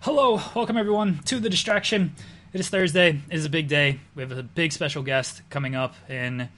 [0.00, 2.14] Hello, welcome everyone to the distraction.
[2.52, 3.20] It is Thursday.
[3.28, 3.98] It is a big day.
[4.14, 6.48] We have a big special guest coming up in I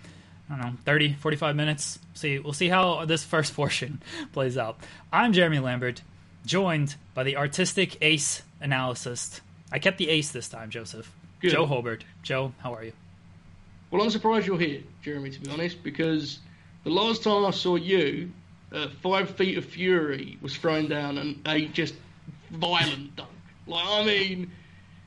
[0.49, 1.99] don't know 30, 45 minutes.
[2.15, 4.79] See, we'll see how this first portion plays out.
[5.13, 6.03] I'm Jeremy Lambert,
[6.45, 9.41] joined by the artistic ace analyst.
[9.73, 11.11] I kept the ace this time, Joseph.
[11.41, 11.53] Good.
[11.53, 12.03] Joe Holbert.
[12.23, 12.93] Joe, how are you?
[13.91, 16.41] Well, I'm surprised you're here, Jeremy, to be honest, because
[16.85, 18.31] the last time I saw you,
[18.73, 21.95] uh, Five Feet of Fury was thrown down and a just
[22.51, 23.31] violent dunk.
[23.67, 24.51] Like, I mean,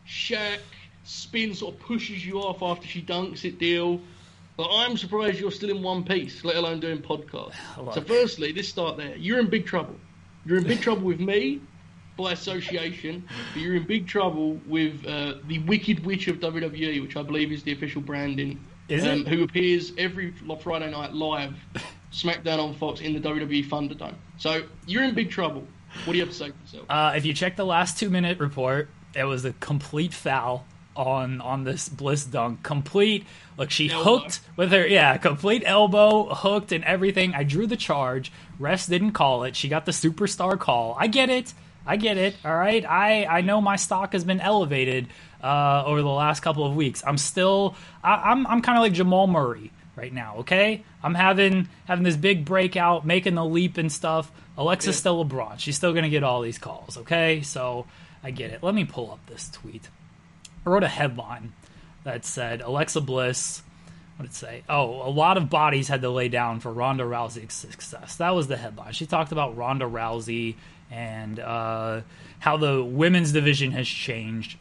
[0.08, 0.60] Shaq
[1.04, 4.02] spin sort of pushes you off after she dunks it deal.
[4.58, 7.56] But I'm surprised you're still in one piece, let alone doing podcasts.
[7.78, 7.96] Look.
[7.96, 9.16] So, firstly, let's start there.
[9.16, 9.96] You're in big trouble.
[10.46, 11.62] You're in big trouble with me
[12.18, 17.16] by association, but you're in big trouble with uh, the Wicked Witch of WWE, which
[17.16, 18.60] I believe is the official branding.
[18.90, 19.28] Is it?
[19.28, 21.56] Who appears every Friday night live,
[22.12, 24.16] SmackDown on Fox in the WWE Thunderdome.
[24.38, 25.66] So you're in big trouble.
[26.06, 26.86] What do you have to say for yourself?
[26.90, 30.66] Uh, if you check the last two minute report, it was a complete foul
[30.96, 32.64] on on this Bliss dunk.
[32.64, 33.26] Complete.
[33.58, 34.20] Look, she Elbow.
[34.20, 34.88] hooked with her.
[34.88, 37.34] Yeah, complete elbow, hooked and everything.
[37.36, 38.32] I drew the charge.
[38.60, 39.56] Refs didn't call it.
[39.56, 40.96] She got the superstar call.
[41.00, 41.54] I get it.
[41.86, 42.36] I get it.
[42.46, 42.86] All right.
[42.86, 45.08] I I know my stock has been elevated
[45.44, 47.04] uh, over the last couple of weeks.
[47.06, 47.76] I'm still.
[48.04, 50.38] I, I'm I'm kind of like Jamal Murray right now.
[50.40, 50.84] Okay.
[51.04, 54.32] I'm having having this big breakout, making the leap and stuff.
[54.62, 55.60] Alexa's still LeBron.
[55.60, 56.98] She's still gonna get all these calls.
[56.98, 57.42] Okay.
[57.42, 57.86] So
[58.24, 58.64] I get it.
[58.64, 59.90] Let me pull up this tweet.
[60.66, 61.54] I wrote a headline
[62.04, 63.64] that said Alexa Bliss.
[64.18, 64.64] What did it say?
[64.70, 68.18] Oh, a lot of bodies had to lay down for Ronda Rousey's success.
[68.18, 68.94] That was the headline.
[68.94, 70.56] She talked about Ronda Rousey
[70.92, 72.02] and uh,
[72.40, 74.60] how the women's division has changed.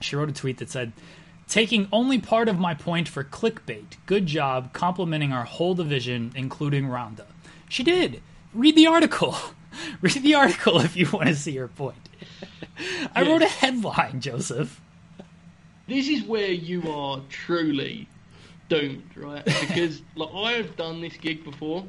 [0.00, 0.92] She wrote a tweet that said,
[1.46, 3.96] Taking only part of my point for clickbait.
[4.06, 7.26] Good job complimenting our whole division, including Ronda.
[7.68, 8.22] She did.
[8.54, 9.36] Read the article.
[10.00, 11.96] Read the article if you want to see her point.
[13.14, 14.80] I wrote a headline, Joseph.
[15.88, 18.08] this is where you are truly
[18.68, 19.44] doomed, right?
[19.60, 21.84] Because like I have done this gig before,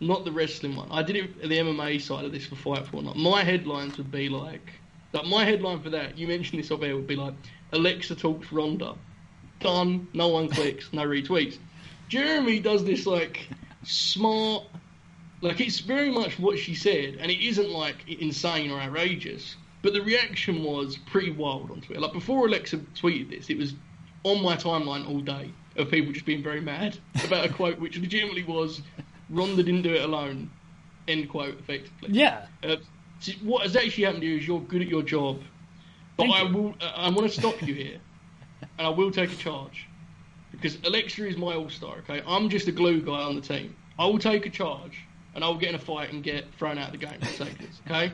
[0.00, 0.88] not the wrestling one.
[0.90, 3.16] I did it at the MMA side of this for Fight for Night.
[3.16, 4.72] My headlines would be like,
[5.12, 6.16] like my headline for that.
[6.18, 7.34] You mentioned this off air would be like,
[7.72, 8.94] Alexa talks Ronda,
[9.60, 10.08] done.
[10.12, 11.58] No one clicks, no retweets.
[12.08, 13.46] Jeremy does this like
[13.84, 14.64] smart,
[15.40, 19.56] like it's very much what she said, and it isn't like insane or outrageous.
[19.82, 22.00] But the reaction was pretty wild on Twitter.
[22.00, 23.74] Like before Alexa tweeted this, it was
[24.24, 27.98] on my timeline all day of people just being very mad about a quote which
[27.98, 28.82] legitimately was,
[29.30, 30.50] "Ronda didn't do it alone."
[31.08, 31.58] End quote.
[31.58, 32.10] Effectively.
[32.12, 32.46] Yeah.
[32.62, 32.76] Uh,
[33.20, 35.40] so what has actually happened here is you're good at your job,
[36.16, 36.54] but Thank I you.
[36.56, 36.74] will.
[36.80, 38.00] Uh, I want to stop you here,
[38.78, 39.86] and I will take a charge
[40.50, 41.98] because Alexa is my all-star.
[41.98, 43.74] Okay, I'm just a glue guy on the team.
[43.98, 45.04] I will take a charge,
[45.34, 47.26] and I will get in a fight and get thrown out of the game for
[47.26, 47.80] saying this.
[47.86, 48.12] Okay.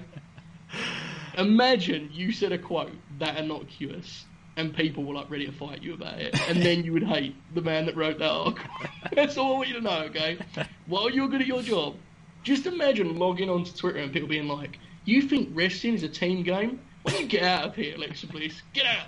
[1.38, 4.24] Imagine you said a quote that innocuous,
[4.56, 7.36] and people were like ready to fight you about it, and then you would hate
[7.54, 8.70] the man that wrote that article.
[9.12, 10.02] That's all I want you to know.
[10.04, 10.38] Okay.
[10.86, 11.96] While you're good at your job,
[12.42, 16.42] just imagine logging onto Twitter and people being like, "You think wrestling is a team
[16.42, 16.80] game?
[17.02, 18.62] Why don't you get out of here, Alexa, please?
[18.72, 19.06] Get out.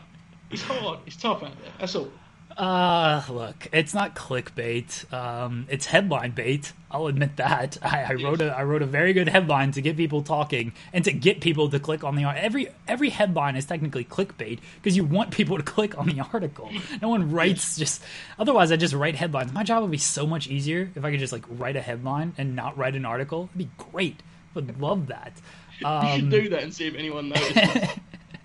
[0.51, 1.01] It's hard.
[1.07, 1.73] It's tough out there.
[1.79, 2.11] That's all."
[2.59, 5.11] Uh, look, it's not clickbait.
[5.13, 6.73] Um, it's headline bait.
[6.91, 7.79] I'll admit that.
[7.83, 11.05] I, I wrote a I wrote a very good headline to get people talking and
[11.05, 12.37] to get people to click on the art.
[12.37, 16.69] Every every headline is technically clickbait because you want people to click on the article.
[17.01, 18.03] No one writes just.
[18.41, 19.53] Otherwise, I just write headlines.
[19.53, 22.33] My job would be so much easier if I could just like write a headline
[22.39, 23.51] and not write an article.
[23.55, 24.17] It'd be great.
[24.21, 25.33] I would love that.
[25.81, 27.89] you should do that and see if anyone notices.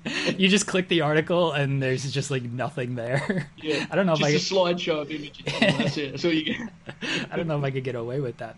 [0.37, 3.47] You just click the article and there's just like nothing there.
[3.57, 3.85] Yeah.
[3.91, 5.45] I don't know if Just I a slideshow of images.
[5.59, 6.11] That's it.
[6.11, 6.69] That's all you get.
[7.31, 8.57] I don't know if I could get away with that.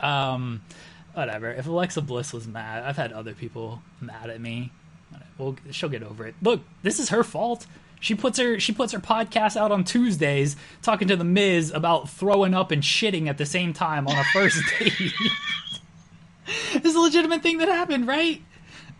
[0.00, 0.62] Um,
[1.14, 1.52] whatever.
[1.52, 4.72] If Alexa Bliss was mad, I've had other people mad at me.
[5.36, 6.34] Well, she'll get over it.
[6.42, 7.66] Look, this is her fault.
[8.00, 12.08] She puts her she puts her podcast out on Tuesdays, talking to the Miz about
[12.08, 15.12] throwing up and shitting at the same time on a first date.
[16.72, 18.42] this is a legitimate thing that happened, right?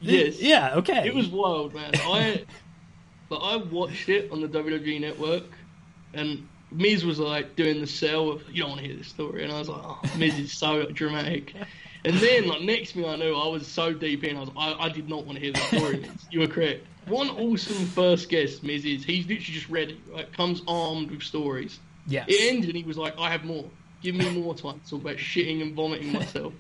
[0.01, 0.41] Yes.
[0.41, 0.75] Yeah.
[0.77, 1.07] Okay.
[1.07, 1.91] It was wild, man.
[1.95, 2.45] I
[3.29, 5.45] but I watched it on the WWE network,
[6.15, 9.45] and Miz was like doing the sell of you don't want to hear this story,
[9.45, 11.55] and I was like, oh, Miz is so dramatic.
[12.05, 14.75] And then like next thing I knew, I was so deep in, I was I,
[14.75, 15.99] I did not want to hear the story.
[16.01, 16.11] Miz.
[16.31, 16.87] You were correct.
[17.07, 20.01] One awesome first guest, Miz is he's literally just ready.
[20.11, 21.81] Like comes armed with stories.
[22.07, 22.25] Yeah.
[22.27, 23.65] It ended, and he was like, I have more.
[24.01, 26.53] Give me more time to talk about shitting and vomiting myself.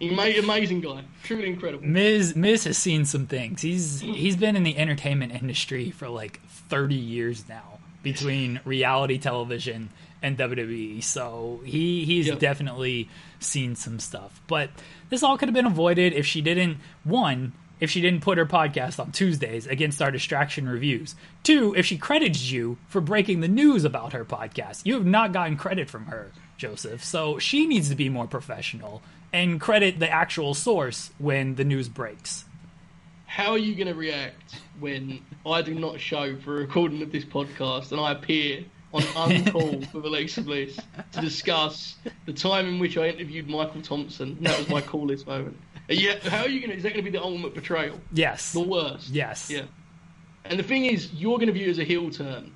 [0.00, 1.86] Amazing guy, truly incredible.
[1.86, 3.62] Miz Miz has seen some things.
[3.62, 9.90] He's he's been in the entertainment industry for like 30 years now between reality television
[10.22, 11.02] and WWE.
[11.02, 12.38] So he he's Yep.
[12.40, 13.08] definitely
[13.40, 14.40] seen some stuff.
[14.46, 14.70] But
[15.10, 18.46] this all could have been avoided if she didn't one if she didn't put her
[18.46, 21.14] podcast on Tuesdays against our distraction reviews.
[21.42, 24.86] Two, if she credits you for breaking the news about her podcast.
[24.86, 27.04] You have not gotten credit from her, Joseph.
[27.04, 29.02] So she needs to be more professional
[29.32, 32.44] and credit the actual source when the news breaks.
[33.26, 37.12] How are you going to react when I do not show for a recording of
[37.12, 38.64] this podcast and I appear
[38.94, 40.78] on Uncool with Alexa Bliss
[41.12, 44.38] to discuss the time in which I interviewed Michael Thompson?
[44.40, 45.58] That was my coolest moment.
[45.88, 46.76] Yeah, how are you going to?
[46.76, 48.00] Is that going to be the ultimate betrayal?
[48.12, 48.52] Yes.
[48.52, 49.10] The worst.
[49.10, 49.50] Yes.
[49.50, 49.62] Yeah.
[50.44, 52.52] And the thing is, you're going to view it as a heel turn,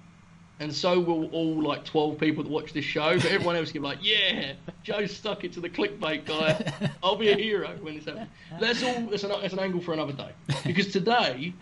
[0.61, 3.17] and so will all like 12 people that watch this show.
[3.17, 4.53] But everyone else can be like, "Yeah,
[4.85, 6.91] Joe stuck it to the clickbait guy.
[7.03, 8.29] I'll be a hero when this happens."
[8.61, 9.01] That's all.
[9.07, 10.31] That's an, that's an angle for another day.
[10.65, 11.53] Because today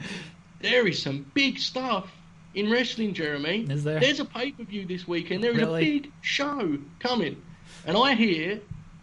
[0.61, 2.11] there is some big stuff
[2.55, 3.67] in wrestling, Jeremy.
[3.71, 4.01] Is there?
[4.01, 5.43] There's a pay per view this weekend.
[5.45, 5.83] There is Really?
[5.83, 7.41] a big show coming,
[7.87, 8.61] and I hear.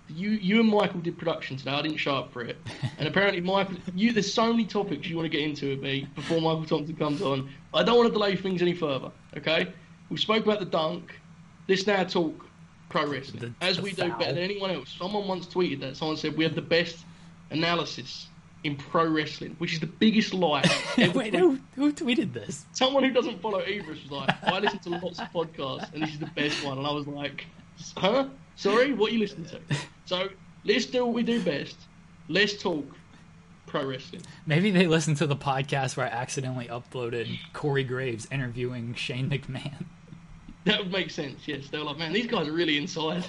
[0.07, 1.71] You, you and Michael did production today.
[1.71, 2.57] I didn't show up for it,
[3.00, 3.77] and apparently Michael.
[3.95, 6.95] You, there's so many topics you want to get into with me before Michael Thompson
[6.95, 7.50] comes on.
[7.74, 9.09] I don't want to delay things any further.
[9.36, 9.74] Okay,
[10.10, 11.19] we spoke about the dunk.
[11.68, 12.46] Let's now talk
[12.90, 14.10] pro wrestling, The- as the we foul.
[14.10, 14.96] do better than anyone else.
[14.98, 15.98] Someone once tweeted that.
[15.98, 16.98] Someone said we have the best
[17.52, 18.28] analysis
[18.63, 20.63] in pro wrestling, which is the biggest lie.
[20.98, 22.66] Wait, who, who tweeted this?
[22.74, 26.12] someone who doesn't follow either was like, I listen to lots of podcasts and this
[26.13, 26.78] is the best one.
[26.80, 27.46] And I was like,
[27.98, 28.28] huh?
[28.56, 28.94] Sorry?
[28.94, 29.60] What are you listening to?
[30.06, 30.30] So
[30.63, 31.75] let's do what we do best.
[32.28, 32.86] Let's talk
[33.68, 34.22] pro wrestling.
[34.48, 39.86] Maybe they listened to the podcast where I accidentally uploaded Corey Graves interviewing Shane McMahon.
[40.66, 41.68] That would make sense, yes.
[41.68, 43.24] They were like, man, these guys are really inside.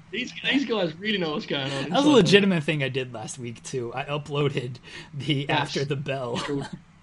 [0.10, 1.84] these, these guys really know what's going on.
[1.84, 3.92] That was a legitimate thing I did last week too.
[3.94, 4.76] I uploaded
[5.14, 5.48] the.
[5.48, 6.38] After the Bell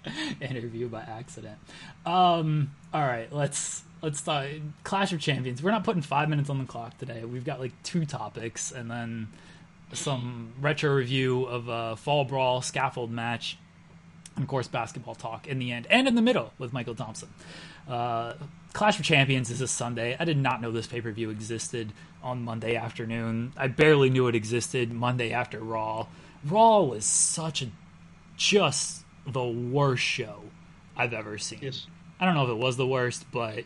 [0.40, 1.58] interview by accident.
[2.06, 4.48] Um, all right, let's let's start
[4.84, 5.62] Clash of Champions.
[5.62, 7.24] We're not putting five minutes on the clock today.
[7.24, 9.28] We've got like two topics and then
[9.92, 13.58] some retro review of a fall brawl scaffold match,
[14.36, 17.28] and of course basketball talk in the end and in the middle with Michael Thompson.
[17.88, 18.34] Uh,
[18.72, 20.16] Clash of Champions is a Sunday.
[20.18, 23.52] I did not know this pay per view existed on Monday afternoon.
[23.56, 26.06] I barely knew it existed Monday after Raw.
[26.44, 27.68] Raw was such a
[28.36, 30.42] just the worst show
[30.96, 31.60] I've ever seen.
[31.62, 31.86] Yes.
[32.18, 33.64] I don't know if it was the worst, but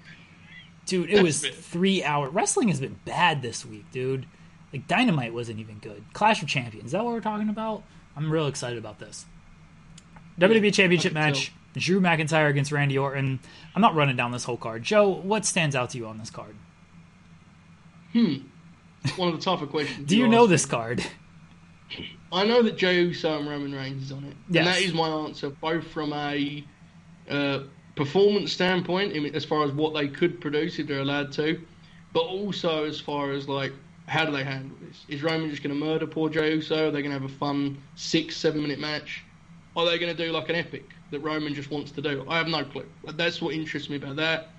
[0.87, 2.28] dude, it was three hour.
[2.28, 4.26] Wrestling has been bad this week, dude.
[4.73, 6.04] Like Dynamite wasn't even good.
[6.12, 6.87] Clash of Champions.
[6.87, 7.84] Is that what we're talking about?
[8.16, 9.26] I'm real excited about this.
[10.40, 11.52] WWE Championship match.
[11.81, 13.40] Drew McIntyre against Randy Orton.
[13.75, 14.83] I'm not running down this whole card.
[14.83, 16.54] Joe, what stands out to you on this card?
[18.14, 20.07] It's one of the tougher questions.
[20.07, 21.04] Do you know this card?
[22.33, 24.37] I know that Jey Uso and Roman Reigns is on it.
[24.49, 24.66] Yes.
[24.66, 26.64] And that is my answer, both from a
[27.28, 27.61] uh,
[27.97, 31.61] performance standpoint, as far as what they could produce if they're allowed to,
[32.12, 33.73] but also as far as, like,
[34.07, 35.04] how do they handle this?
[35.09, 36.88] Is Roman just going to murder poor Jey Uso?
[36.88, 39.25] Are they going to have a fun six, seven minute match?
[39.76, 42.25] Are they going to do like an epic that Roman just wants to do?
[42.28, 42.87] I have no clue.
[43.04, 44.50] That's what interests me about that.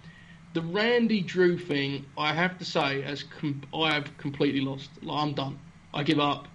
[0.54, 4.90] The Randy Drew thing, I have to say, as com- I have completely lost.
[5.02, 5.60] Like, I'm done.
[5.94, 6.48] I give up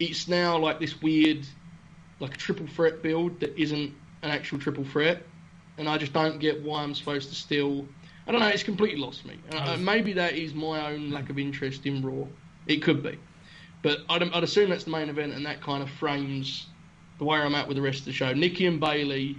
[0.00, 1.46] it's now like this weird,
[2.20, 5.22] like a triple threat build that isn't an actual triple threat,
[5.76, 7.86] and I just don't get why I'm supposed to still.
[8.26, 8.48] I don't know.
[8.48, 9.38] It's completely lost me.
[9.52, 12.26] Uh, maybe that is my own lack of interest in Raw.
[12.66, 13.18] It could be,
[13.82, 16.66] but I'd, I'd assume that's the main event, and that kind of frames
[17.18, 18.32] the way I'm at with the rest of the show.
[18.32, 19.36] Nikki and Bayley,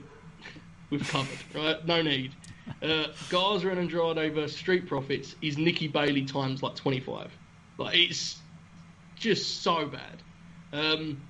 [0.89, 1.37] we've covered.
[1.55, 1.85] Right?
[1.85, 2.33] No need.
[2.81, 7.31] Uh, Garza and Andrade versus Street Profits is Nikki Bayley times like 25.
[7.77, 8.37] Like it's
[9.15, 10.21] just so bad.
[10.71, 11.21] Um,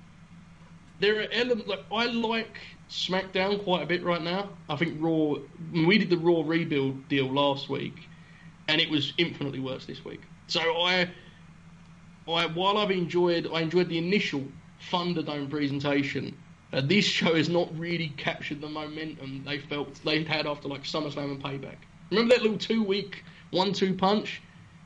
[1.00, 2.58] there are elements like I like
[2.90, 4.50] SmackDown quite a bit right now.
[4.68, 5.36] I think Raw.
[5.72, 8.08] We did the Raw rebuild deal last week,
[8.68, 10.20] and it was infinitely worse this week.
[10.46, 11.08] So I,
[12.28, 14.44] I while I've enjoyed, I enjoyed the initial
[14.90, 16.36] Thunderdome presentation.
[16.72, 20.84] Uh, this show has not really captured the momentum they felt they had after like
[20.84, 21.76] SummerSlam and Payback.
[22.10, 24.40] Remember that little two-week one-two punch?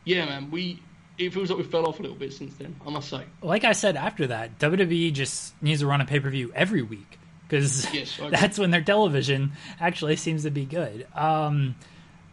[0.05, 0.51] Yeah, man.
[0.51, 0.81] We
[1.17, 2.75] it feels like we fell off a little bit since then.
[2.87, 3.25] I must say.
[3.43, 7.93] Like I said after that, WWE just needs to run a pay-per-view every week because
[7.93, 11.07] Yes, that's when their television actually seems to be good.
[11.15, 11.77] Um,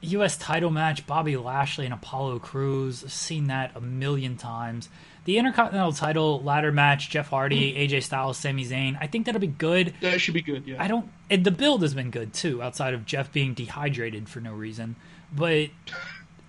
[0.01, 0.37] U.S.
[0.37, 3.03] title match: Bobby Lashley and Apollo Crews.
[3.03, 4.89] I've seen that a million times.
[5.25, 8.97] The Intercontinental title ladder match: Jeff Hardy, AJ Styles, Sami Zayn.
[8.99, 9.93] I think that'll be good.
[10.01, 10.65] That should be good.
[10.65, 10.81] Yeah.
[10.81, 11.09] I don't.
[11.29, 14.95] And the build has been good too, outside of Jeff being dehydrated for no reason.
[15.31, 15.69] But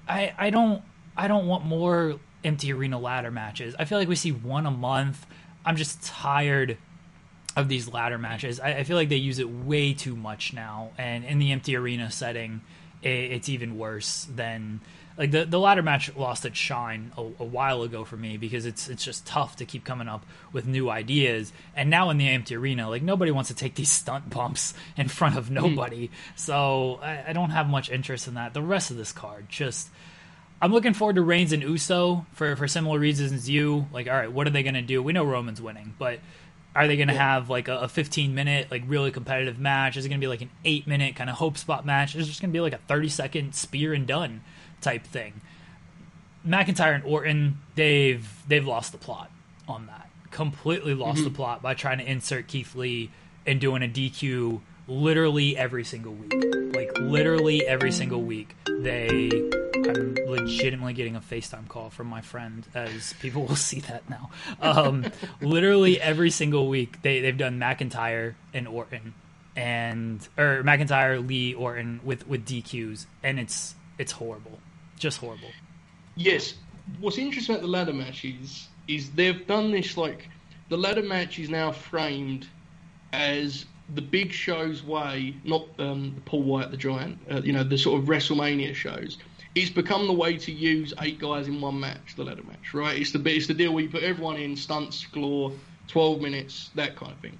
[0.08, 0.82] I I don't
[1.16, 3.74] I don't want more empty arena ladder matches.
[3.78, 5.26] I feel like we see one a month.
[5.64, 6.78] I'm just tired
[7.56, 8.58] of these ladder matches.
[8.58, 11.76] I, I feel like they use it way too much now, and in the empty
[11.76, 12.62] arena setting,
[13.02, 14.80] it, it's even worse than
[15.16, 18.66] like the the ladder match lost its shine a, a while ago for me because
[18.66, 21.52] it's it's just tough to keep coming up with new ideas.
[21.76, 25.08] And now in the empty arena, like nobody wants to take these stunt bumps in
[25.08, 25.54] front of hmm.
[25.54, 28.54] nobody, so I, I don't have much interest in that.
[28.54, 29.88] The rest of this card just.
[30.60, 33.88] I'm looking forward to Reigns and Uso for, for similar reasons as you.
[33.92, 35.02] Like, all right, what are they going to do?
[35.02, 36.20] We know Roman's winning, but
[36.72, 39.96] are they going to have like a, a 15 minute, like really competitive match?
[39.96, 42.14] Is it going to be like an eight minute kind of hope spot match?
[42.14, 44.42] Is it just going to be like a 30 second spear and done
[44.82, 45.40] type thing?
[46.46, 49.30] McIntyre and Orton, they've they've lost the plot
[49.68, 50.08] on that.
[50.30, 53.10] Completely lost the plot by trying to insert Keith Lee
[53.46, 56.32] and doing a DQ literally every single week.
[56.74, 58.56] Like literally every single week.
[58.66, 59.30] They
[59.74, 64.30] I'm legitimately getting a FaceTime call from my friend as people will see that now.
[64.60, 65.06] Um,
[65.40, 69.14] literally every single week they, they've done McIntyre and Orton
[69.54, 74.58] and or McIntyre, Lee, Orton with, with DQs and it's it's horrible.
[75.02, 75.50] Just horrible.
[76.14, 76.54] Yes.
[77.00, 80.28] What's interesting about the ladder match is they've done this like
[80.68, 82.46] the ladder match is now framed
[83.12, 83.66] as
[83.96, 87.76] the big show's way, not um, the Paul White the Giant, uh, you know, the
[87.76, 89.18] sort of WrestleMania shows.
[89.56, 92.96] It's become the way to use eight guys in one match, the ladder match, right?
[92.96, 95.50] It's the it's the deal where you put everyone in stunts, galore,
[95.88, 97.36] twelve minutes, that kind of thing.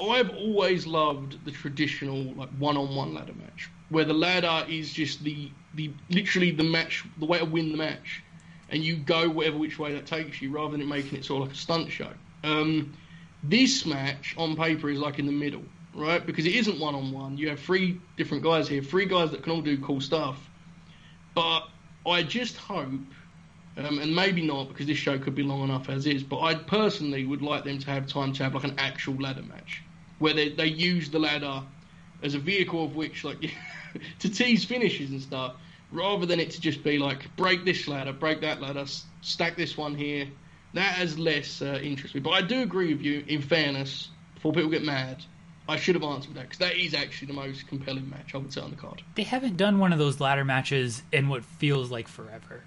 [0.00, 5.50] I've always loved the traditional like one-on-one ladder match, where the ladder is just the
[5.78, 8.22] the literally the match, the way to win the match,
[8.68, 11.42] and you go whatever which way that takes you, rather than it making it sort
[11.42, 12.10] of like a stunt show.
[12.44, 12.92] Um,
[13.42, 15.62] this match on paper is like in the middle,
[15.94, 16.24] right?
[16.24, 17.38] Because it isn't one-on-one.
[17.38, 20.36] You have three different guys here, three guys that can all do cool stuff.
[21.34, 21.68] But
[22.04, 23.00] I just hope
[23.78, 26.24] um, and maybe not because this show could be long enough as is.
[26.24, 29.42] But I personally would like them to have time to have like an actual ladder
[29.42, 29.82] match
[30.18, 31.62] where they they use the ladder
[32.22, 33.38] as a vehicle of which like
[34.18, 35.54] to tease finishes and stuff,
[35.92, 39.56] rather than it to just be like break this ladder, break that ladder, s- stack
[39.56, 40.28] this one here.
[40.74, 42.20] That has less uh, interest me.
[42.20, 43.24] But I do agree with you.
[43.26, 45.24] In fairness, before people get mad,
[45.66, 48.52] I should have answered that because that is actually the most compelling match I would
[48.52, 49.02] say on the card.
[49.14, 52.62] they haven't done one of those ladder matches in what feels like forever.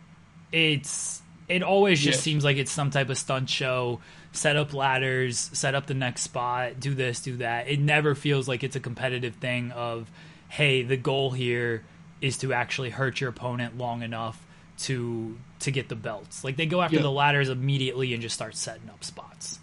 [0.51, 2.23] It's it always just Yes.
[2.23, 3.99] seems like it's some type of stunt show.
[4.31, 7.67] Set up ladders, set up the next spot, do this, do that.
[7.67, 10.09] It never feels like it's a competitive thing of,
[10.47, 11.83] hey, the goal here
[12.21, 14.45] is to actually hurt your opponent long enough
[14.79, 16.43] to to get the belts.
[16.43, 17.03] Like they go after Yeah.
[17.03, 19.59] the ladders immediately and just start setting up spots.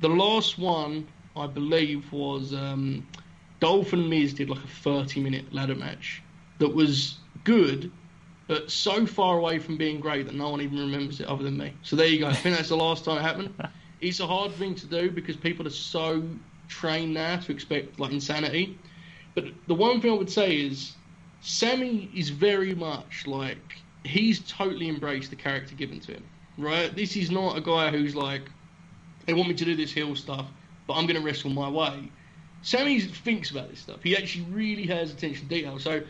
[0.00, 3.06] The last one I believe was um,
[3.60, 6.22] Dolph and Miz did like a thirty-minute ladder match
[6.58, 7.90] that was good,
[8.46, 11.56] but so far away from being great that no one even remembers it other than
[11.58, 11.72] me.
[11.82, 12.28] So there you go.
[12.28, 13.54] I think that's the last time it happened.
[14.02, 16.22] It's a hard thing to do because people are so
[16.68, 18.78] trained now to expect like insanity.
[19.34, 20.92] But the one thing I would say is
[21.40, 26.24] Sami is very much like he's totally embraced the character given to him.
[26.58, 26.94] Right?
[26.94, 28.42] This is not a guy who's like,
[29.26, 30.46] they want me to do this heel stuff,
[30.86, 32.10] but I'm going to wrestle my way.
[32.62, 34.02] Sami thinks about this stuff.
[34.02, 35.78] He actually really has attention to detail.
[35.78, 36.02] So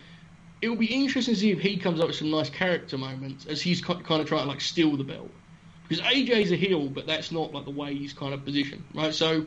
[0.62, 3.46] it will be interesting to see if he comes up with some nice character moments
[3.46, 5.30] as he's kind of trying to like steal the belt.
[5.88, 9.14] Because AJ's a heel, but that's not like the way he's kind of positioned, right?
[9.14, 9.46] So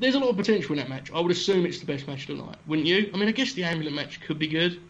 [0.00, 1.10] there's a lot of potential in that match.
[1.12, 3.10] I would assume it's the best match of the night, wouldn't you?
[3.14, 4.80] I mean, I guess the ambulance match could be good,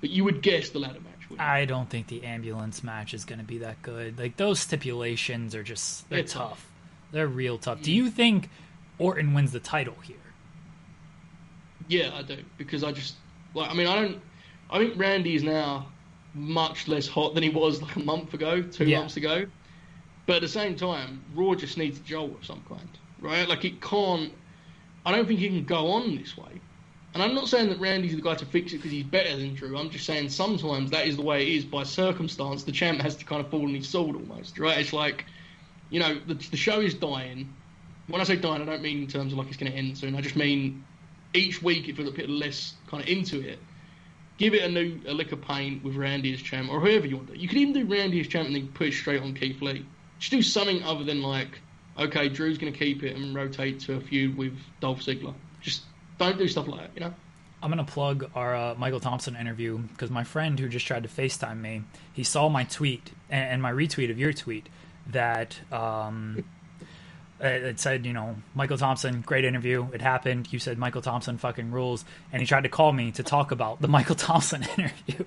[0.00, 1.28] But you would guess the ladder match.
[1.30, 1.52] Wouldn't you?
[1.52, 4.18] I don't think the ambulance match is going to be that good.
[4.18, 6.50] Like those stipulations are just they're They're tough.
[6.50, 6.72] tough.
[7.12, 7.82] They're real tough.
[7.82, 7.94] Do mm.
[7.94, 8.50] you think
[8.98, 10.16] Orton wins the title here?
[11.88, 13.16] Yeah, I do because I just
[13.54, 13.70] like.
[13.70, 14.22] I mean, I don't.
[14.70, 15.92] I think Randy is now
[16.34, 18.98] much less hot than he was like a month ago, two Yeah.
[19.00, 19.46] months ago.
[20.26, 23.48] But at the same time, Raw just needs a jolt of some kind, right?
[23.48, 24.32] Like it can't.
[25.04, 26.60] I don't think it can go on this way.
[27.14, 29.54] And I'm not saying that Randy's the guy to fix it because he's better than
[29.54, 29.78] Drew.
[29.78, 31.64] I'm just saying sometimes that is the way it is.
[31.64, 34.76] By circumstance, the champ has to kind of fall on his sword almost, right?
[34.76, 35.24] It's like,
[35.88, 37.54] you know, the, the show is dying.
[38.08, 39.96] When I say dying, I don't mean in terms of like it's going to end
[39.96, 40.14] soon.
[40.14, 40.84] I just mean
[41.32, 43.58] each week, if you put less kind of into it,
[44.36, 47.16] give it a new a lick of paint with Randy as champ or whoever you
[47.16, 47.38] want to.
[47.38, 49.86] You could even do Randy as champ and then push straight on Keith Lee.
[50.18, 51.60] Just do something other than like,
[51.98, 55.34] okay, Drew's going to keep it and rotate to a feud with Dolph Ziggler.
[55.60, 55.82] Just
[56.18, 57.14] don't do stuff like that, you know.
[57.62, 61.08] I'm gonna plug our uh, Michael Thompson interview because my friend who just tried to
[61.08, 64.68] FaceTime me, he saw my tweet and, and my retweet of your tweet
[65.08, 66.44] that um,
[67.40, 69.86] it it said, you know, Michael Thompson, great interview.
[69.92, 70.52] It happened.
[70.52, 73.80] You said Michael Thompson fucking rules, and he tried to call me to talk about
[73.80, 75.24] the Michael Thompson interview.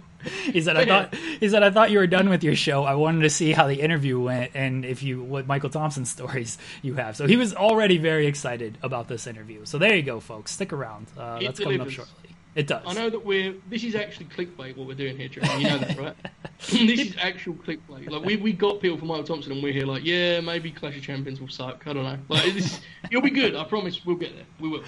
[0.51, 2.83] he said, I thought he said I thought you were done with your show.
[2.83, 6.57] I wanted to see how the interview went and if you what Michael Thompson stories
[6.81, 7.15] you have.
[7.15, 9.65] So he was already very excited about this interview.
[9.65, 10.51] So there you go, folks.
[10.51, 11.07] Stick around.
[11.17, 12.28] Uh, that's coming up shortly.
[12.59, 12.83] It does.
[12.85, 13.53] I know that we're.
[13.69, 14.75] This is actually clickbait.
[14.75, 15.29] What we're doing here.
[15.31, 16.15] You know that, right?
[16.59, 18.11] this is actual clickbait.
[18.11, 20.97] Like we we got people from Michael Thompson, and we're here like, yeah, maybe Clash
[20.97, 21.87] of Champions will suck.
[21.87, 22.17] I don't know.
[22.27, 23.55] Like this, you'll be good.
[23.55, 24.05] I promise.
[24.05, 24.43] We'll get there.
[24.59, 24.83] We will.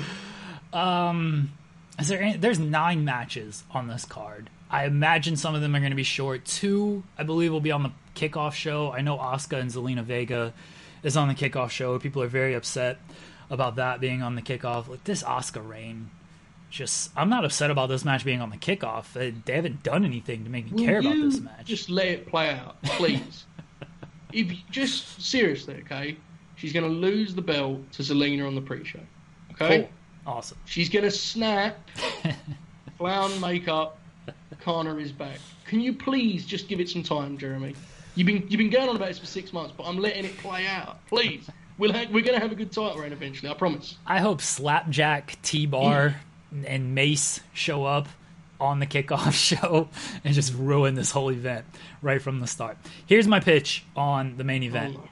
[0.77, 1.53] Um,
[1.97, 4.49] Is there any, there's nine matches on this card.
[4.69, 6.43] I imagine some of them are going to be short.
[6.43, 8.91] Two, I believe, will be on the kickoff show.
[8.91, 10.53] I know Asuka and Zelina Vega
[11.03, 11.97] is on the kickoff show.
[11.99, 12.99] People are very upset
[13.49, 14.89] about that being on the kickoff.
[14.89, 16.09] Like this Asuka reign,
[16.71, 19.13] just I'm not upset about this match being on the kickoff.
[19.13, 21.65] They, they haven't done anything to make me care about this match.
[21.65, 23.45] Just let it play out, please.
[24.33, 26.17] if you, just seriously, okay?
[26.55, 28.99] She's going to lose the belt to Zelina on the pre-show.
[29.53, 29.79] Okay.
[29.79, 29.89] Cool.
[30.33, 30.57] Awesome.
[30.65, 31.77] She's going to snap.
[33.01, 33.97] clown makeup.
[34.59, 35.39] Kana is back.
[35.65, 37.73] Can you please just give it some time, Jeremy?
[38.13, 40.37] You've been you've been going on about this for six months, but I'm letting it
[40.37, 41.05] play out.
[41.07, 43.49] Please, we'll ha- we're going to have a good title reign eventually.
[43.49, 43.97] I promise.
[44.05, 46.15] I hope Slapjack, T Bar,
[46.65, 48.07] and Mace show up
[48.59, 49.89] on the kickoff show
[50.23, 51.65] and just ruin this whole event
[52.01, 52.77] right from the start.
[53.05, 55.07] Here's my pitch on the main event oh.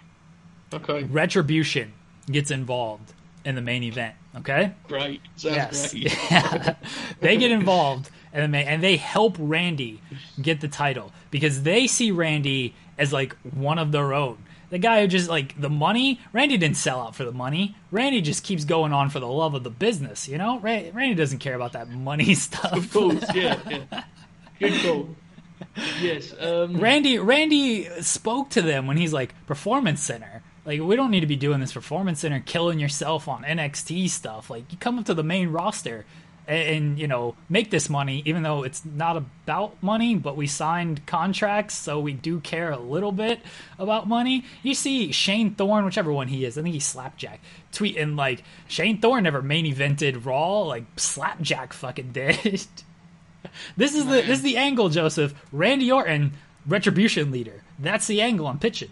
[0.71, 1.93] Okay, Retribution
[2.31, 4.73] gets involved in the main event, okay?
[4.87, 5.19] great.
[5.35, 5.91] Sounds Yes.
[5.93, 6.31] great.
[6.31, 6.75] Yeah.
[7.21, 9.99] they get involved and the main, and they help Randy
[10.39, 14.37] get the title because they see Randy as like one of their own.
[14.69, 16.19] The guy who just like the money.
[16.31, 17.75] Randy didn't sell out for the money.
[17.91, 20.27] Randy just keeps going on for the love of the business.
[20.27, 22.73] You know, Ra- Randy doesn't care about that money stuff.
[22.73, 24.03] Of course, yeah, yeah.
[24.59, 25.09] Good call.
[26.01, 26.33] Yes.
[26.39, 30.43] Um, Randy Randy spoke to them when he's like performance center.
[30.65, 34.49] Like we don't need to be doing this performance center killing yourself on NXT stuff.
[34.49, 36.05] Like you come up to the main roster
[36.49, 40.15] and, and you know make this money, even though it's not about money.
[40.15, 43.39] But we signed contracts, so we do care a little bit
[43.77, 44.43] about money.
[44.63, 47.39] You see Shane Thorne, whichever one he is, I think he's Slapjack,
[47.71, 52.65] tweeting like Shane Thorne never main evented Raw, like Slapjack fucking did.
[53.77, 55.33] This is the this is the angle, Joseph.
[55.53, 56.33] Randy Orton,
[56.67, 57.63] retribution leader.
[57.79, 58.91] That's the angle I'm pitching.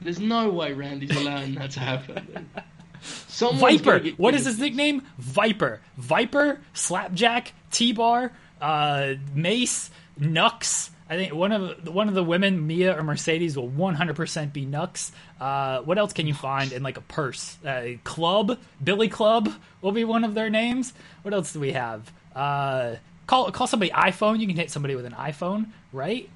[0.00, 2.50] there's no way Randy's allowing that to happen.
[3.02, 3.98] Someone's Viper.
[4.00, 5.02] get What is his nickname?
[5.18, 5.80] Viper.
[5.96, 10.90] Viper, Slapjack, T Bar, uh, Mace, Nux.
[11.10, 15.10] I think one of one of the women, Mia or Mercedes, will 100% be Nux.
[15.40, 17.56] Uh, what else can you find in like a purse?
[17.64, 20.92] Uh, Club, Billy Club will be one of their names.
[21.22, 22.12] What else do we have?
[22.34, 24.40] Uh, call call somebody iPhone.
[24.40, 26.28] You can hit somebody with an iPhone, right?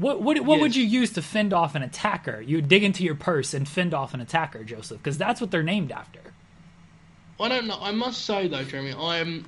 [0.00, 2.40] What what what would you use to fend off an attacker?
[2.40, 5.50] You would dig into your purse and fend off an attacker, Joseph, because that's what
[5.50, 6.20] they're named after.
[7.38, 7.78] I don't know.
[7.80, 9.44] I must say though, Jeremy, I am.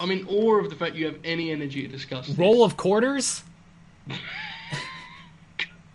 [0.00, 2.28] I'm in awe of the fact you have any energy to discuss.
[2.28, 2.38] This.
[2.38, 3.42] Roll of quarters.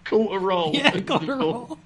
[0.06, 0.72] quarter roll.
[0.74, 1.78] Yeah, quarter roll.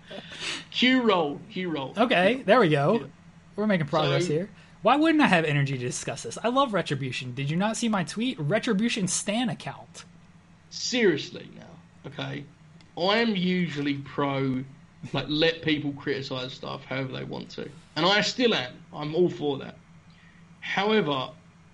[0.71, 1.39] Q roll.
[1.51, 1.93] Q roll.
[1.97, 3.07] Okay, there we go.
[3.55, 4.49] We're making progress So- here.
[4.83, 6.37] Why wouldn't I have energy to discuss this?
[6.43, 7.33] I love Retribution.
[7.33, 8.39] Did you not see my tweet?
[8.39, 10.05] Retribution Stan account.
[10.69, 11.65] Seriously now,
[12.07, 12.43] okay.
[12.97, 14.63] I am usually pro,
[15.13, 18.73] like let people criticize stuff however they want to, and I still am.
[18.93, 19.77] I'm all for that.
[20.61, 21.29] However,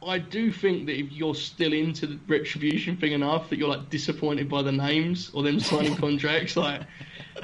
[0.06, 3.90] I do think that if you're still into the retribution thing enough that you're like
[3.90, 6.82] disappointed by the names or them signing contracts, like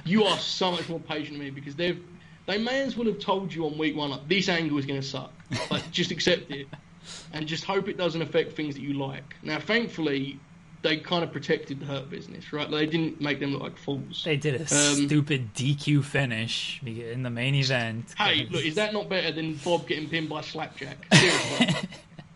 [0.04, 2.02] you are so much more patient than me because they've
[2.46, 5.00] they may as well have told you on week one like this angle is going
[5.00, 5.32] to suck.
[5.70, 6.68] Like just accept it
[7.34, 9.36] and just hope it doesn't affect things that you like.
[9.44, 10.40] Now, thankfully,
[10.82, 12.70] they kind of protected the Hurt business, right?
[12.70, 14.22] They didn't make them look like fools.
[14.24, 18.14] They did a Um, stupid DQ finish in the main event.
[18.18, 20.98] Hey, look, is that not better than Bob getting pinned by Slapjack?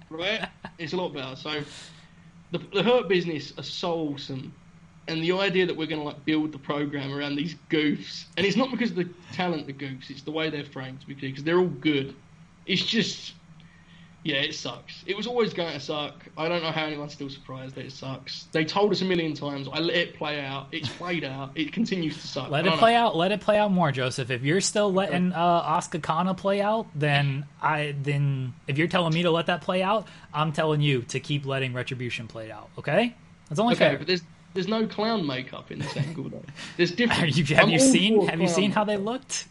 [0.10, 0.48] Right?
[0.78, 1.36] It's a lot better.
[1.36, 1.64] So,
[2.52, 4.54] the, the Hurt business are so awesome.
[5.08, 8.46] And the idea that we're going to like build the program around these goofs, and
[8.46, 11.58] it's not because of the talent, the goofs, it's the way they're framed, because they're
[11.58, 12.14] all good.
[12.68, 13.34] It's just,
[14.24, 15.04] yeah, it sucks.
[15.06, 16.14] It was always going to suck.
[16.38, 18.44] I don't know how anyone's still surprised that it sucks.
[18.54, 19.68] They told us a million times.
[19.72, 20.68] I let it play out.
[20.72, 21.52] It's played out.
[21.56, 22.50] It continues to suck.
[22.50, 23.08] Let it play know.
[23.08, 23.16] out.
[23.18, 24.32] Let it play out more, Joseph.
[24.32, 29.14] If you're still letting uh, Asuka Kana play out, then I then if you're telling
[29.14, 32.70] me to let that play out, I'm telling you to keep letting Retribution play out.
[32.78, 33.14] Okay,
[33.50, 33.98] that's only Okay, fair.
[33.98, 34.22] but there's
[34.54, 36.44] there's no clown makeup in this angle though.
[36.78, 37.24] There's different.
[37.24, 39.48] Are you, have I'm you seen have you seen how they looked?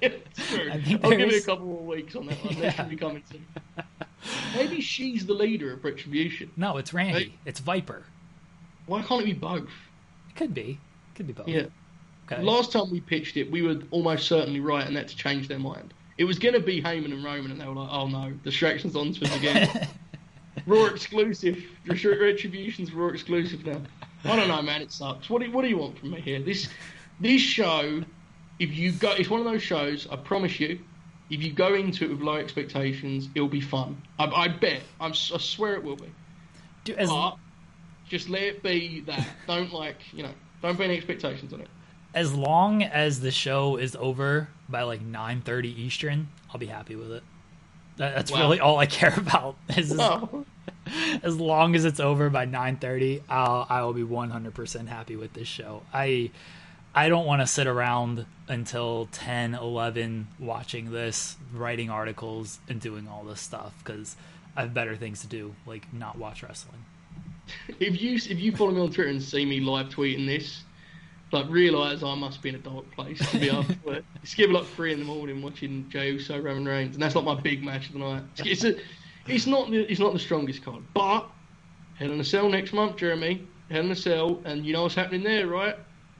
[0.00, 0.52] It's.
[0.52, 2.54] I think I'll give it a couple more weeks on that one.
[2.54, 2.60] Yeah.
[2.62, 3.46] That should be coming soon.
[4.54, 6.50] Maybe she's the leader of Retribution.
[6.56, 7.24] No, it's Randy.
[7.24, 7.32] Hey.
[7.44, 8.04] It's Viper.
[8.86, 9.68] Why can't it be both?
[10.30, 10.78] It could be.
[11.12, 11.48] It Could be both.
[11.48, 11.66] Yeah.
[12.30, 12.42] Okay.
[12.42, 15.94] Last time we pitched it, we were almost certainly right, and that's changed their mind.
[16.18, 18.96] It was going to be Heyman and Roman, and they were like, "Oh no, distractions
[18.96, 19.88] on to us again."
[20.66, 21.62] Raw exclusive.
[21.86, 23.80] Retribution's Raw exclusive now.
[24.24, 24.82] I don't know, man.
[24.82, 25.30] It sucks.
[25.30, 26.40] What do, what do you want from me here?
[26.40, 26.68] This
[27.20, 28.02] this show,
[28.58, 30.06] if you go, it's one of those shows.
[30.10, 30.78] I promise you,
[31.30, 34.00] if you go into it with low expectations, it'll be fun.
[34.18, 34.82] I, I bet.
[35.00, 36.10] I'm, si swear it will be.
[36.84, 37.36] Do- as, But
[38.08, 39.26] just let it be that.
[39.46, 40.32] Don't like you know.
[40.62, 41.68] Don't put any expectations on it.
[42.14, 47.12] as long as the show is over by like 9:30 Eastern, I'll be happy with
[47.12, 47.22] it.
[47.98, 48.40] That, that's Wow.
[48.40, 49.56] really all I care about.
[49.76, 50.46] Is as, Oh.
[51.22, 55.46] as long as it's over by 9:30, I'll I will be 100% happy with this
[55.48, 55.82] show.
[55.92, 56.30] I
[56.94, 63.06] I don't want to sit around until 10, 11 watching this, writing articles and doing
[63.08, 64.16] all this stuff cuz
[64.56, 66.84] I have better things to do, like not watch wrestling.
[67.78, 70.64] if you if you follow me on Twitter and see me live tweeting this,
[71.32, 73.66] like realise I must be in a dark place to be up.
[73.84, 77.14] But it's give like three in the morning watching Jey Uso Roman Reigns, and that's
[77.14, 78.22] like my big match of the night.
[78.38, 78.76] It's a,
[79.26, 81.28] it's not the it's not the strongest card, but
[81.98, 83.46] Hell in a Cell next month, Jeremy.
[83.70, 85.76] Hell in a Cell, and you know what's happening there, right?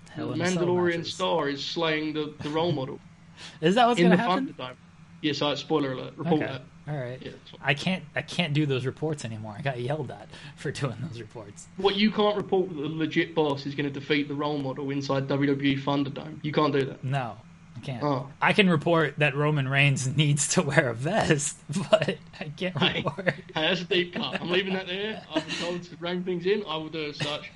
[0.09, 2.99] Hell the in a Cell Mandalorian star is slaying the, the role model
[3.61, 4.77] Is that what's in going to happen?
[5.23, 6.15] Yes, I spoiler alert.
[6.17, 6.53] Report Okay.
[6.53, 6.63] that.
[6.89, 7.21] All right.
[7.21, 7.33] Yeah.
[7.61, 9.55] I can't I can't do those reports anymore.
[9.59, 11.67] I got yelled at for doing those reports.
[11.77, 14.91] What you can't report that the legit boss is going to defeat the role model
[14.91, 16.39] inside WWE Thunderdome.
[16.43, 17.05] You can't do that.
[17.05, 17.37] No,
[17.77, 18.03] I can't.
[18.03, 18.29] Oh.
[18.41, 21.59] I can report that Roman Reigns needs to wear a vest,
[21.91, 23.27] but I can't Hey, report.
[23.35, 24.41] hey, that's a deep cut.
[24.41, 25.23] I'm leaving that there.
[25.35, 26.65] I've been told to rein things in.
[26.67, 27.51] I will do as such.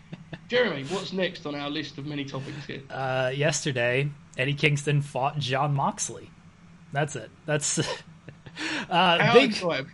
[0.48, 2.82] Jeremy, what's next on our list of many topics here?
[2.90, 6.30] Uh, yesterday, Eddie Kingston fought John Moxley.
[6.92, 7.30] That's it.
[7.46, 7.78] That's
[8.90, 9.50] uh, big.
[9.50, 9.86] excited-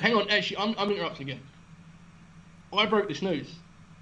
[0.00, 1.42] Hang on, actually, I'm, I'm interrupting again.
[2.72, 3.48] I broke this news.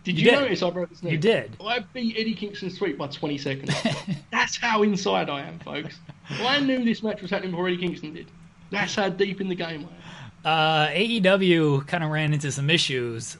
[0.04, 0.40] Did You you, did.
[0.40, 1.12] notice I broke this news?
[1.12, 1.56] You did.
[1.64, 3.74] I beat Eddie Kingston's tweet by 20 seconds.
[4.30, 5.98] That's how inside I am, folks.
[6.30, 8.26] I knew this match was happening before Eddie Kingston did.
[8.70, 9.98] That's how deep in the game I am.
[10.44, 13.36] Uh, AEW kind of ran into some issues.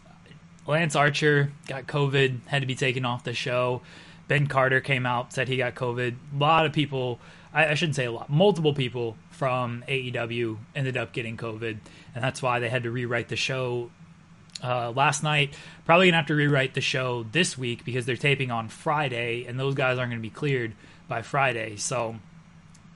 [0.67, 3.83] Lance Archer got COVID, had to be taken off the show.
[4.29, 6.15] Ben Carter came out, said he got COVID.
[6.35, 7.19] A lot of people,
[7.53, 11.79] I, I shouldn't say a lot, multiple people from AEW ended up getting COVID,
[12.15, 13.91] and that's why they had to rewrite the show
[14.63, 15.55] uh, last night.
[15.85, 19.59] Probably gonna have to rewrite the show this week because they're taping on Friday, and
[19.59, 20.75] those guys aren't gonna be cleared
[21.09, 21.77] by Friday.
[21.77, 22.17] So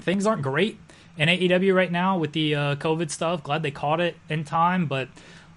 [0.01, 0.79] things aren't great
[1.17, 3.43] in AEW right now with the uh, COVID stuff.
[3.43, 5.09] Glad they caught it in time, but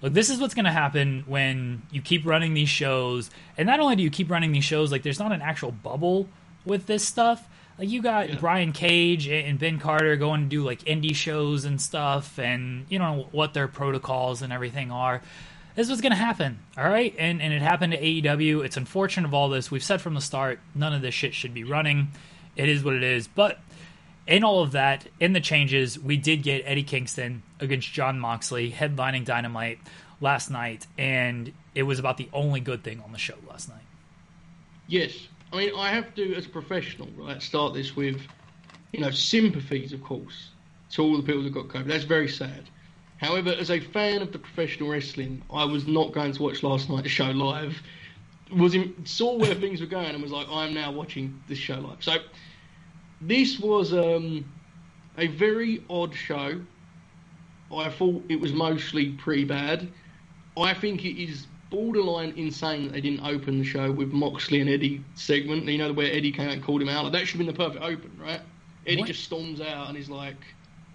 [0.02, 3.30] look, this is what's going to happen when you keep running these shows.
[3.56, 6.28] And not only do you keep running these shows, like there's not an actual bubble
[6.64, 7.48] with this stuff.
[7.78, 8.36] Like you got Yeah.
[8.38, 12.98] Brian Cage and Ben Carter going to do like indie shows and stuff, and you
[12.98, 15.22] know what their protocols and everything are.
[15.76, 18.64] This was going to happen, all right, and and it happened to AEW.
[18.66, 19.70] It's unfortunate of all this.
[19.70, 22.08] We've said from the start, none of this shit should be running.
[22.54, 23.60] It is what it is, but
[24.26, 28.70] in all of that, in the changes, we did get Eddie Kingston against John Moxley
[28.70, 29.78] headlining Dynamite
[30.20, 33.82] last night, and it was about the only good thing on the show last night.
[34.86, 35.28] Yes.
[35.52, 38.20] I mean, I have to, as a professional, right, start this with,
[38.92, 40.50] you know, sympathies, of course,
[40.90, 41.86] to all the people that got COVID.
[41.86, 42.68] That's very sad.
[43.18, 46.88] However, as a fan of the professional wrestling, I was not going to watch last
[46.88, 47.82] night's show live.
[48.52, 51.78] Was in, saw where things were going and was like, I'm now watching this show
[51.78, 52.02] live.
[52.02, 52.16] So,
[53.20, 54.44] this was um,
[55.18, 56.60] a very odd show.
[57.74, 59.88] I thought it was mostly pretty bad.
[60.56, 64.68] I think it is borderline insane that they didn't open the show with Moxley and
[64.68, 65.64] Eddie segment.
[65.66, 67.04] You know where Eddie came out and called him out.
[67.04, 68.40] Like, that should have been the perfect open, right?
[68.86, 69.06] Eddie What?
[69.06, 70.36] just storms out and he's like,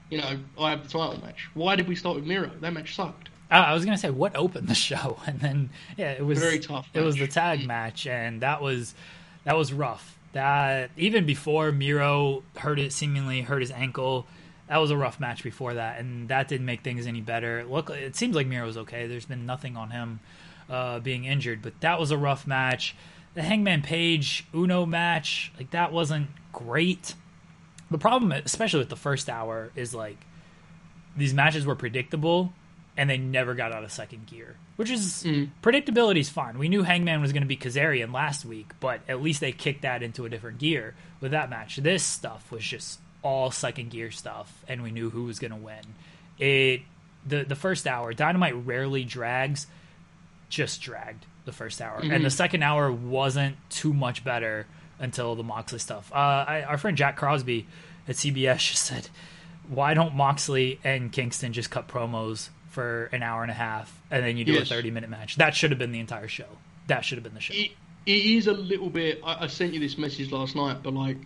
[0.10, 1.50] you know, I have the title match.
[1.54, 2.52] Why did we start with Miro?
[2.60, 3.30] That match sucked.
[3.50, 6.60] Uh, I was gonna say what opened the show, and then yeah, it was Very
[6.60, 8.96] tough It was the tag match, and that was
[9.46, 10.15] that was rough.
[10.36, 14.28] That even before Miro hurt it, seemingly hurt his ankle.
[14.68, 17.64] That was a rough match before that, and that didn't make things any better.
[17.64, 19.08] Look, it seems like Miro's okay.
[19.08, 20.20] There's been nothing on him
[20.70, 22.98] uh, being injured, but that was a rough match.
[23.34, 27.14] The Hangman Page Uno match, like that wasn't great.
[27.90, 30.18] The problem, especially with the first hour, is like
[31.16, 32.52] these matches were predictable
[32.98, 35.24] and they never got out of second gear, which is
[35.62, 36.58] predictability is fine.
[36.58, 39.82] We knew Hangman was going to be Kazarian last week, but at least they kicked
[39.82, 41.76] that into a different gear with that match.
[41.78, 45.58] This stuff was just all second gear stuff, and we knew who was going to
[45.58, 45.82] win.
[46.40, 46.82] It
[47.26, 49.68] the the first hour, Dynamite rarely drags,
[50.50, 54.68] just dragged the first hour, and the second hour wasn't too much better
[55.00, 56.12] until the Moxley stuff.
[56.14, 57.68] Uh, I, our friend Jack Crosby
[58.08, 59.10] at CBS just said,
[59.68, 64.24] "Why don't Moxley and Kingston just cut promos for an hour and a half, and
[64.24, 64.64] then you do Yes.
[64.70, 65.38] a thirty minute match?
[65.38, 66.46] That should have been the entire show.
[66.88, 67.72] That should have been the show." it,
[68.06, 69.22] it is a little bit.
[69.24, 71.18] I, I sent you this message last night, but like,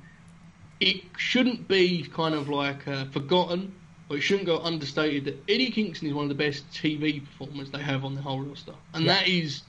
[0.80, 3.74] it shouldn't be kind of like uh, forgotten,
[4.10, 7.70] or it shouldn't go understated that Eddie Kingston is one of the best TV performers
[7.72, 9.64] they have on the whole roster, and that is.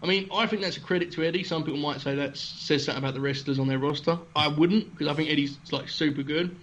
[0.00, 1.42] I mean, I think that's a credit to Eddie.
[1.42, 4.16] Some people might say that says something about the wrestlers on their roster.
[4.36, 6.54] I wouldn't, because I think Eddie's like super good.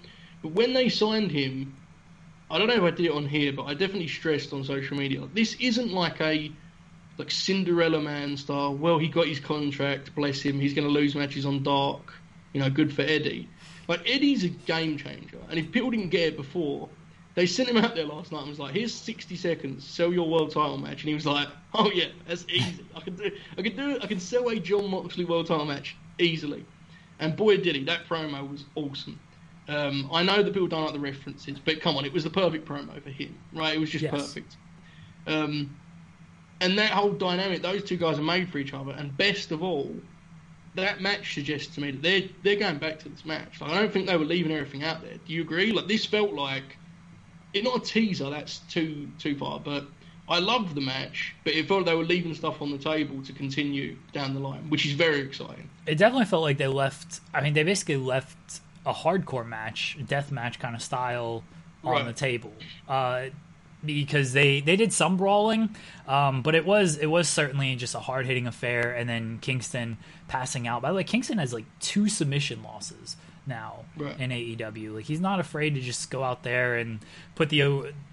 [0.41, 1.75] But when they signed him,
[2.55, 4.95] I don't know if I did it on here, but I definitely stressed on social
[4.95, 5.27] media.
[5.33, 6.49] This isn't like a
[7.17, 8.73] like Cinderella Man style.
[8.73, 10.15] Well, he got his contract.
[10.15, 10.57] Bless him.
[10.57, 12.13] He's going to lose matches on Dark.
[12.53, 13.49] You know, good for Eddie.
[13.89, 16.87] Like Eddie's a game changer, and if people didn't get it before,
[17.33, 19.85] they sent him out there last night and was like, "Here's 60 seconds.
[19.85, 22.85] Sell your world title match." And he was like, "Oh yeah, that's easy.
[22.95, 23.31] I can do.
[23.57, 23.99] I can do.
[24.01, 26.63] I can sell a John Moxley world title match easily."
[27.19, 27.83] And boy, did he!
[27.83, 29.19] That promo was awesome.
[29.67, 32.29] Um, I know that people don't like the references, but come on, it was the
[32.29, 33.75] perfect promo for him, right?
[33.75, 34.11] It was just Yes.
[34.13, 34.57] perfect.
[35.27, 35.75] Um,
[36.61, 38.91] and that whole dynamic, those two guys are made for each other.
[38.91, 39.93] And best of all,
[40.75, 43.59] that match suggests to me that they're they're going back to this match.
[43.61, 45.15] Like I don't think they were leaving everything out there.
[45.25, 45.71] Do you agree?
[45.71, 46.77] Like this felt like
[47.53, 48.29] it not a teaser.
[48.29, 49.59] That's too too far.
[49.59, 49.85] But
[50.27, 53.21] I loved the match, but it felt like they were leaving stuff on the table
[53.23, 55.69] to continue down the line, which is very exciting.
[55.87, 57.21] it definitely felt like they left.
[57.33, 61.43] I mean, they basically left a hardcore match, death match kind of style
[61.83, 62.05] on Right.
[62.05, 62.53] the table.
[62.87, 63.25] Uh,
[63.85, 65.75] because they they did some brawling,
[66.07, 68.91] um, but it was it was certainly just a hard hitting affair.
[68.95, 70.81] And then Kingston passing out.
[70.81, 74.19] By the way, Kingston has like two submission losses now Right.
[74.19, 74.95] in AEW.
[74.95, 76.99] Like he's not afraid to just go out there and
[77.35, 77.61] put the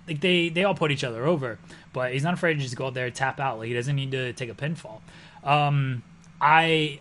[0.06, 1.58] like they they all put each other over,
[1.94, 3.56] but he's not afraid to just go out there and tap out.
[3.58, 5.00] Like he doesn't need to take a pinfall.
[5.42, 6.02] Um,
[6.38, 7.00] I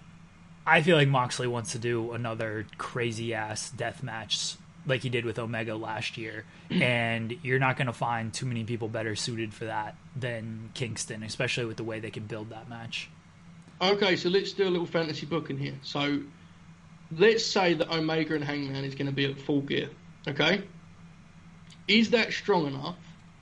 [0.72, 4.56] I feel like Moxley wants to do another crazy ass death match
[4.86, 6.82] like he did with Omega last year, mm.
[6.82, 11.24] and you're not going to find too many people better suited for that than Kingston,
[11.24, 13.10] especially with the way they can build that match.
[13.82, 15.76] Okay, so let's do a little fantasy booking here.
[15.82, 16.22] So
[17.18, 19.90] let's say that Omega and Hangman is going to be at full gear.
[20.26, 20.64] Okay,
[21.90, 22.96] is that strong enough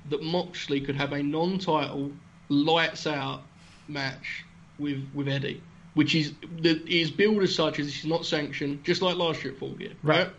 [0.09, 2.11] that Moxley could have a non-title
[2.49, 3.43] lights out
[3.87, 4.45] match
[4.79, 5.61] with with Eddie,
[5.99, 6.31] which is
[6.61, 9.73] that is billed as such as it's not sanctioned, just like last year at full
[9.73, 10.19] gear, right?
[10.19, 10.29] Right.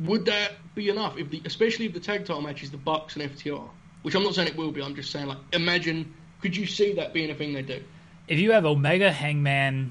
[0.00, 1.16] Would that be enough?
[1.16, 3.66] If the, especially if the tag title match is the Bucks and FTR,
[4.02, 4.82] which I'm not saying it will be.
[4.82, 6.12] I'm just saying like imagine.
[6.42, 7.82] Could you see that being a thing they do?
[8.28, 9.90] If you have Omega Hangman,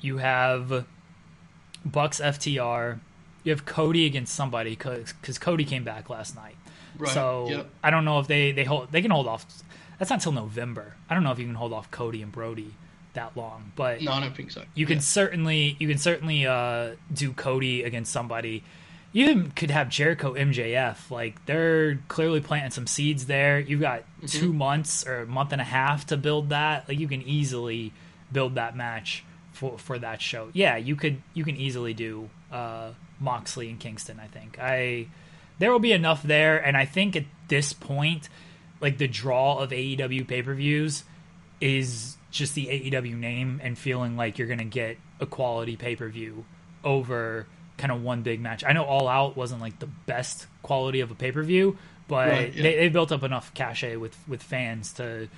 [0.00, 0.86] you have
[1.84, 3.00] Bucks FTR,
[3.44, 6.56] you have Cody against somebody because Cody came back last night.
[6.96, 7.70] Right, So yep.
[7.84, 9.44] I don't know if they they hold they can hold off.
[9.98, 10.96] That's not till November.
[11.10, 12.76] I don't know if you can hold off Cody and Brodie
[13.14, 14.62] that long, but No, I don't think so.
[14.74, 18.64] you can certainly you can certainly uh, do Cody against somebody.
[19.14, 21.10] You even could have Jericho MJF.
[21.10, 23.60] Like they're clearly planting some seeds there.
[23.60, 26.88] You've got two months or a month and a half to build that.
[26.88, 27.92] Like you can easily
[28.32, 30.48] build that match for for that show.
[30.54, 34.18] Yeah, you could you can easily do uh, Moxley and Kingston.
[34.18, 35.08] I think I
[35.58, 38.30] there will be enough there, and I think at this point,
[38.80, 41.04] like the draw of AEW pay per views
[41.60, 45.94] is just the AEW name and feeling like you're going to get a quality pay
[45.94, 46.44] per view
[46.82, 47.46] over
[47.78, 48.64] kind of one big match.
[48.64, 52.28] I know All Out wasn't like the best quality of a pay per view, but
[52.28, 52.62] Right, yeah.
[52.62, 55.28] they, they built up enough cachet with with fans to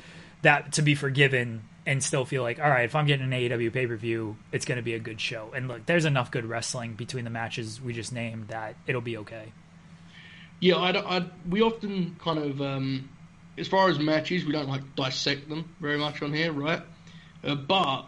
[0.42, 3.72] that to be forgiven and still feel like all right, if I'm getting an AEW
[3.72, 5.52] pay per view, it's going to be a good show.
[5.54, 9.16] And look, there's enough good wrestling between the matches we just named that it'll be
[9.18, 9.52] okay.
[10.60, 13.10] Yeah, I, don't- I, we often kind of, um,
[13.56, 16.82] as far as matches, we don't like dissect them very much on here, right?
[17.42, 18.06] Uh, but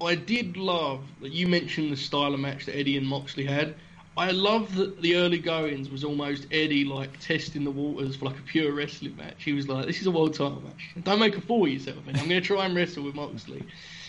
[0.00, 3.74] I did love that you mentioned the style of match that Eddie and Moxley had.
[4.18, 8.38] I love that the early goings was almost Eddie like testing the waters for like
[8.38, 9.44] a pure wrestling match.
[9.44, 10.90] He was like, "This is a world title match.
[11.02, 11.98] Don't make a fool of yourself.
[12.06, 13.62] And I'm going to try and wrestle with Moxley."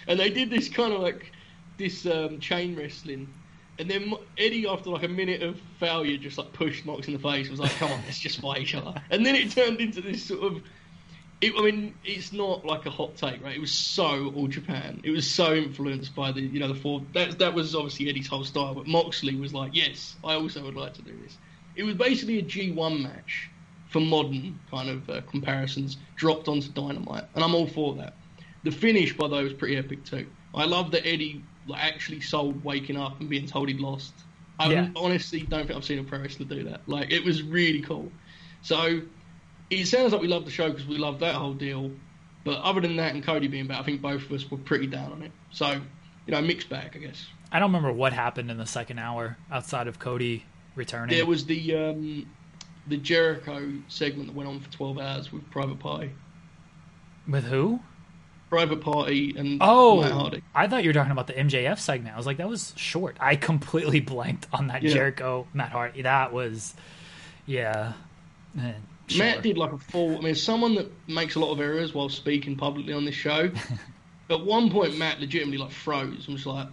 [0.07, 1.31] And they did this kind of like
[1.77, 3.27] this um, chain wrestling.
[3.79, 7.19] And then Eddie, after like a minute of failure, just like pushed Mox in the
[7.19, 7.49] face.
[7.49, 10.23] Was like, "Come on, let's just fight each other." And then it turned into this
[10.23, 10.61] sort of
[11.39, 13.55] it, I mean, it's not like a hot take, right?
[13.55, 15.01] It was so all Japan.
[15.03, 17.07] It was so influenced by the, you know, the four.
[17.13, 18.73] That that was obviously Eddie's whole style.
[18.73, 21.37] But Moxley was like, yes, I also would like to do this.
[21.75, 23.51] It was basically a G1 match
[23.85, 28.17] for modern kind of uh, comparisons, dropped onto Dynamite, and I'm all for that.
[28.63, 30.31] The finish, by the way, was pretty epic too.
[30.53, 34.25] I love that Eddie like, actually sold waking up and being told he'd lost.
[34.59, 34.89] I Yeah.
[34.95, 36.87] honestly don't think I've seen a pro wrestler do that.
[36.87, 38.17] Like, it was really cool.
[38.61, 39.01] So
[39.69, 41.91] it sounds like we love the show because we love that whole deal.
[42.43, 44.87] But other than that and Cody being back, I think both of us were pretty
[44.87, 45.31] down on it.
[45.51, 47.25] So, you know, mixed bag, I guess.
[47.51, 51.15] I don't remember what happened in the second hour outside of Cody returning.
[51.15, 52.25] There was the um,
[52.87, 56.11] the Jericho segment that went on for 12 hours with Private Party.
[57.27, 57.81] With who?
[58.49, 60.43] Private Party and Oh, Matt Hardy.
[60.55, 62.13] I thought you were talking about the MJF segment.
[62.13, 63.17] I was like, that was short.
[63.19, 64.93] I completely blanked on that Yeah.
[64.93, 66.03] Jericho Matt Hardy.
[66.03, 66.73] That was,
[67.45, 67.91] yeah.
[68.57, 68.71] eh,
[69.07, 69.25] sure.
[69.25, 70.17] Matt did like a full.
[70.17, 73.51] I mean, someone that makes a lot of errors while speaking publicly on this show.
[74.29, 76.67] at one point, Matt legitimately like froze and was like,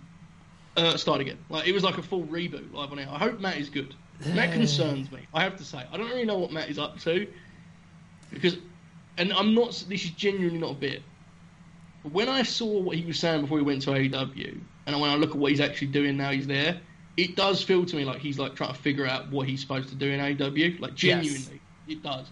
[0.77, 3.09] uh, "Start again." Like it was like a full reboot live on air.
[3.11, 3.95] I hope Matt is good.
[4.27, 5.21] Matt concerns me.
[5.35, 7.27] I have to say, I don't really know what Matt is up to
[8.31, 8.57] because,
[9.19, 9.85] and I'm not.
[9.89, 11.03] This is genuinely not a bit.
[12.03, 15.11] But when I saw what he was saying before he went to AEW, and when
[15.11, 16.81] I look at what he's actually doing now, he's there.
[17.17, 19.89] It does feel to me like he's like trying to figure out what he's supposed
[19.91, 20.81] to do in AEW.
[20.81, 22.27] Like genuinely, it does.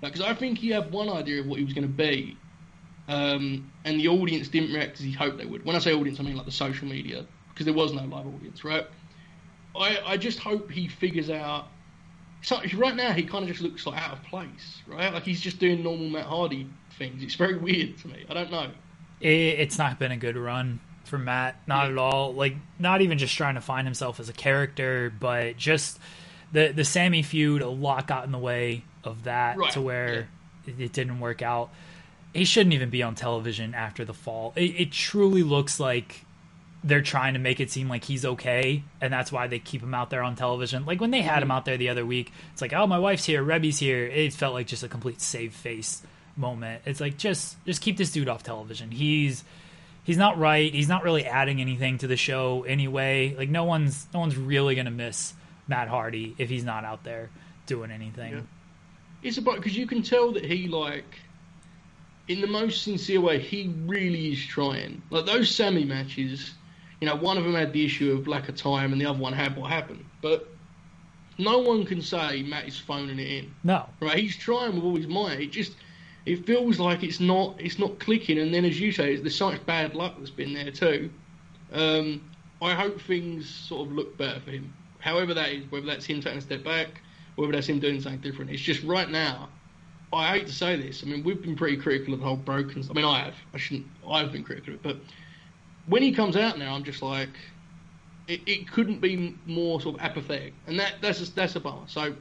[0.00, 2.36] Because I think he had one idea of what he was going to be,
[3.08, 5.64] um, and the audience didn't react as he hoped they would.
[5.64, 8.26] When I say audience, I mean like the social media, because there was no live
[8.26, 8.86] audience, right?
[9.76, 11.66] I, I just hope he figures out.
[12.42, 15.12] So right now, he kind of just looks like out of place, right?
[15.12, 16.66] Like he's just doing normal Matt Hardy
[16.98, 17.22] things.
[17.22, 18.24] It's very weird to me.
[18.28, 18.70] I don't know.
[19.20, 21.92] it, it's not been a good run for Matt, not Yeah.
[21.92, 22.32] at all.
[22.32, 25.98] Like not even just trying to find himself as a character, but just
[26.52, 27.60] the the Sammy feud.
[27.60, 30.28] A lot got in the way of that Right, to where
[30.66, 31.70] it, it didn't work out.
[32.34, 34.52] He shouldn't even be on television after the fall.
[34.56, 36.24] It, it truly looks like
[36.82, 39.94] they're trying to make it seem like he's okay, and that's why they keep him
[39.94, 40.86] out there on television.
[40.86, 41.52] Like when they had him mm-hmm.
[41.52, 44.06] out there the other week, it's like, oh, my wife's here, Reby's here.
[44.06, 46.02] It felt like just a complete save face
[46.36, 46.82] moment.
[46.86, 48.90] It's like just just keep this dude off television.
[48.90, 49.44] He's
[50.04, 50.72] he's not right.
[50.72, 53.34] He's not really adding anything to the show anyway.
[53.36, 55.34] Like no one's no one's really gonna miss
[55.68, 57.30] Matt Hardy if he's not out there
[57.66, 58.32] doing anything.
[58.32, 58.40] Yeah.
[59.22, 61.18] It's about because you can tell that he like,
[62.28, 65.02] in the most sincere way, he really is trying.
[65.10, 66.54] Like those Sammy matches,
[67.00, 69.18] you know, one of them had the issue of lack of time, and the other
[69.18, 70.04] one had what happened.
[70.22, 70.48] But
[71.38, 73.54] no one can say Matt is phoning it in.
[73.64, 74.18] No, Right?
[74.18, 75.40] He's trying with all his might.
[75.40, 75.74] It just
[76.26, 78.38] it feels like it's not it's not clicking.
[78.38, 81.10] And then, as you say, there's so much bad luck that's been there too.
[81.72, 82.30] Um,
[82.62, 84.72] I hope things sort of look better for him.
[84.98, 87.00] However that is, whether that's him taking a step back,
[87.40, 88.50] whether that's him doing something different.
[88.50, 89.48] It's just right now.
[90.12, 91.02] I hate to say this.
[91.02, 92.84] I mean, we've been pretty critical of the whole broken.
[92.88, 93.34] I mean, I have.
[93.54, 93.86] I shouldn't.
[94.08, 94.96] I've been critical of it, but
[95.86, 97.30] when he comes out now, I'm just like,
[98.28, 101.86] it, it couldn't be more sort of apathetic, and that that's a, that's a bummer.
[101.86, 102.14] So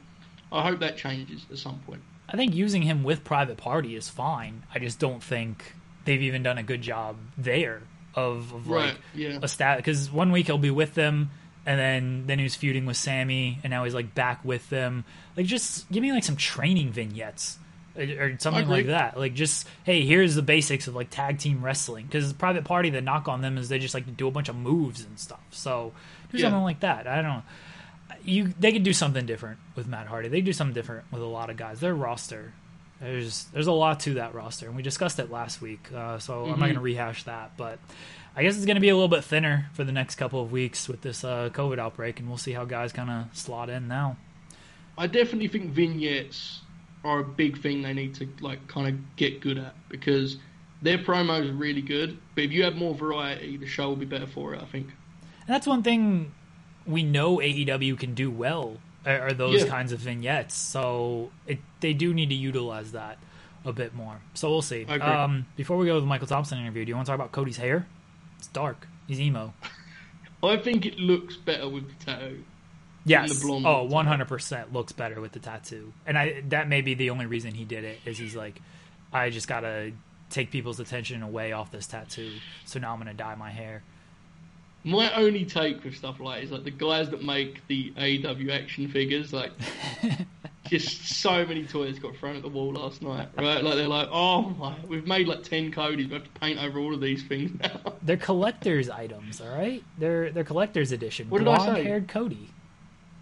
[0.52, 2.02] I hope that changes at some point.
[2.30, 4.64] I think using him with Private Party is fine.
[4.74, 5.74] I just don't think
[6.06, 7.82] they've even done a good job there
[8.16, 9.40] of, of Right, like yeah.
[9.42, 11.32] a stat because one week he'll be with them
[11.65, 15.04] and then then he was feuding with Sammy and now he's like back with them.
[15.38, 17.58] Like just give me like some training vignettes
[17.98, 19.17] or, something like that.
[19.17, 23.02] Like just hey, here's the basics of like tag team wrestling because Private Party the
[23.02, 25.41] knock on them is they just like to do a bunch of moves and stuff.
[25.52, 25.93] So
[26.32, 26.45] do Yeah.
[26.45, 27.08] something like that.
[27.08, 27.43] I don't know
[28.24, 30.30] you they could do something different with Matt Hardy.
[30.30, 31.80] They do something different with a lot of guys.
[31.80, 32.54] Their roster,
[33.00, 35.91] there's there's a lot to that roster, and we discussed it last week.
[35.93, 37.80] Uh, so I'm not going to rehash that, but
[38.39, 40.49] I guess it's going to be a little bit thinner for the next couple of
[40.49, 43.89] weeks with this uh, COVID outbreak, and we'll see how guys kind of slot in
[43.89, 44.15] now.
[44.97, 46.62] I definitely think vignettes
[47.04, 50.38] are a big thing they need to like kind of get good at because
[50.82, 52.17] their promos are really good.
[52.34, 54.62] But if you have more variety, the show will be better for it.
[54.62, 54.86] I think.
[54.86, 56.32] And that's one thing
[56.86, 59.67] we know AEW can do well are, those Yeah.
[59.67, 60.56] kinds of vignettes.
[60.56, 63.17] So it, they do need to utilize that
[63.65, 64.21] a bit more.
[64.33, 64.85] So we'll see.
[64.85, 67.33] Um, before we go to the Mychal Thompson interview, do you want to talk about
[67.33, 67.85] Cody's hair?
[68.40, 68.87] It's dark.
[69.08, 69.54] He's emo.
[70.42, 72.44] I think it looks better with the tattoo.
[73.06, 73.42] Yes.
[73.42, 75.94] the oh, 100% looks better with the tattoo.
[76.06, 78.62] And I that may be the only reason he did it is he's like
[79.12, 79.92] I just got to
[80.29, 82.31] take people's attention away off this tattoo.
[82.65, 83.83] So now I'm going to dye my hair.
[84.83, 88.87] my only take with stuff like is like the guys that make the AEW action
[88.87, 89.52] figures, like
[90.66, 93.64] just so many toys got thrown at the wall last night, right?
[93.64, 96.80] Like they're like, oh my, we've made like ten Codys, we have to paint over
[96.80, 97.94] all of these things now.
[98.04, 99.84] They're collector's items, all right?
[99.98, 101.30] They're they're collector's edition.
[101.30, 101.64] What did I say?
[101.66, 102.50] Blonde-haired Cody.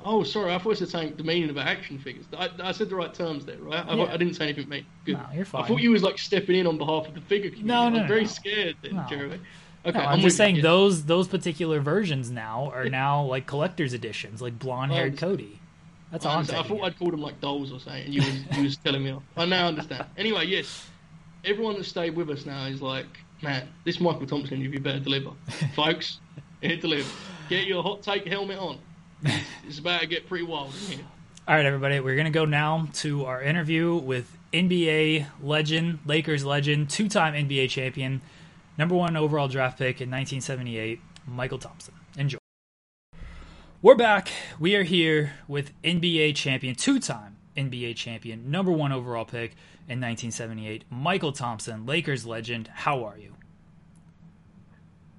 [0.05, 2.25] Oh, sorry, I thought you were saying the meaning of action figures.
[2.37, 3.83] I, I said the right terms there, right?
[3.85, 4.03] I, Yeah.
[4.05, 4.85] I didn't say anything mean.
[5.05, 5.13] Good.
[5.15, 5.63] No, you're fine.
[5.63, 7.67] I thought you was like stepping in on behalf of the figure community.
[7.67, 8.27] No, no, I'm very no.
[8.27, 9.05] scared then, No.
[9.09, 9.39] Jeremy.
[9.85, 10.61] Okay, No, I'm, with just saying yeah.
[10.63, 15.59] those those particular versions now are now like collector's editions, like blonde-haired Oh, Cody.
[16.11, 16.65] That's I, understand.
[16.65, 19.03] I thought I'd called them like dolls or something, and you was you was telling
[19.03, 19.23] me off.
[19.35, 20.05] I now understand.
[20.17, 20.87] Anyway, yes,
[21.43, 23.05] everyone that stayed with us now is like,
[23.41, 25.31] man, this Mychal Thompson, you better deliver,
[25.75, 26.19] folks.
[26.61, 27.09] It deliver.
[27.49, 28.79] Get your hot take helmet on.
[29.67, 31.05] It's about to get pretty wild in here.
[31.47, 36.43] All right, everybody, we're going to go now to our interview with NBA legend, Lakers
[36.43, 38.21] legend, two time NBA champion,
[38.77, 40.99] number one overall draft pick in 1978,
[41.29, 41.93] Mychal Thompson.
[43.79, 44.29] We're back.
[44.59, 49.51] We are here with NBA champion, two time NBA champion, number one overall pick
[49.87, 52.71] in 1978, Mychal Thompson, Lakers legend.
[52.73, 53.35] How are you?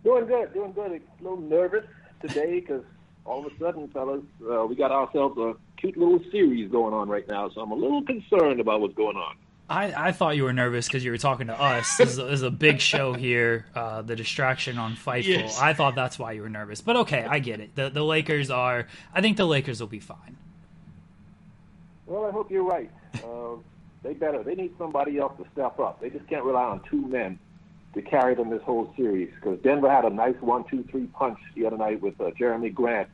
[0.03, 0.91] Doing good, doing good.
[0.91, 1.85] A little nervous
[2.21, 2.83] today because
[3.25, 7.09] all of a sudden, fellas, uh, we got ourselves a cute little series going on
[7.09, 7.49] right now.
[7.51, 9.37] So I'm a little concerned about what's going on.
[9.71, 11.97] I, I thought you were nervous because you were talking to us.
[11.99, 15.27] This is, a, this is a big show here, uh, the distraction on Fightful.
[15.27, 15.61] Yes.
[15.61, 16.81] I thought that's why you were nervous.
[16.81, 17.75] But okay, I get it.
[17.75, 20.37] The, the Lakers are, I think the Lakers will be fine.
[22.07, 22.91] Well, I hope you're right.
[23.23, 23.57] Uh,
[24.03, 24.43] they better.
[24.43, 26.01] They need somebody else to step up.
[26.01, 27.39] They just can't rely on two men
[27.93, 29.31] to carry them this whole series.
[29.35, 33.09] Because Denver had a nice one-two-three punch the other night with uh, Jerami Grant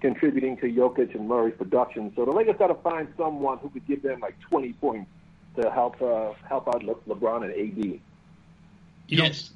[0.00, 2.12] contributing to Jokic and Murray's production.
[2.16, 5.10] So the Lakers got to find someone who could give them like 20 points
[5.60, 8.00] to help uh, help out Le- LeBron and AD.
[9.08, 9.50] Yes,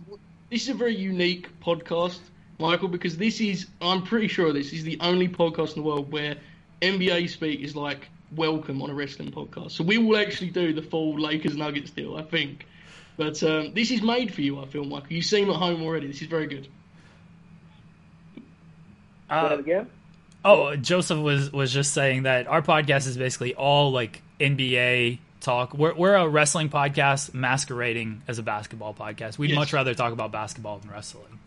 [0.50, 2.20] this is a very unique podcast,
[2.58, 6.10] Mychal, because this is, I'm pretty sure this is the only podcast in the world
[6.10, 6.36] where
[6.80, 9.72] NBA speak is like welcome on a wrestling podcast.
[9.72, 12.66] So we will actually do the full Lakers Nuggets deal, I think.
[13.16, 15.10] But um, this is made for you, I feel, Mychal.
[15.10, 16.06] You seem at home already.
[16.06, 16.66] This is very good.
[19.28, 19.90] Uh, that again?
[20.44, 25.74] oh, Joseph was, was just saying that our podcast is basically all like NBA talk.
[25.74, 29.38] We're, we're a wrestling podcast masquerading as a basketball podcast.
[29.38, 29.56] We'd Yes.
[29.56, 31.38] much rather talk about basketball than wrestling.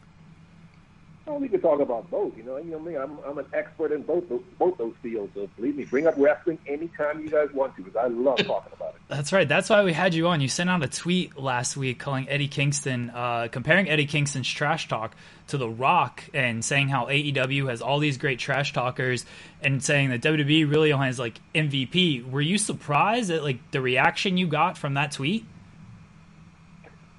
[1.26, 2.38] Well, we could talk about both.
[2.38, 2.96] You know, you know me.
[2.96, 5.32] I'm I'm an expert in both those, both those fields.
[5.34, 8.72] So believe me, bring up wrestling anytime you guys want to, because I love talking
[8.74, 9.02] about it.
[9.08, 9.48] That's right.
[9.48, 10.40] That's why we had you on.
[10.40, 14.88] You sent out a tweet last week calling Eddie Kingston, uh, comparing Eddie Kingston's trash
[14.88, 15.16] talk
[15.48, 19.26] to The Rock and saying how AEW has all these great trash talkers
[19.64, 22.30] and saying that WWE really only has like MVP.
[22.30, 25.44] Were you surprised at like the reaction you got from that tweet?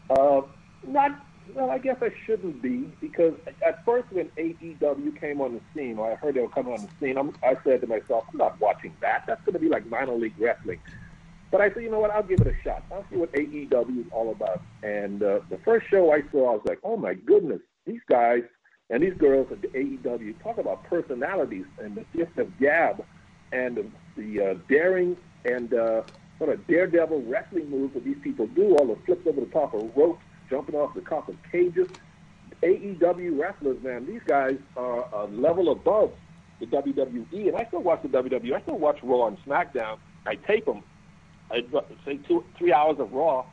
[0.09, 0.43] Uh,
[0.87, 1.26] not
[1.57, 1.71] well.
[1.71, 3.35] I guess I shouldn't be because
[3.67, 6.83] at first when AEW came on the scene, or I heard they were coming on
[6.83, 9.25] the scene, I'm, I said to myself, I'm not watching that.
[9.27, 10.79] That's going to be like minor league wrestling.
[11.51, 12.11] But I said, you know what?
[12.11, 12.85] I'll give it a shot.
[12.93, 14.63] I'll see what AEW is all about.
[14.83, 18.43] And uh, the first show I saw, I was like, oh my goodness, these guys
[18.91, 23.05] and these girls at the AEW talk about personalities and the gift of gab
[23.53, 23.87] and the,
[24.17, 26.03] the uh, daring and uh,
[26.39, 29.73] sort of daredevil wrestling moves that these people do, all the flips over the top
[29.75, 31.89] of ropes, jumping off the top of cages.
[32.63, 36.13] AEW wrestlers, man, these guys are a level above
[36.61, 37.49] the WWE.
[37.49, 38.55] And I still watch the WWE.
[38.55, 39.99] I still watch Raw and SmackDown.
[40.27, 40.83] I tape them.
[41.51, 41.65] I
[42.05, 43.47] say two, three hours of Raw.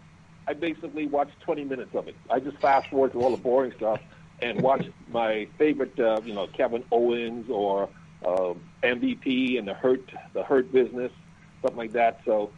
[0.48, 2.16] I basically watch 20 minutes of it.
[2.30, 4.02] I just fast forward through all the boring stuff
[4.42, 7.90] and watch my favorite, uh, you know, Kevin Owens or
[8.26, 10.02] uh, MVP and the Hurt,
[10.34, 11.12] the Hurt Business,
[11.62, 12.22] something like that.
[12.26, 12.52] So,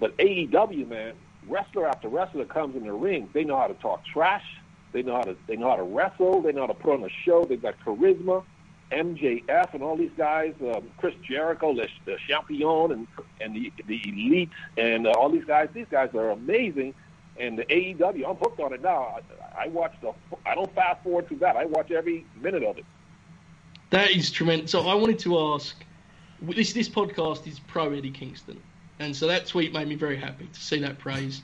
[0.00, 1.14] but AEW, man,
[1.48, 3.28] wrestler after wrestler comes in the ring.
[3.32, 4.44] They know how to talk trash.
[4.92, 6.42] They know how to they know how to wrestle.
[6.42, 7.44] They know how to put on a show.
[7.44, 8.44] They've got charisma.
[8.90, 13.06] MJF and all these guys, um, Chris Jericho, the, Champion, and
[13.40, 15.68] and the the Elite, and uh, all these guys.
[15.74, 16.94] These guys are amazing.
[17.38, 19.20] And the AEW, I'm hooked on it now.
[19.54, 20.12] I, I watch the.
[20.44, 21.56] I don't fast forward through that.
[21.56, 22.84] I watch every minute of it.
[23.90, 24.72] That is tremendous.
[24.72, 25.76] So I wanted to ask,
[26.42, 28.60] this this podcast is pro Eddie Kingston,
[28.98, 31.42] and so that tweet made me very happy to see that praise.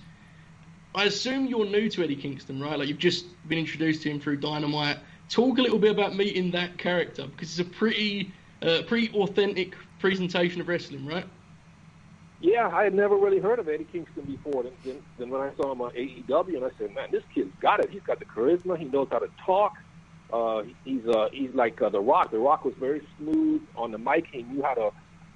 [0.94, 2.78] I assume you're new to Eddie Kingston, right?
[2.78, 4.98] Like you've just been introduced to him through Dynamite.
[5.28, 8.32] Talk a little bit about meeting that character because it's a pretty,
[8.62, 11.26] uh, pretty authentic presentation of wrestling, right?
[12.40, 14.64] Yeah, I had never really heard of Eddie Kingston before.
[14.84, 17.80] Then, then, when I saw him on AEW, and I said, "Man, this kid's got
[17.80, 17.88] it.
[17.90, 18.76] He's got the charisma.
[18.76, 19.78] He knows how to talk.
[20.30, 22.30] Uh, he's uh, he's like uh, The Rock.
[22.30, 24.26] The Rock was very smooth on the mic.
[24.30, 24.90] He knew how to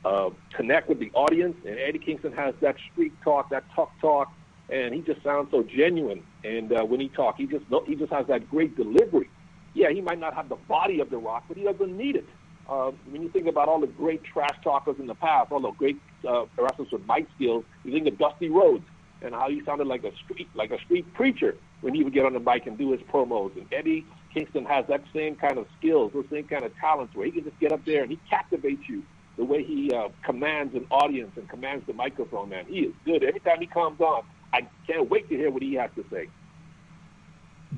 [0.09, 1.57] uh, connect with the audience.
[1.67, 4.33] And Eddie Kingston has that street talk, that talk talk,
[4.71, 6.23] and he just sounds so genuine.
[6.45, 9.29] And uh, when he talks, he just he just has that great delivery.
[9.75, 12.27] yeah, he might not have the body of The Rock, but he doesn't need it.
[12.69, 15.71] Uh, when you think about all the great trash talkers in the past, all the
[15.73, 18.85] great uh, wrestlers with mic skills, you think of Dusty Rhodes
[19.23, 22.25] and how he sounded like a street like a street preacher when he would get
[22.25, 23.57] on the mic and do his promos.
[23.57, 24.05] And Eddie
[24.35, 27.45] Kingston has that same kind of skills, those same kind of talents where he can
[27.45, 29.03] just get up there and he captivates you
[29.39, 32.51] the way he uh, commands an audience and commands the microphone.
[32.51, 33.23] Man, he is good.
[33.23, 36.29] Every time he comes on, I can't wait to hear what he has to say.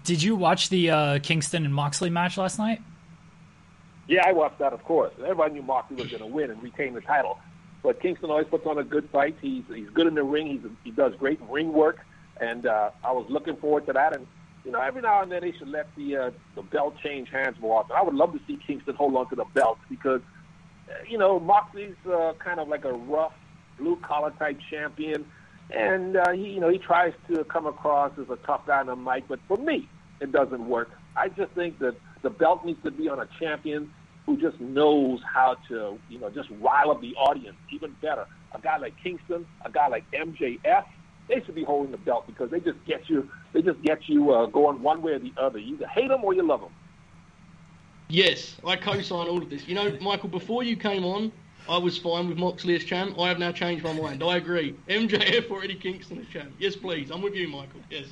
[0.03, 2.81] Did you watch the uh, Kingston and Moxley match last night?
[4.09, 5.13] Yeah, I watched that, of course.
[5.21, 7.39] Everybody knew Moxley was going to win and retain the title.
[7.83, 9.37] But Kingston always puts on a good fight.
[9.41, 10.47] He's he's good in the ring.
[10.47, 12.01] He's he does great ring work,
[12.41, 14.15] and uh, I was looking forward to that.
[14.15, 14.27] And
[14.65, 17.57] you know, every now and then they should let the uh, the belt change hands
[17.59, 17.97] more often.
[17.97, 20.21] I would love to see Kingston hold on to the belt because
[21.09, 23.33] you know Moxley's uh, kind of like a rough
[23.79, 25.27] blue collar type champion,
[25.71, 28.87] and uh, he you know he tries to come across as a tough guy on
[28.87, 29.25] the mic.
[29.29, 29.89] But for me,
[30.21, 30.91] it doesn't work.
[31.17, 33.91] I just think that the belt needs to be on a champion
[34.27, 38.27] who just knows how to, you know, just rile up the audience even better.
[38.55, 40.85] A guy like Kingston, a guy like MJF,
[41.29, 44.33] they should be holding the belt because they just get you, they just get you
[44.33, 45.59] uh, going one way or the other.
[45.59, 46.73] You either hate them or you love them.
[48.11, 49.69] Yes, I co-sign all of this.
[49.69, 51.31] You know, Mychal, before you came on,
[51.69, 53.17] I was fine with Moxley as champ.
[53.19, 54.23] I have now changed my mind.
[54.23, 54.75] I agree.
[54.89, 56.53] MJF or Eddie Kingston as champ.
[56.59, 57.11] Yes, please.
[57.11, 57.69] I'm with you, Mychal.
[57.89, 58.07] Yes.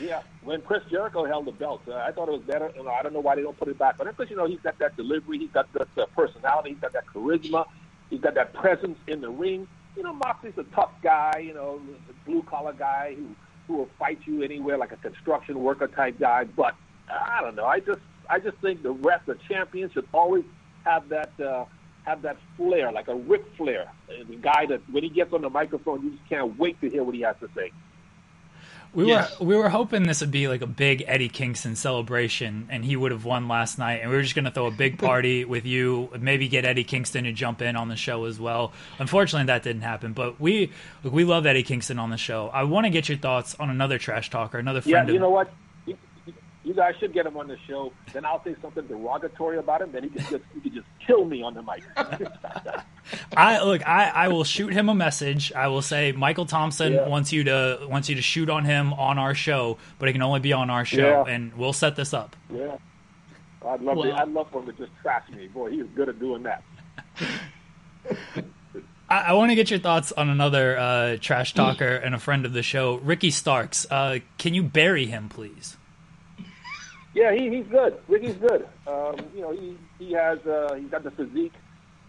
[0.00, 2.72] Yeah, when Chris Jericho held the belt, uh, I thought it was better.
[2.76, 4.46] You know, I don't know why they don't put it back but because you know
[4.46, 7.64] he's got that delivery, he's got that uh, personality, he's got that charisma,
[8.10, 9.68] he's got that presence in the ring.
[9.96, 11.38] You know, Moxley's a tough guy.
[11.38, 13.28] You know, a blue collar guy who
[13.68, 16.42] who will fight you anywhere, like a construction worker type guy.
[16.42, 16.74] But
[17.08, 17.66] uh, I don't know.
[17.66, 20.44] I just I just think the rest, the champions, should always
[20.84, 21.32] have that.
[21.40, 21.64] Uh,
[22.04, 23.90] have that flair, like a Ric Flair,
[24.28, 27.02] the guy that when he gets on the microphone, you just can't wait to hear
[27.02, 27.72] what he has to say.
[28.94, 29.40] We yes.
[29.40, 32.94] were we were hoping this would be like a big Eddie Kingston celebration, and he
[32.94, 34.00] would have won last night.
[34.00, 36.84] And we were just going to throw a big party with you, maybe get Eddie
[36.84, 38.72] Kingston to jump in on the show as well.
[39.00, 40.12] Unfortunately, that didn't happen.
[40.12, 40.70] But we
[41.02, 42.50] we love Eddie Kingston on the show.
[42.52, 45.08] I want to get your thoughts on another trash talker, another friend.
[45.08, 45.52] Yeah, you of, know what?
[46.64, 47.92] You guys should get him on the show.
[48.14, 49.92] Then I'll say something derogatory about him.
[49.92, 51.84] Then he can just he can just kill me on the mic.
[53.36, 53.86] I look.
[53.86, 55.52] I, I will shoot him a message.
[55.52, 57.06] I will say Mychal Thompson yeah.
[57.06, 60.22] wants you to wants you to shoot on him on our show, but it can
[60.22, 61.32] only be on our show, yeah.
[61.32, 62.34] and we'll set this up.
[62.50, 62.78] Yeah,
[63.66, 65.48] I'd love well, to, I'd love for him to just trash me.
[65.48, 66.64] Boy, he's good at doing that.
[69.10, 72.46] I, I want to get your thoughts on another uh, trash talker and a friend
[72.46, 73.86] of the show, Ricky Starks.
[73.90, 75.76] Uh, can you bury him, please?
[77.14, 77.98] Yeah, he, he's good.
[78.08, 78.66] Ricky's good.
[78.86, 81.52] Um, you know, he he has uh, he's got the physique.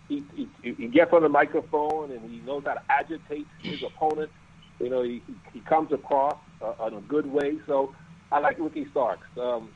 [0.08, 4.32] He, he he gets on the microphone and he knows how to agitate his opponent.
[4.80, 5.22] You know, he
[5.54, 7.58] he comes across uh, in a good way.
[7.68, 7.94] So
[8.32, 9.28] I like Ricky Starks.
[9.40, 9.70] Um,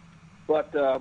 [0.48, 1.00] but uh,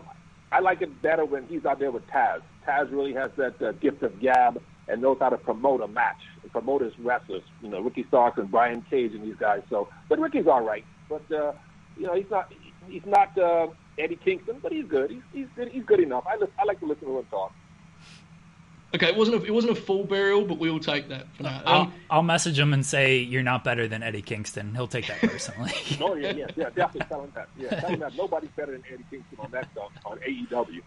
[0.52, 2.42] I like it better when he's out there with Taz.
[2.66, 6.16] Taz really has that uh, gift of gab and knows how to promote a match,
[6.42, 7.42] and promote his wrestlers.
[7.62, 9.62] You know, Ricky Starks and Brian Cage and these guys.
[9.68, 10.84] So, but Ricky's all right.
[11.08, 11.52] But uh,
[11.96, 12.52] you know, he's not
[12.86, 13.36] he's not.
[13.38, 13.68] Uh,
[13.98, 15.10] Eddie Kingston, but he's good.
[15.10, 16.24] He's he's good, he's good enough.
[16.26, 17.52] I li- I like to listen to him talk.
[18.94, 21.42] Okay, it wasn't a, it wasn't a full burial, but we will take that for
[21.42, 21.62] now.
[21.66, 24.74] I'll, um, I'll message him and say you're not better than Eddie Kingston.
[24.74, 25.72] He'll take that personally.
[26.00, 27.48] oh yeah, yeah, yeah, definitely tell him that.
[27.58, 30.80] Yeah, tell him that nobody's better than Eddie Kingston on that stuff on AEW.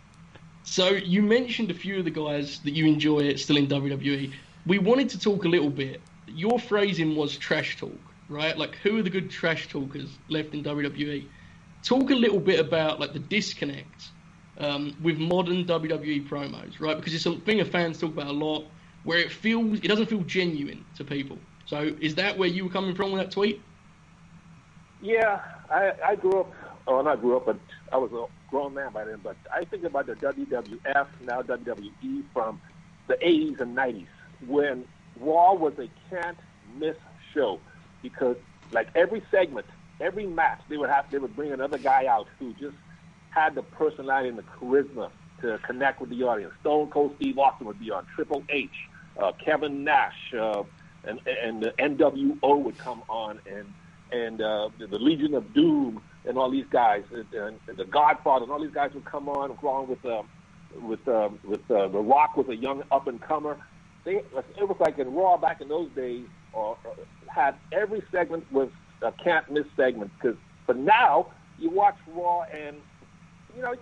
[0.63, 4.31] So you mentioned a few of the guys that you enjoy still in WWE.
[4.65, 6.01] We wanted to talk a little bit.
[6.27, 7.99] Your phrasing was trash talk,
[8.29, 8.57] right?
[8.57, 11.27] Like who are the good trash talkers left in WWE?
[11.83, 14.09] Talk a little bit about like the disconnect
[14.57, 16.97] um, with modern WWE promos, right?
[16.97, 18.65] Because it's a fans talk about a lot,
[19.03, 21.37] where it feels it doesn't feel genuine to people.
[21.65, 23.61] So is that where you were coming from with that tweet?
[25.01, 26.53] Yeah, I, I grew up,
[26.85, 27.57] or not grew up, but
[27.91, 29.19] I was a grown man by then.
[29.23, 32.61] But I think about the WWF, now WWE, from
[33.07, 34.07] the 80s and 90s,
[34.45, 34.85] when
[35.19, 36.37] Raw was a can't
[36.77, 36.95] miss
[37.33, 37.59] show
[38.01, 38.37] because
[38.71, 39.65] like every segment
[40.01, 42.75] every match they would have they would bring another guy out who just
[43.29, 45.09] had the personality and the charisma
[45.41, 46.53] to connect with the audience.
[46.61, 48.05] Stone Cold Steve Austin would be on.
[48.15, 48.69] Triple H,
[49.21, 50.63] uh, Kevin Nash, uh,
[51.03, 53.67] and and the NWO would come on, and
[54.11, 58.51] and uh, the Legion of Doom, and all these guys, and, and the Godfather, and
[58.51, 60.27] all these guys would come on along with um,
[60.75, 63.57] with um, with uh, The Rock was a young up and comer.
[64.05, 68.69] It was like in Raw back in those days, or uh, had every segment was
[69.01, 72.77] a can't miss segment because for now you watch Raw and
[73.55, 73.75] you know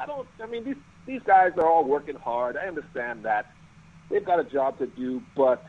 [0.00, 0.26] I don't.
[0.42, 2.56] I mean these these guys are all working hard.
[2.56, 3.52] I understand that
[4.10, 5.64] they've got a job to do, but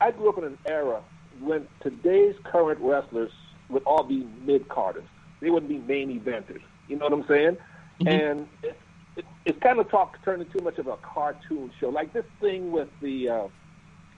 [0.00, 1.02] I grew up in an era
[1.40, 3.32] when today's current wrestlers
[3.68, 5.04] would all be mid carders.
[5.40, 6.62] They wouldn't be main eventers.
[6.88, 7.56] You know what I'm saying?
[8.00, 8.08] mm-hmm.
[8.08, 8.76] and it,
[9.16, 11.88] it, it's kind of talk turning too much of a cartoon show.
[11.88, 13.48] Like this thing with the uh,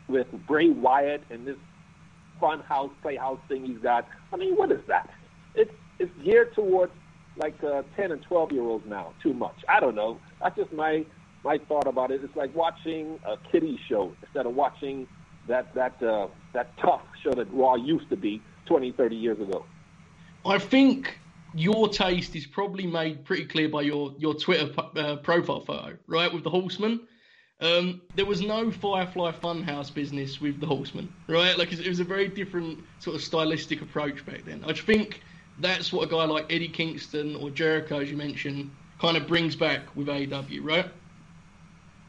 [0.08, 1.56] with Bray Wyatt and this
[2.44, 4.06] fun house playhouse thing he's got.
[4.30, 5.08] I mean, what is that?
[5.54, 6.92] It's it's geared towards
[7.38, 9.14] like uh, ten and twelve year olds now.
[9.22, 9.56] Too much.
[9.66, 10.20] I don't know.
[10.42, 11.06] That's just my
[11.42, 12.22] my thought about it.
[12.22, 15.08] It's like watching a kiddie show instead of watching
[15.48, 19.64] that that uh, that tough show that Raw used to be 20, 30 years ago.
[20.44, 21.18] I think
[21.54, 26.30] your taste is probably made pretty clear by your your Twitter uh, profile photo, right,
[26.32, 27.08] with the Horseman.
[27.60, 31.56] Um, there was no Firefly Funhouse business with the Horseman, right?
[31.56, 34.64] Like it was a very different sort of stylistic approach back then.
[34.66, 35.20] I think
[35.60, 39.54] that's what a guy like Eddie Kingston or Jericho, as you mentioned, kind of brings
[39.54, 40.86] back with AEW, right?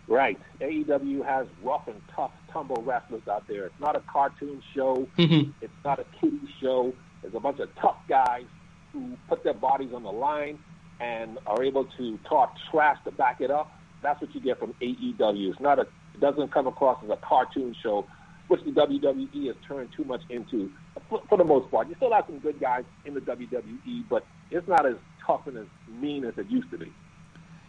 [0.08, 0.40] Right.
[0.62, 3.66] AEW has rough and tough tumble wrestlers out there.
[3.66, 5.08] It's not a cartoon show.
[5.18, 5.52] Mm-hmm.
[5.62, 6.94] It's not a kiddie show.
[7.22, 8.46] There's a bunch of tough guys
[8.94, 10.60] who put their bodies on the line
[11.00, 13.72] and are able to talk trash to back it up.
[14.06, 15.50] That's what you get from AEW.
[15.50, 15.82] It's not a.
[16.14, 18.06] It doesn't come across as a cartoon show,
[18.48, 20.72] which the WWE has turned too much into.
[21.10, 24.24] For, for the most part, you still have some good guys in the WWE, but
[24.52, 24.96] it's not as
[25.26, 26.94] tough and as mean as it used to be.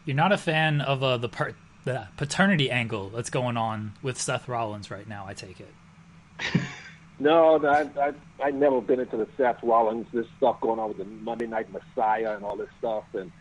[0.05, 4.21] You're not a fan of uh, the part the paternity angle that's going on with
[4.21, 5.25] Seth Rollins right now.
[5.27, 6.61] I take it.
[7.19, 8.13] no, I, I
[8.45, 11.69] I never been into the Seth Rollins this stuff going on with the Monday Night
[11.73, 13.33] Messiah and all this stuff and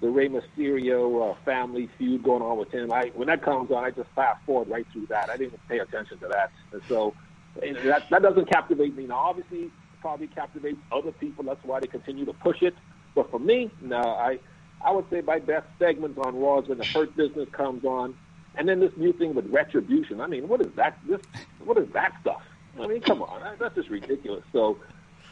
[0.00, 2.92] the Rey Mysterio uh, family feud going on with him.
[2.92, 5.30] I when that comes on, I just fast forward right through that.
[5.30, 7.14] I didn't pay attention to that, and so
[7.60, 9.06] that that doesn't captivate me.
[9.06, 9.70] Now, obviously,
[10.00, 11.44] probably captivates other people.
[11.44, 12.74] That's why they continue to push it.
[13.14, 14.38] But for me, no, I
[14.80, 18.14] I would say my best segments on Raw is when the Hurt Business comes on,
[18.54, 20.20] and then this new thing with Retribution.
[20.20, 20.98] I mean, what is that?
[21.08, 21.20] This
[21.64, 22.42] what is that stuff?
[22.80, 24.44] I mean, come on, that's just ridiculous.
[24.52, 24.78] So,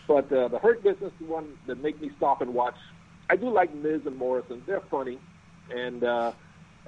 [0.08, 2.74] but uh, the Hurt Business is the one that make me stop and watch.
[3.28, 5.18] I do like Miz and Morrison; they're funny,
[5.74, 6.32] and uh,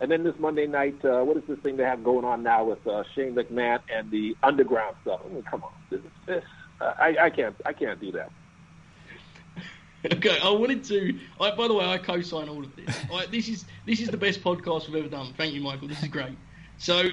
[0.00, 2.64] and then this Monday night, uh, what is this thing they have going on now
[2.64, 5.20] with uh, Shane McMahon and the Underground stuff?
[5.24, 6.44] I mean, come on, this, this
[6.80, 8.30] uh, I, I can't I can't do that.
[10.12, 11.18] Okay, I wanted to.
[11.40, 12.96] I, by the way, I co-sign all of this.
[13.12, 15.34] I, this is this is the best podcast we've ever done.
[15.36, 15.88] Thank you, Mychal.
[15.88, 16.36] This is great.
[16.78, 17.08] So,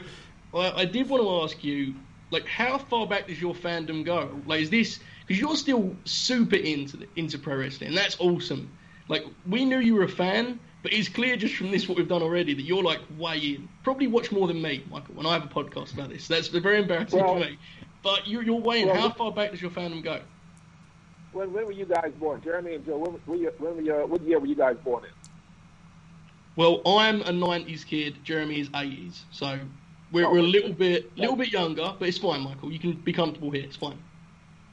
[0.53, 1.95] I, I did want to ask you,
[2.29, 4.29] like, how far back does your fandom go?
[4.45, 8.69] Like, is this because you're still super into the, into pro wrestling, and that's awesome.
[9.07, 12.07] Like, we knew you were a fan, but it's clear just from this what we've
[12.07, 13.69] done already that you're like way in.
[13.83, 15.13] Probably watch more than me, Mychal.
[15.15, 17.57] When I have a podcast about this, that's very embarrassing well, for me.
[18.03, 18.87] But you're, you're way in.
[18.87, 20.21] Well, how far back does your fandom go?
[21.35, 22.41] when, when were you guys born?
[22.41, 25.11] Jeremy and Joe, when, when, when were you, what year were you guys born in?
[26.55, 28.23] Well, I'm a 90s kid.
[28.23, 29.19] Jeremy is 80s.
[29.31, 29.59] So
[30.11, 32.71] we're, oh, we're a little bit little bit younger, but it's fine, Mychal.
[32.71, 33.63] You can be comfortable here.
[33.63, 33.99] It's fine.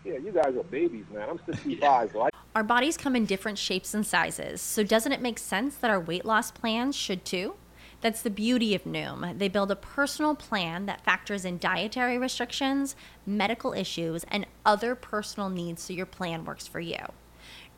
[0.05, 1.29] Yeah, you guys are babies, man.
[1.29, 2.29] I'm 65, so I...
[2.55, 6.01] Our bodies come in different shapes and sizes, so doesn't it make sense that our
[6.01, 7.55] weight loss plans should too?
[8.03, 9.39] That's the beauty of Noom.
[9.39, 15.49] They build a personal plan that factors in dietary restrictions, medical issues, and other personal
[15.49, 16.99] needs so your plan works for you.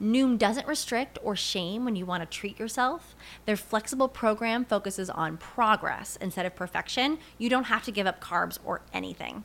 [0.01, 3.15] Noom doesn't restrict or shame when you want to treat yourself.
[3.45, 7.19] Their flexible program focuses on progress instead of perfection.
[7.39, 9.45] You don't have to give up carbs or anything.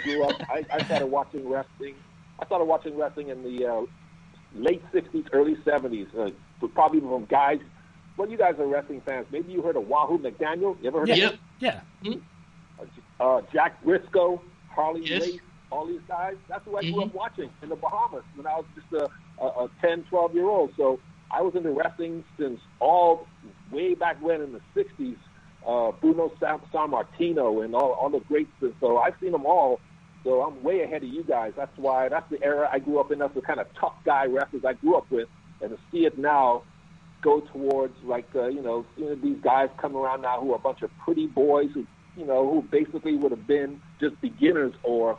[0.00, 1.94] grew up, I, I started watching wrestling.
[2.38, 3.82] I started watching wrestling in the uh,
[4.54, 6.06] late '60s, early '70s.
[6.16, 7.60] Uh, probably from guys.
[8.16, 9.26] Well, you guys are wrestling fans.
[9.30, 10.80] Maybe you heard of Wahoo McDaniel.
[10.82, 11.26] You ever heard yeah.
[11.26, 11.40] of him?
[11.60, 11.80] Yeah.
[12.04, 12.20] Mm-hmm.
[13.20, 14.40] Uh, Jack Brisco,
[14.70, 15.22] Harley yes.
[15.22, 15.40] Race,
[15.70, 16.36] all these guys.
[16.48, 17.00] That's who I grew mm-hmm.
[17.00, 20.46] up watching in the Bahamas when I was just a, a, a 10, 12 year
[20.46, 20.72] old.
[20.76, 23.26] So I was into wrestling since all
[23.70, 25.16] way back when in the '60s
[25.66, 28.50] uh, Bruno Sammartino and all, all the greats.
[28.60, 29.80] And so I've seen them all
[30.24, 31.52] So I'm way ahead of you guys.
[31.56, 33.18] That's why that's the era I grew up in.
[33.18, 35.28] That's the kind of tough guy wrestlers I grew up with,
[35.60, 36.62] and to see it now
[37.22, 40.60] go towards like uh, you know seeing these guys come around now who are a
[40.60, 41.86] bunch of pretty boys who
[42.16, 45.18] you know who basically would have been just beginners or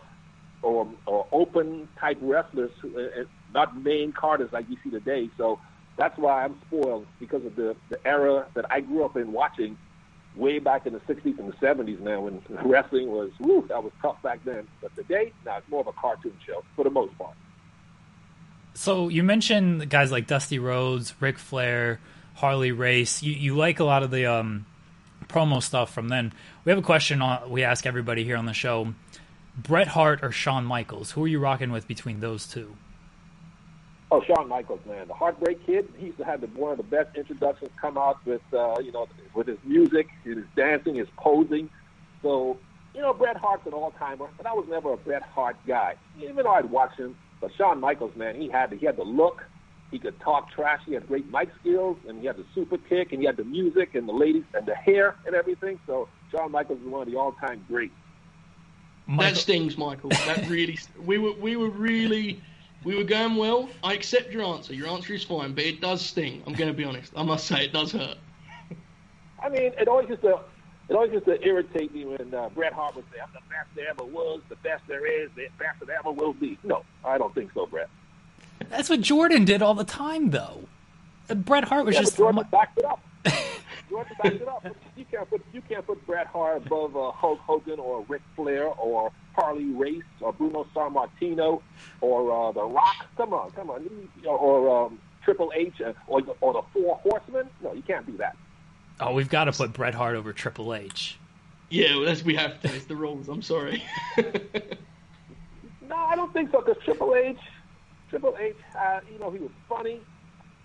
[0.62, 5.30] or, or open type wrestlers, who, uh, not main carders like you see today.
[5.38, 5.60] So
[5.98, 9.78] that's why I'm spoiled because of the the era that I grew up in watching
[10.36, 13.92] way back in the 60s and the 70s, now when wrestling was, woo, that was
[14.02, 14.68] tough back then.
[14.82, 17.36] But today, now it's more of a cartoon show for the most part.
[18.74, 22.00] So you mentioned guys like Dusty Rhodes, Ric Flair,
[22.36, 23.22] Harley Race.
[23.22, 24.66] You, you like a lot of the um,
[25.28, 26.34] promo stuff from then.
[26.66, 28.94] We have a question on, we ask everybody here on the show.
[29.56, 31.12] Bret Hart or Shawn Michaels?
[31.12, 32.76] Who are you rocking with between those two?
[34.14, 35.92] Oh, Shawn Michaels, man, the Heartbreak Kid.
[35.98, 38.92] He used to have the, one of the best introductions come out with, uh, you
[38.92, 41.68] know, with his music, his dancing, his posing.
[42.22, 42.60] So,
[42.94, 45.96] you know, Bret Hart's an all-timer, but I was never a Bret Hart guy.
[46.22, 49.04] Even though I'd watch him, but Shawn Michaels, man, he had the, he had the
[49.04, 49.42] look,
[49.90, 53.14] he could talk trash, he had great mic skills, and he had the super kick,
[53.14, 55.80] and he had the music and the ladies and the hair and everything.
[55.88, 57.96] So Shawn Michaels is one of the all-time greats.
[59.10, 59.18] Mychal.
[59.18, 60.12] That stings, Mychal.
[60.28, 62.44] That really we were we were really
[62.84, 63.70] we were going well.
[63.84, 64.74] I accept your answer.
[64.74, 66.44] Your answer is fine, but it does sting.
[66.46, 67.14] I'm going to be honest.
[67.16, 68.18] I must say, it does hurt.
[69.42, 70.40] I mean, it always used to,
[70.90, 73.68] it always used to irritate me when uh, Bret Hart would say, "I'm the best
[73.76, 77.18] there ever was, the best there is, the best there ever will be." No, I
[77.18, 77.90] don't think so, Bret.
[78.70, 80.68] That's what Jordan did all the time, though.
[81.36, 83.02] Bret Hart was yeah, just Jordan backed it up.
[83.90, 84.66] Jordan backed it up.
[84.96, 88.68] You can't put you can't put Bret Hart above uh, Hulk Hogan or Ric Flair
[88.68, 91.62] or Harley Race or Bruno Sammartino
[92.02, 93.06] or uh, The Rock.
[93.18, 93.88] Come on, come on,
[94.26, 97.50] or um, Triple H uh, or or the Four Horsemen.
[97.62, 98.36] No, you can't do that.
[99.00, 101.18] Oh, we've got to put Bret Hart over Triple H.
[101.70, 102.74] Yeah, well, that's we have to.
[102.74, 103.28] It's the rules.
[103.30, 103.84] I'm sorry.
[104.18, 106.62] no, I don't think so.
[106.62, 107.40] Because Triple H,
[108.10, 110.00] Triple H, uh, you know, he was funny.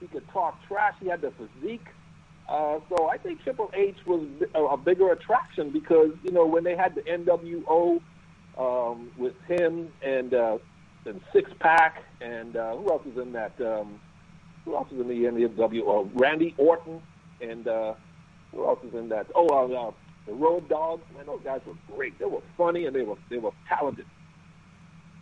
[0.00, 0.94] He could talk trash.
[1.00, 1.86] He had the physique.
[2.48, 6.64] Uh, so I think Triple H was a, a bigger attraction because you know when
[6.64, 8.00] they had the NWO
[8.58, 10.58] um, with him and uh,
[11.04, 13.52] and Six Pack and uh, who else is in that?
[13.60, 14.00] Um,
[14.64, 16.06] who else is in the NWO?
[16.06, 17.00] Uh, Randy Orton
[17.40, 17.94] and uh,
[18.52, 19.26] who else was in that?
[19.34, 19.92] Oh, uh, uh,
[20.26, 21.02] the Road Dogs.
[21.16, 22.18] Man, those guys were great.
[22.18, 24.06] They were funny and they were they were talented.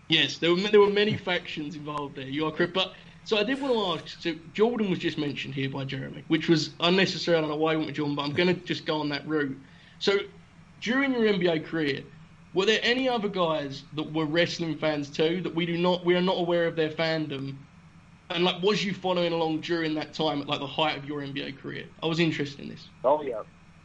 [0.08, 2.26] Yes, there were there were many factions involved there.
[2.26, 4.22] You are correct, but so I did want to ask.
[4.22, 7.36] So Jordan was just mentioned here by Jeremy, which was unnecessary.
[7.36, 9.08] I don't know why I went with Jordan, but I'm going to just go on
[9.08, 9.56] that route.
[9.98, 10.18] So
[10.80, 12.02] during your NBA career,
[12.56, 16.14] were there any other guys that were wrestling fans too that we do not we
[16.14, 17.54] are not aware of their fandom?
[18.30, 21.20] And like, was you following along during that time at like the height of your
[21.20, 21.84] NBA career?
[22.02, 22.88] I was interested in this.
[23.04, 23.42] Oh yeah,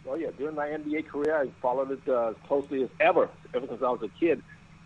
[0.07, 0.29] oh yeah.
[0.37, 3.89] During my NBA career, I followed it uh, as closely as ever, ever since I
[3.89, 4.41] was a kid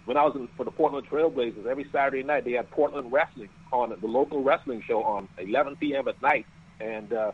[0.06, 3.50] when I was in, for the Portland Trailblazers, every Saturday night they had Portland wrestling
[3.72, 6.08] on the local wrestling show on 11 p.m.
[6.08, 6.46] at night.
[6.80, 7.32] And uh,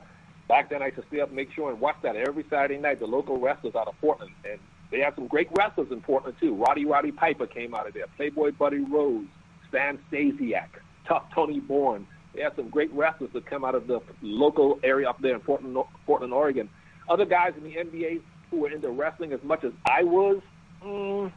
[0.47, 2.78] back then I used to stay up and make sure and watch that every Saturday
[2.78, 2.99] night.
[2.99, 4.60] The local wrestlers out of Portland, and
[4.92, 6.54] they had some great wrestlers in Portland too.
[6.54, 8.06] Roddy Roddy Piper came out of there.
[8.18, 9.26] Playboy Buddy Rose,
[9.70, 10.68] Stan Stasiak,
[11.08, 12.06] Tough Tony Borne.
[12.36, 15.42] They had some great wrestlers that come out of the local area up there in
[15.42, 16.70] Portland, Portland, Oregon.
[17.10, 20.42] Other guys in the NBA who were into wrestling as much as I was.
[20.84, 21.32] Mm,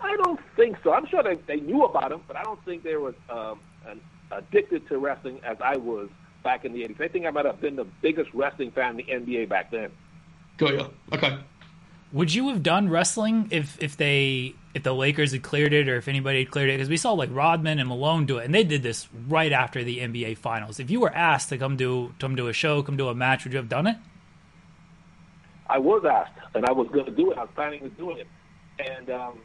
[0.00, 0.92] I don't think so.
[0.92, 4.00] I'm sure they, they knew about him, but I don't think they were um, an,
[4.30, 6.08] addicted to wrestling as I was
[6.44, 7.00] back in the 80s.
[7.00, 9.90] I think I might have been the biggest wrestling fan in the NBA back then.
[10.56, 10.86] Go yeah.
[11.14, 11.38] Okay.
[12.12, 15.96] Would you have done wrestling if if they if the Lakers had cleared it or
[15.96, 16.74] if anybody had cleared it?
[16.74, 19.84] Because we saw like Rodman and Malone do it, and they did this right after
[19.84, 20.80] the NBA Finals.
[20.80, 23.44] If you were asked to come do come do a show, come do a match,
[23.44, 23.96] would you have done it?
[25.68, 27.36] I was asked, and I was going to do it.
[27.36, 28.26] I was planning on doing it,
[28.78, 29.38] and um,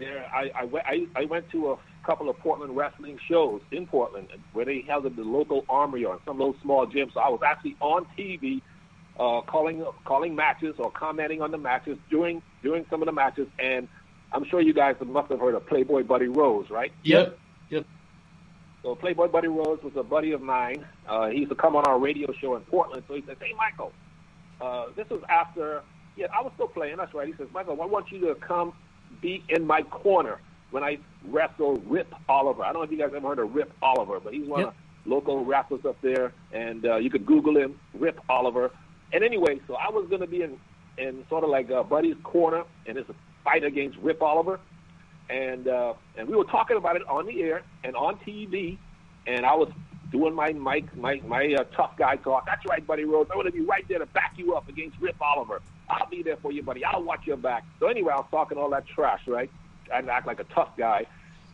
[0.00, 4.28] there, I, I, I, I went to a couple of Portland wrestling shows in Portland
[4.52, 7.14] where they held at the local armory or some those small gyms.
[7.14, 8.62] So I was actually on TV
[9.18, 13.48] uh, calling calling matches or commenting on the matches during during some of the matches.
[13.58, 13.88] And
[14.32, 16.92] I'm sure you guys must have heard of Playboy Buddy Rose, right?
[17.04, 17.38] Yep.
[17.70, 17.86] Yep.
[18.82, 20.84] So Playboy Buddy Rose was a buddy of mine.
[21.08, 23.04] Uh, he used to come on our radio show in Portland.
[23.08, 23.92] So he said, "Hey, Mychal,
[24.60, 25.82] uh, this was after."
[26.16, 26.96] Yeah, I was still playing.
[26.98, 27.26] That's right.
[27.26, 28.72] He says, "Mychal, I want you to come
[29.20, 30.40] be in my corner
[30.70, 30.98] when I
[31.28, 32.62] wrestle Rip Oliver.
[32.62, 34.68] I don't know if you guys ever heard of Rip Oliver, but he's one yep.
[34.68, 34.74] of
[35.06, 38.70] local wrestlers up there, and uh, you could Google him, Rip Oliver.
[39.14, 40.58] And anyway, so I was going to be in,
[40.98, 44.60] in sort of like uh, Buddy's corner, and it's a fight against Rip Oliver,
[45.30, 48.76] and uh, and we were talking about it on the air and on TV,
[49.26, 49.70] and I was
[50.12, 52.44] doing my my my, my uh, tough guy talk.
[52.44, 53.28] That's right, Buddy Rose.
[53.30, 55.62] I'm going to be right there to back you up against Rip Oliver.
[55.88, 56.84] I'll be there for you, buddy.
[56.84, 57.64] I'll watch your back.
[57.80, 59.50] So anyway, I was talking all that trash, right?
[59.92, 61.06] and act like a tough guy.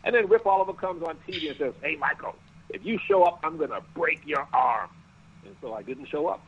[0.03, 2.35] And then Rip Oliver comes on TV and says, "Hey, Mychal,
[2.69, 4.89] if you show up, I'm gonna break your arm."
[5.45, 6.43] And so I didn't show up.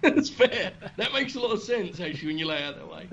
[0.14, 0.72] That's fair.
[0.96, 3.08] That makes a lot of sense actually when you lay out that way.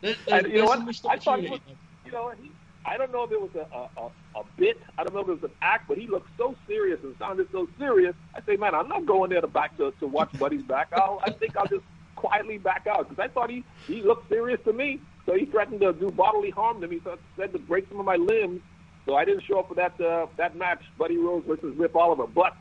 [0.00, 1.12] That, that, you know that's what?
[1.12, 1.60] I thought he was,
[2.04, 2.50] you know, he,
[2.84, 4.80] I don't know if it was a, a, a, a bit.
[4.98, 7.48] I don't know if it was an act, but he looked so serious and sounded
[7.52, 8.14] so serious.
[8.34, 10.88] I say, man, I'm not going there to back to, to watch Buddy's back.
[10.92, 11.84] I'll, I think I'll just
[12.16, 15.00] quietly back out because I thought he, he looked serious to me.
[15.26, 17.00] So he threatened to do bodily harm to me.
[17.04, 18.60] So said to break some of my limbs.
[19.06, 22.26] So I didn't show up for that uh, that match, Buddy Rose versus Rip Oliver.
[22.26, 22.56] But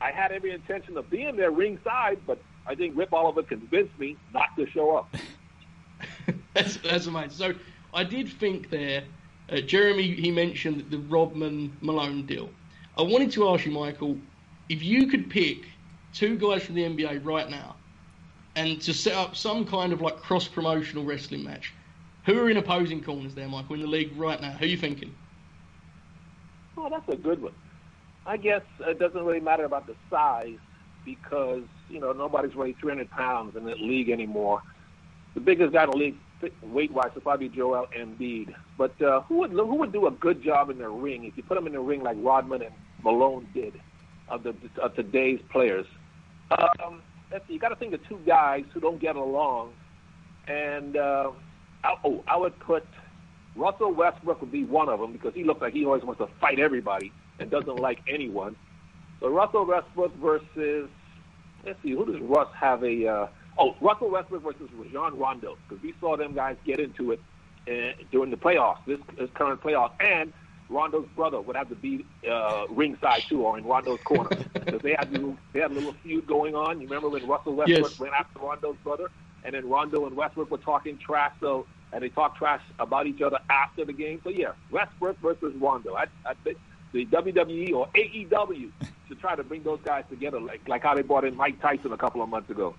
[0.00, 2.18] I had every intention of being there ringside.
[2.26, 5.14] But I think Rip Oliver convinced me not to show up.
[6.54, 7.30] That's, that's amazing.
[7.30, 7.54] So
[7.94, 9.04] I did think there,
[9.48, 12.50] uh, Jeremy, he mentioned the Rodman Malone deal.
[12.98, 14.20] I wanted to ask you, Mychal,
[14.68, 15.64] if you could pick
[16.12, 17.76] two guys from the NBA right now
[18.54, 21.72] and to set up some kind of like cross promotional wrestling match,
[22.26, 24.52] who are in opposing corners there, Mychal, in the league right now?
[24.52, 25.14] Who are you thinking?
[26.76, 27.54] Oh, that's a good one.
[28.26, 30.58] I guess it doesn't really matter about the size
[31.04, 34.62] because you know nobody's really 300 pounds in the league anymore.
[35.34, 36.16] The biggest guy in the league,
[36.62, 38.54] weight-wise, would probably be Joel Embiid.
[38.76, 41.42] But uh, who would who would do a good job in the ring if you
[41.42, 43.74] put them in the ring like Rodman and Malone did
[44.28, 45.86] of the of today's players?
[46.50, 47.02] Um,
[47.48, 49.72] you got to think of two guys who don't get along,
[50.48, 51.30] and uh,
[51.84, 52.86] I, oh, I would put
[53.56, 56.28] Russell Westbrook would be one of them because he looks like he always wants to
[56.40, 58.56] fight everybody and doesn't like anyone.
[59.20, 60.88] So Russell Westbrook versus
[61.64, 63.06] let's see, who does Russ have a?
[63.06, 63.26] Uh,
[63.58, 67.20] oh, Russell Westbrook versus Rajon Rondo because we saw them guys get into it
[67.68, 70.32] uh, during the playoffs, this, this current playoffs, and
[70.68, 74.94] Rondo's brother would have to be uh, ringside too, or in Rondo's corner because they
[74.98, 76.80] had little, they had a little feud going on.
[76.80, 77.98] You remember when Russell Westbrook Yes.
[77.98, 79.08] went after Rondo's brother,
[79.44, 81.32] and then Rondo and Westbrook were talking trash.
[81.40, 84.20] So and they talked trash about each other after the game.
[84.24, 85.94] So yeah, Westbrook versus Rondo.
[85.94, 86.56] I, I think
[86.92, 88.70] the WWE or AEW
[89.12, 91.92] should try to bring those guys together, like like how they brought in Mike Tyson
[91.92, 92.74] a couple of months ago.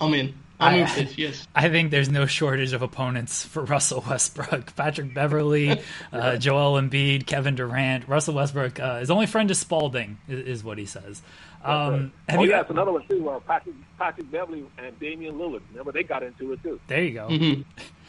[0.00, 0.34] I'm in.
[0.60, 1.46] I'm I- in yes.
[1.54, 4.74] I think there's no shortage of opponents for Russell Westbrook.
[4.76, 5.80] Patrick Beverley,
[6.12, 8.08] uh, Joel Embiid, Kevin Durant.
[8.08, 11.22] Russell Westbrook, uh, his only friend is Spalding, is, is what he says.
[11.62, 13.28] Um, have oh you, yeah, it's another one too.
[13.28, 15.62] Uh, Patrick Patrick Beverley and Damian Lillard.
[15.70, 16.80] Remember they got into it too.
[16.88, 17.28] there you go.
[17.28, 17.62] Mm-hmm.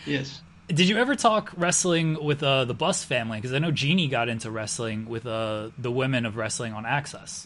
[0.05, 0.41] Yes.
[0.67, 3.38] Did you ever talk wrestling with uh, the Buss family?
[3.38, 7.45] Because I know Jeanie got into wrestling with uh, the women of wrestling on AXS.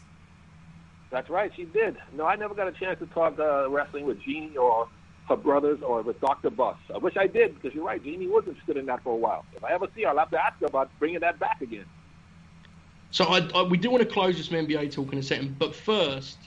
[1.12, 1.98] That's right, she did.
[2.14, 4.88] No, I never got a chance to talk uh, wrestling with Jeanie or
[5.28, 6.50] her brothers or with Dr.
[6.50, 6.78] Buss.
[6.94, 8.04] I wish I did because you're right.
[8.04, 9.46] Jeanie was interested in that for a while.
[9.56, 11.86] If I ever see her, I'll have to ask her about bringing that back again.
[13.12, 15.76] So I, I, we do want to close this NBA talk in a second, but
[15.76, 16.38] first,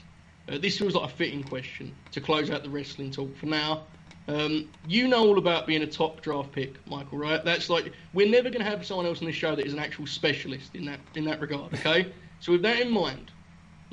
[0.47, 3.83] uh, this feels like a fitting question to close out the wrestling talk for now.
[4.27, 7.43] Um, you know all about being a top draft pick, Mychal, right?
[7.43, 9.79] That's like we're never going to have someone else on this show that is an
[9.79, 11.73] actual specialist in that in that regard.
[11.73, 13.31] Okay, so with that in mind,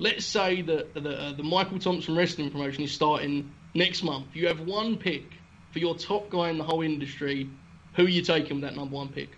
[0.01, 4.27] let's say that the, uh, the Mychal Thompson wrestling promotion is starting next month.
[4.35, 5.25] You have one pick
[5.73, 7.49] for your top guy in the whole industry.
[7.95, 9.31] Who are you taking with that number one pick?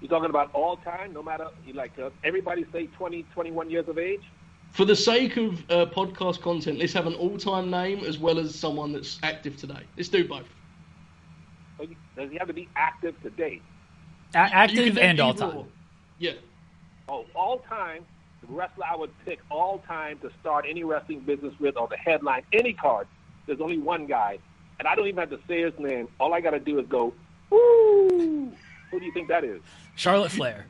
[0.00, 3.98] You're talking about all time, no matter like uh, everybody say 20, 21 years of
[3.98, 4.20] age.
[4.72, 8.54] For the sake of uh, podcast content, let's have an all-time name as well as
[8.54, 9.84] someone that's active today.
[9.96, 10.44] Let's do both.
[11.78, 13.62] So you, does he have to be active today?
[14.34, 15.56] A- active and all time.
[15.56, 15.66] or.
[16.18, 16.32] Yeah.
[17.08, 18.04] Oh, all time.
[18.48, 21.96] The wrestler I would pick all time to start any wrestling business with or to
[21.96, 23.06] headline any card.
[23.46, 24.38] There's only one guy,
[24.78, 26.08] and I don't even have to say his name.
[26.20, 27.12] All I got to do is go,
[27.50, 28.52] woo!
[28.90, 29.62] Who do you think that is?
[29.96, 30.66] Charlotte Flair.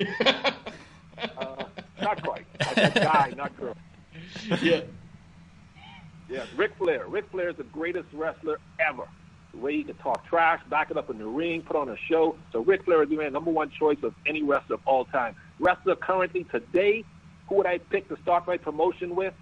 [0.00, 1.64] Uh,
[2.00, 2.46] not quite.
[2.60, 3.76] I guy, not girl.
[4.62, 4.82] Yeah.
[6.28, 7.06] Yeah, Ric Flair.
[7.08, 9.06] Ric Flair is the greatest wrestler ever.
[9.52, 11.96] The way he can talk trash, back it up in the ring, put on a
[12.08, 12.36] show.
[12.52, 15.34] So Ric Flair is the man, number one choice of any wrestler of all time.
[15.58, 17.04] Wrestler currently today,
[17.50, 19.34] who would I pick to start my promotion with?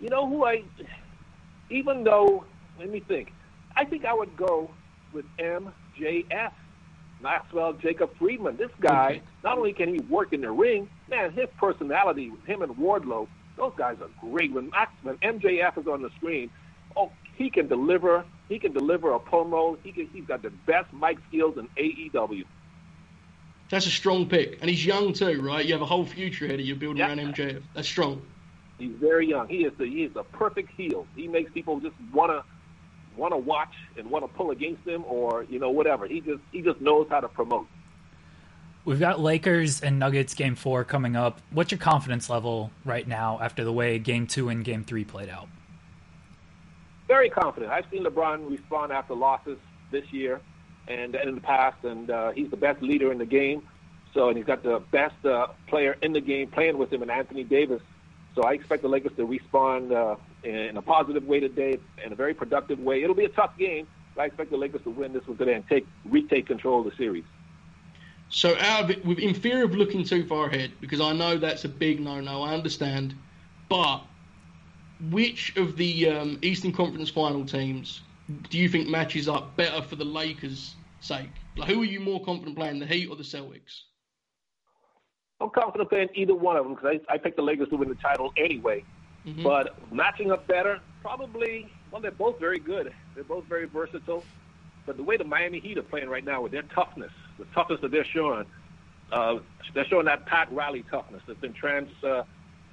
[0.00, 0.64] You know who I,
[1.70, 2.44] even though,
[2.78, 3.32] let me think.
[3.76, 4.68] I think I would go
[5.12, 6.52] with MJF,
[7.22, 8.56] Maxwell Jacob Friedman.
[8.56, 12.76] This guy, not only can he work in the ring, man, his personality, him and
[12.76, 14.52] Wardlow, those guys are great.
[14.52, 16.50] When Max, when MJF is on the screen,
[16.96, 18.24] oh, he can deliver.
[18.48, 19.78] He can deliver a promo.
[19.84, 22.44] He can, he's got the best mic skills in AEW.
[23.72, 24.58] That's a strong pick.
[24.60, 25.64] And he's young too, right?
[25.64, 27.08] You have a whole future ahead of you building Yeah.
[27.08, 27.62] around MJF.
[27.72, 28.20] That's strong.
[28.78, 29.48] He's very young.
[29.48, 31.06] He is the he is the perfect heel.
[31.16, 32.44] He makes people just wanna
[33.16, 36.06] wanna watch and wanna pull against him or you know whatever.
[36.06, 37.66] He just he just knows how to promote.
[38.84, 41.40] We've got Lakers and Nuggets game four coming up.
[41.50, 45.30] What's your confidence level right now after the way game two and game three played
[45.30, 45.48] out?
[47.08, 47.72] Very confident.
[47.72, 49.56] I've seen LeBron respond after losses
[49.90, 50.42] this year.
[50.88, 53.62] And in the past, and uh, he's the best leader in the game.
[54.14, 57.10] So, and he's got the best uh, player in the game playing with him, and
[57.10, 57.80] Anthony Davis.
[58.34, 62.16] So, I expect the Lakers to respond uh, in a positive way today, in a
[62.16, 63.02] very productive way.
[63.02, 65.54] It'll be a tough game, but I expect the Lakers to win this one today
[65.54, 67.24] and take retake control of the series.
[68.28, 72.00] So, out in fear of looking too far ahead, because I know that's a big
[72.00, 73.14] no-no, I understand.
[73.68, 74.02] But
[75.10, 78.02] which of the um, Eastern Conference Final teams
[78.50, 81.30] do you think matches up better for the Lakers' sake?
[81.56, 83.82] Like, who are you more confident playing, the Heat or the Celtics?
[85.40, 87.88] I'm confident playing either one of them because I, I picked the Lakers to win
[87.88, 88.84] the title anyway.
[89.26, 89.42] Mm-hmm.
[89.42, 91.68] But matching up better, probably.
[91.90, 92.92] Well, they're both very good.
[93.14, 94.24] They're both very versatile.
[94.86, 97.80] But the way the Miami Heat are playing right now with their toughness, the toughness
[97.82, 98.46] that they're showing,
[99.12, 99.38] uh,
[99.74, 102.22] they're showing that Pat Riley toughness that's been trans, uh,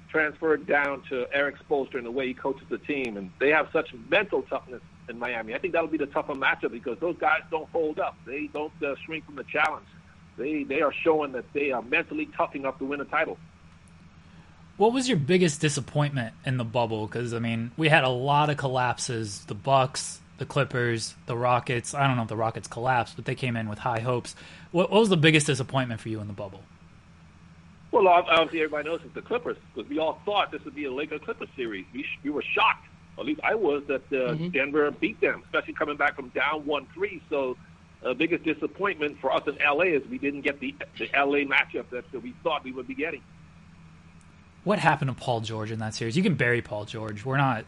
[0.08, 3.16] transferred down to Erik Spoelstra and the way he coaches the team.
[3.16, 5.54] And they have such mental toughness in Miami.
[5.54, 8.16] I think that'll be the tougher matchup because those guys don't hold up.
[8.24, 9.86] They don't uh, shrink from the challenge.
[10.38, 13.36] They they are showing that they are mentally tough enough to win a title.
[14.78, 17.06] What was your biggest disappointment in the bubble?
[17.06, 19.44] Because I mean, we had a lot of collapses.
[19.44, 21.92] The Bucks, the Clippers, the Rockets.
[21.92, 24.34] I don't know if the Rockets collapsed, but they came in with high hopes.
[24.70, 26.62] What, what was the biggest disappointment for you in the bubble?
[27.92, 30.92] Well, obviously everybody knows it's the Clippers because we all thought this would be a
[30.92, 31.84] Lakers Clippers series.
[31.92, 32.86] We, we were shocked
[33.20, 34.48] at least I was, that uh, mm-hmm.
[34.48, 37.22] Denver beat them, especially coming back from down one three.
[37.30, 37.56] So,
[38.02, 41.44] the uh, biggest disappointment for us in LA is we didn't get the the LA
[41.44, 43.22] matchup that, that we thought we would be getting.
[44.64, 46.16] What happened to Paul George in that series?
[46.16, 47.24] You can bury Paul George.
[47.24, 47.64] We're not.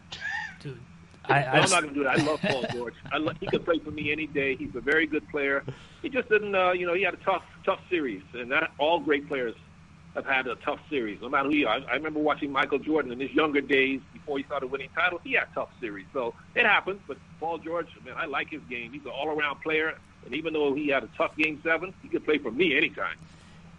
[0.59, 0.79] Dude,
[1.25, 2.19] I, am not going to do that.
[2.19, 2.93] I love Paul George.
[3.11, 4.55] I love, he could play for me any day.
[4.55, 5.63] He's a very good player.
[6.01, 8.99] He just didn't, uh, you know, he had a tough, tough series, and that all
[8.99, 9.55] great players
[10.15, 11.19] have had a tough series.
[11.21, 11.75] No matter who you are.
[11.75, 15.21] I, I remember watching Michael Jordan in his younger days before he started winning titles.
[15.23, 16.05] He had tough series.
[16.13, 17.01] So it happens.
[17.07, 18.91] But Paul George, man, I like his game.
[18.91, 19.97] He's an all-around player.
[20.25, 23.17] And even though he had a tough game seven, he could play for me anytime.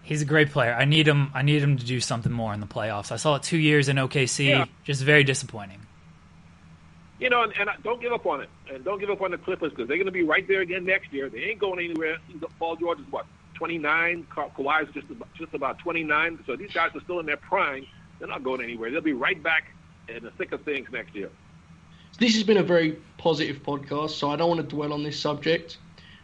[0.02, 0.74] He's a great player.
[0.74, 1.30] I need him.
[1.32, 3.10] I need him to do something more in the playoffs.
[3.10, 4.48] I saw it two years in OKC.
[4.48, 4.66] Yeah.
[4.84, 5.80] Just very disappointing.
[7.18, 9.38] You know, and, and don't give up on it, and don't give up on the
[9.38, 11.30] Clippers because they're going to be right there again next year.
[11.30, 12.18] They ain't going anywhere.
[12.58, 13.24] Paul George is what
[13.54, 14.26] 29.
[14.30, 16.38] Ka- Kawhi's just about, just about 29.
[16.46, 17.86] So these guys are still in their prime.
[18.18, 18.90] They're not going anywhere.
[18.90, 19.64] They'll be right back
[20.08, 21.30] in the thick of things next year.
[22.18, 25.18] This has been a very positive podcast, so I don't want to dwell on this
[25.18, 25.78] subject.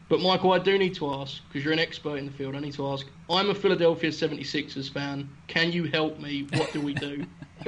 [0.09, 2.55] But Mychal, I do need to ask because you're an expert in the field.
[2.57, 3.07] I need to ask.
[3.29, 5.29] I'm a Philadelphia 76ers fan.
[5.47, 6.49] Can you help me?
[6.55, 7.25] What do we do?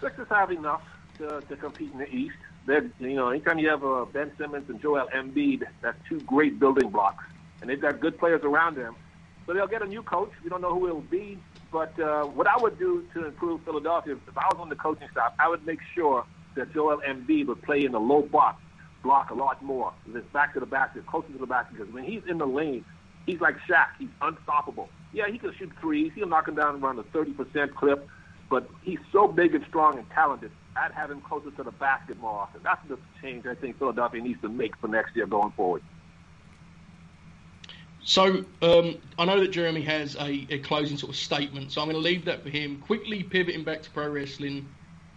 [0.00, 0.82] Sixers have enough
[1.18, 2.36] to, to compete in the East.
[2.66, 6.58] They're, you know, anytime you have uh, Ben Simmons and Joel Embiid, that's two great
[6.58, 7.24] building blocks
[7.60, 8.96] and they've got good players around them.
[9.46, 10.32] So they'll get a new coach.
[10.42, 11.38] We don't know who it'll be.
[11.72, 15.08] But uh, what I would do to improve Philadelphia, if I was on the coaching
[15.12, 16.24] staff, I would make sure
[16.56, 18.60] that Joel Embiid would play in the low box
[19.02, 19.92] block a lot more.
[20.12, 21.78] It's back to the basket, closer to the basket.
[21.78, 22.84] Because when he's in the lane,
[23.24, 23.86] he's like Shaq.
[23.98, 24.88] He's unstoppable.
[25.12, 26.12] Yeah, he can shoot threes.
[26.14, 28.08] He'll knock him down around a 30% clip.
[28.50, 30.50] But he's so big and strong and talented.
[30.76, 32.60] I'd have him closer to the basket more often.
[32.62, 35.82] That's the change I think Philadelphia needs to make for next year going forward.
[38.06, 41.88] So um, I know that Jeremy has a, a, closing sort of statement, so I'm
[41.88, 42.78] going to leave that for him.
[42.78, 44.68] Quickly pivoting back to pro wrestling,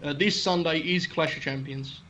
[0.04, 2.02] uh, this Sunday is Clash of Champions.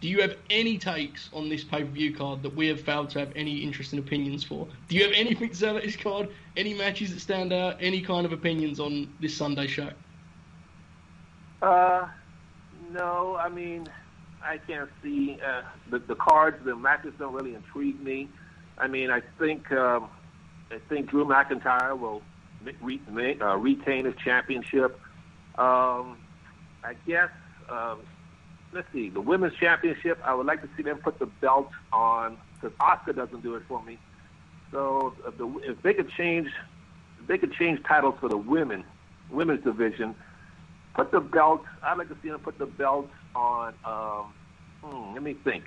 [0.00, 3.10] Do you have any takes on this pay per view card that we have failed
[3.10, 4.68] to have any interest interesting opinions for?
[4.86, 6.28] Do you have anything to say about this card?
[6.56, 7.78] Any matches that stand out?
[7.80, 9.90] Any kind of opinions on this Sunday show?
[11.60, 12.06] Uh,
[12.92, 13.36] no.
[13.36, 13.88] I mean,
[14.44, 16.64] I can't see uh, the the cards.
[16.64, 18.28] The matches don't really intrigue me.
[18.78, 19.72] I mean, I think.
[19.72, 20.08] Um,
[20.70, 22.22] I think Drew McIntyre will
[22.80, 24.98] re- uh, retain his championship.
[25.58, 26.18] Um,
[26.84, 27.30] I guess,
[27.68, 28.00] um,
[28.72, 32.36] let's see, the women's championship, I would like to see them put the belt on
[32.54, 33.98] because Asuka doesn't do it for me.
[34.70, 36.48] So if, the, if they could change,
[37.20, 38.84] if they could change titles for the women,
[39.30, 40.14] women's division,
[40.94, 41.64] put the belt.
[41.82, 43.74] I'd like to see them put the belt on.
[43.84, 44.32] Um,
[44.82, 45.64] hmm, let me think.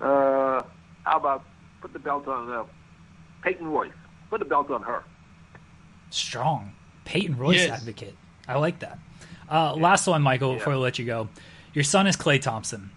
[0.00, 0.62] Uh,
[1.04, 1.44] how about
[1.80, 2.64] put the belt on uh,
[3.42, 3.92] Peyton Royce?
[4.30, 5.04] Put the belt on her.
[6.10, 6.72] Strong.
[7.04, 7.70] Peyton Royce yes.
[7.80, 8.16] advocate.
[8.46, 8.98] I like that.
[9.48, 9.82] Uh, yeah.
[9.82, 10.58] Last one, Mychal, yeah.
[10.58, 11.28] before I let you go.
[11.72, 12.90] Your son is Klay Thompson.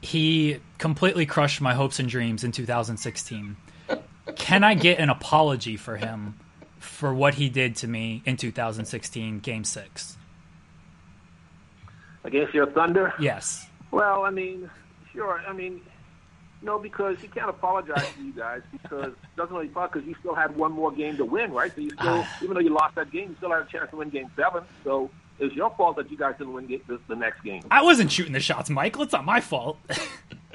[0.00, 3.56] He completely crushed my hopes and dreams in 2016.
[4.36, 6.38] Can I get an apology for him
[6.78, 10.16] for what he did to me in 2016, Game 6?
[12.24, 13.14] Against your Thunder?
[13.18, 13.66] Yes.
[13.90, 14.70] Well, I mean,
[15.12, 15.42] sure.
[15.46, 15.80] I mean,
[16.64, 20.14] no, because he can't apologize to you guys because it doesn't really fuck because you
[20.20, 21.72] still had one more game to win, right?
[21.74, 23.96] So you still, even though you lost that game, you still had a chance to
[23.96, 24.64] win Game Seven.
[24.82, 27.62] So it's your fault that you guys didn't win the, the next game.
[27.70, 29.02] I wasn't shooting the shots, Mychal.
[29.02, 29.78] It's not my fault.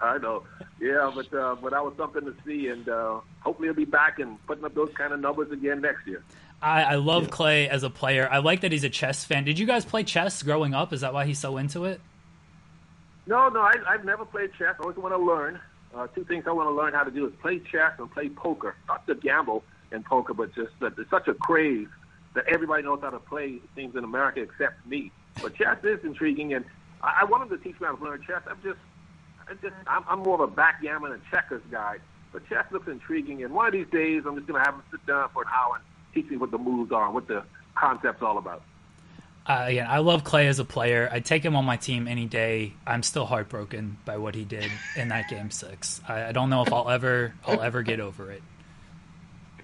[0.00, 0.44] I know.
[0.80, 4.18] Yeah, but uh, but that was something to see, and uh, hopefully he'll be back
[4.18, 6.22] and putting up those kind of numbers again next year.
[6.60, 7.30] I, I love yeah.
[7.30, 8.28] Klay as a player.
[8.30, 9.44] I like that he's a chess fan.
[9.44, 10.92] Did you guys play chess growing up?
[10.92, 12.00] Is that why he's so into it?
[13.26, 14.76] No, no, I, I've never played chess.
[14.78, 15.60] I always want to learn.
[15.94, 18.28] Uh, two things I want to learn how to do is play chess and play
[18.28, 18.76] poker.
[18.86, 21.88] Not to gamble in poker, but just that it's such a craze
[22.34, 25.10] that everybody knows how to play things in America except me.
[25.42, 26.64] But chess is intriguing, and
[27.02, 28.42] I, I wanted to teach me how to learn chess.
[28.48, 28.78] I'm just,
[29.48, 31.98] I just, I'm, I'm more of a backgammon and checkers guy.
[32.32, 34.82] But chess looks intriguing, and one of these days I'm just going to have him
[34.90, 37.42] sit down for an hour and teach me what the moves are what the
[37.74, 38.62] concept's all about.
[39.48, 41.08] Uh, again, I love Klay as a player.
[41.12, 42.72] I'd take him on my team any day.
[42.84, 46.00] I'm still heartbroken by what he did in that game six.
[46.08, 48.42] I, I don't know if I'll ever I'll ever get over it.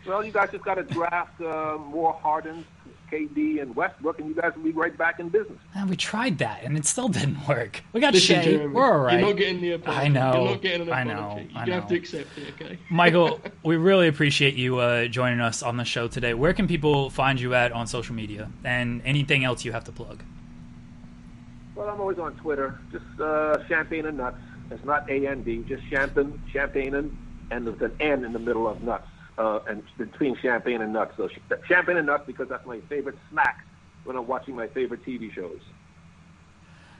[0.07, 2.65] Well, you guys just got to draft uh, more Hardens
[3.13, 5.59] KD and Westbrook, and you guys will be right back in business.
[5.75, 7.83] And we tried that, and it still didn't work.
[7.93, 8.45] We got Listen, Shai.
[8.45, 9.19] Jeremy, We're all right.
[9.19, 10.01] You're not getting the apology.
[10.01, 10.33] I know.
[10.35, 11.11] You're not getting an apology.
[11.11, 11.39] I know.
[11.39, 11.73] You I know.
[11.75, 12.79] have to accept it, okay?
[12.91, 16.35] Mychal, we really appreciate you uh, joining us on the show today.
[16.35, 19.93] Where can people find you at on social media, and anything else you have to
[19.93, 20.23] plug?
[21.75, 22.79] Well, I'm always on Twitter.
[22.91, 24.37] Just uh, champagne and nuts.
[24.71, 25.65] It's not A N D.
[25.69, 27.17] Just champagne, champagne, and,
[27.51, 29.07] and there's an N in the middle of nuts.
[29.39, 31.15] Uh, and between champagne and nuts.
[31.17, 31.29] So
[31.67, 33.65] champagne and nuts because that's my favorite snack
[34.05, 35.61] when I'm watching my favorite TV shows.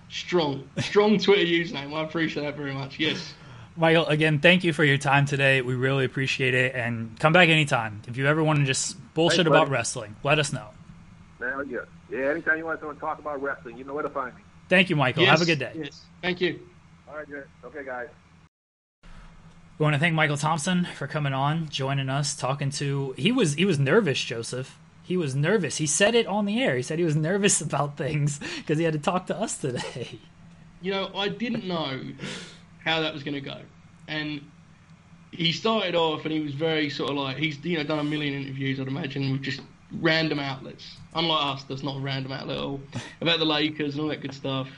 [0.09, 1.95] Strong, strong Twitter username.
[1.95, 2.99] I appreciate that very much.
[2.99, 3.35] Yes.
[3.79, 5.63] Mychal, again, thank you for your time today.
[5.63, 6.75] We really appreciate it.
[6.75, 8.03] And come back anytime.
[8.07, 10.69] If you ever want to just bullshit Thanks, about wrestling, let us know.
[11.39, 11.81] Hell yeah.
[12.11, 14.43] Yeah, anytime you want someone to talk about wrestling, you know where to find me.
[14.69, 15.19] Thank you, Mychal.
[15.19, 15.73] Yes, Have a good day.
[15.75, 16.03] Yes.
[16.21, 16.61] Thank you.
[17.09, 17.27] All right,
[17.65, 18.09] Okay, guys.
[19.83, 23.17] We want to thank Mychal Thompson for coming on, joining us, talking to.
[23.19, 25.79] He was he was nervous, Joseph he was nervous.
[25.79, 26.77] He said it on the air.
[26.77, 30.21] He said he was nervous about things because he had to talk to us today.
[30.83, 32.01] You know, I didn't know
[32.85, 33.59] how that was going to go,
[34.07, 34.41] and
[35.33, 38.05] he started off and he was very sort of like he's you know done a
[38.05, 39.63] million interviews, I'd imagine, with just
[40.01, 40.97] random outlets.
[41.17, 42.81] Unlike us, that's not a random outlet at all
[43.21, 44.69] about the Lakers and all that good stuff.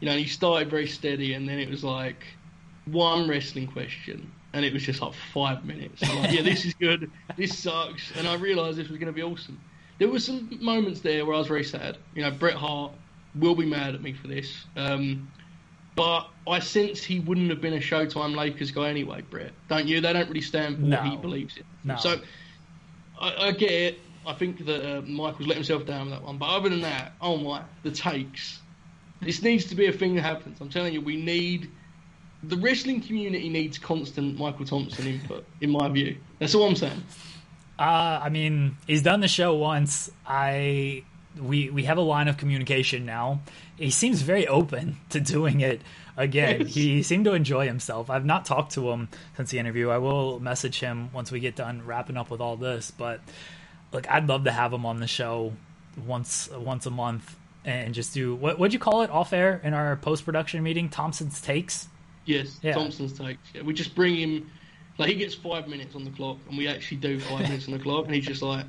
[0.00, 2.24] You know, he started very steady, and then it was like
[2.86, 6.02] one wrestling question, and it was just like five minutes.
[6.02, 7.10] Like, yeah, this is good.
[7.36, 9.60] This sucks, and I realised this was going to be awesome.
[9.98, 11.98] There were some moments there where I was very sad.
[12.14, 12.92] You know, Bret Hart
[13.34, 15.30] will be mad at me for this, um,
[15.94, 19.22] but I sense he wouldn't have been a Showtime Lakers guy anyway.
[19.22, 19.52] Bret.
[19.68, 20.00] don't you?
[20.00, 20.96] They don't really stand for no.
[20.96, 21.64] what he believes in.
[21.84, 21.96] No.
[21.96, 22.20] So
[23.20, 23.98] I, I get it.
[24.26, 26.38] I think that uh, Mychal's let himself down with that one.
[26.38, 28.60] But other than that, oh my, the takes.
[29.22, 30.60] This needs to be a thing that happens.
[30.60, 31.70] I'm telling you, we need
[32.42, 36.16] the wrestling community needs constant Mychal Thompson input, in my view.
[36.38, 37.02] That's all I'm saying.
[37.78, 40.10] Uh, I mean, he's done the show once.
[40.26, 41.04] I
[41.38, 43.40] we we have a line of communication now.
[43.76, 45.80] He seems very open to doing it
[46.16, 46.62] again.
[46.62, 46.74] Yes.
[46.74, 48.10] He seemed to enjoy himself.
[48.10, 49.88] I've not talked to him since the interview.
[49.90, 52.90] I will message him once we get done wrapping up with all this.
[52.90, 53.20] But
[53.92, 55.52] look, I'd love to have him on the show
[56.06, 59.74] once once a month and just do what would you call it off air in
[59.74, 60.88] our post production meeting?
[60.88, 61.88] Thompson's takes.
[62.24, 62.74] Yes, yeah.
[62.74, 63.40] Thompson's takes.
[63.54, 64.50] Yeah, we just bring him.
[64.98, 67.72] Like he gets five minutes on the clock, and we actually do five minutes on
[67.72, 68.66] the clock, and he's just like,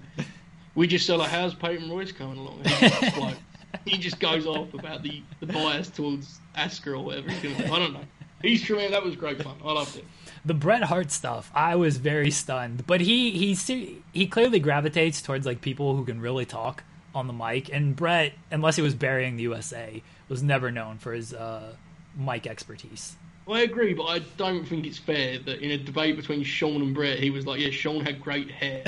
[0.76, 3.38] we just say like, "How's Peyton Royce coming along?" Like,
[3.86, 7.30] he just goes off about the, the bias towards Asuka or whatever.
[7.30, 8.06] I don't know.
[8.42, 8.92] He's man.
[8.92, 9.56] That was great fun.
[9.64, 10.06] I loved it.
[10.44, 15.46] The Bret Hart stuff, I was very stunned, but he he he clearly gravitates towards
[15.46, 16.84] like people who can really talk
[17.14, 21.14] on the mic, and Bret, unless he was burying the USA, was never known for
[21.14, 21.76] his uh,
[22.18, 23.16] mic expertise.
[23.48, 26.94] I agree, but I don't think it's fair that in a debate between Shawn and
[26.94, 28.84] Bret, he was like, "Yeah, Shawn had great hair."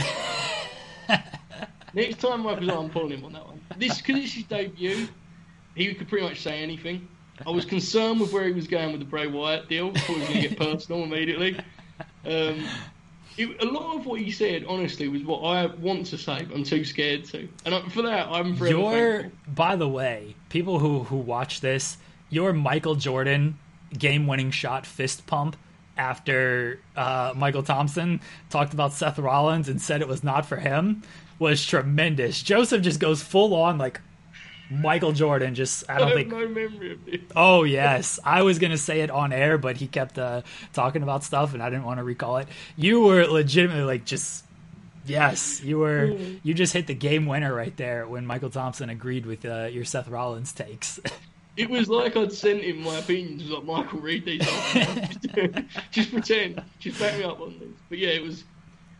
[1.93, 3.61] Next time on, I'm pulling him on that one.
[3.77, 5.07] This because it's his debut,
[5.75, 7.07] he could pretty much say anything.
[7.45, 9.91] I was concerned with where he was going with the Bray Wyatt deal.
[9.95, 11.57] I thought he was going to get personal immediately.
[12.25, 12.63] Um,
[13.37, 16.55] it, a lot of what he said, honestly, was what I want to say, but
[16.55, 17.47] I'm too scared to.
[17.65, 19.53] And for that, I'm forever You're, thankful.
[19.53, 21.97] by the way, people who who watch this,
[22.29, 23.57] your Michael Jordan
[23.97, 25.55] game winning shot fist pump
[25.97, 31.03] after uh, Mychal Thompson talked about Seth Rollins and said it was not for him
[31.39, 32.41] was tremendous.
[32.41, 34.01] Joseph just goes full on like
[34.69, 35.55] Michael Jordan.
[35.55, 36.99] Just I don't think no memory of.
[37.35, 40.41] Oh yes, I was gonna say it on air, but he kept uh,
[40.71, 42.47] talking about stuff, and I didn't want to recall it.
[42.75, 44.45] You were legitimately like just
[45.05, 46.39] yes, you were mm.
[46.43, 49.85] you just hit the game winner right there when Mychal Thompson agreed with uh, your
[49.85, 50.99] Seth Rollins takes.
[51.55, 53.49] It was like I'd sent him my opinions.
[53.49, 54.41] like Mychal, read these.
[54.41, 56.63] just, just pretend.
[56.79, 57.69] Just back me up on this.
[57.89, 58.43] But yeah, it was.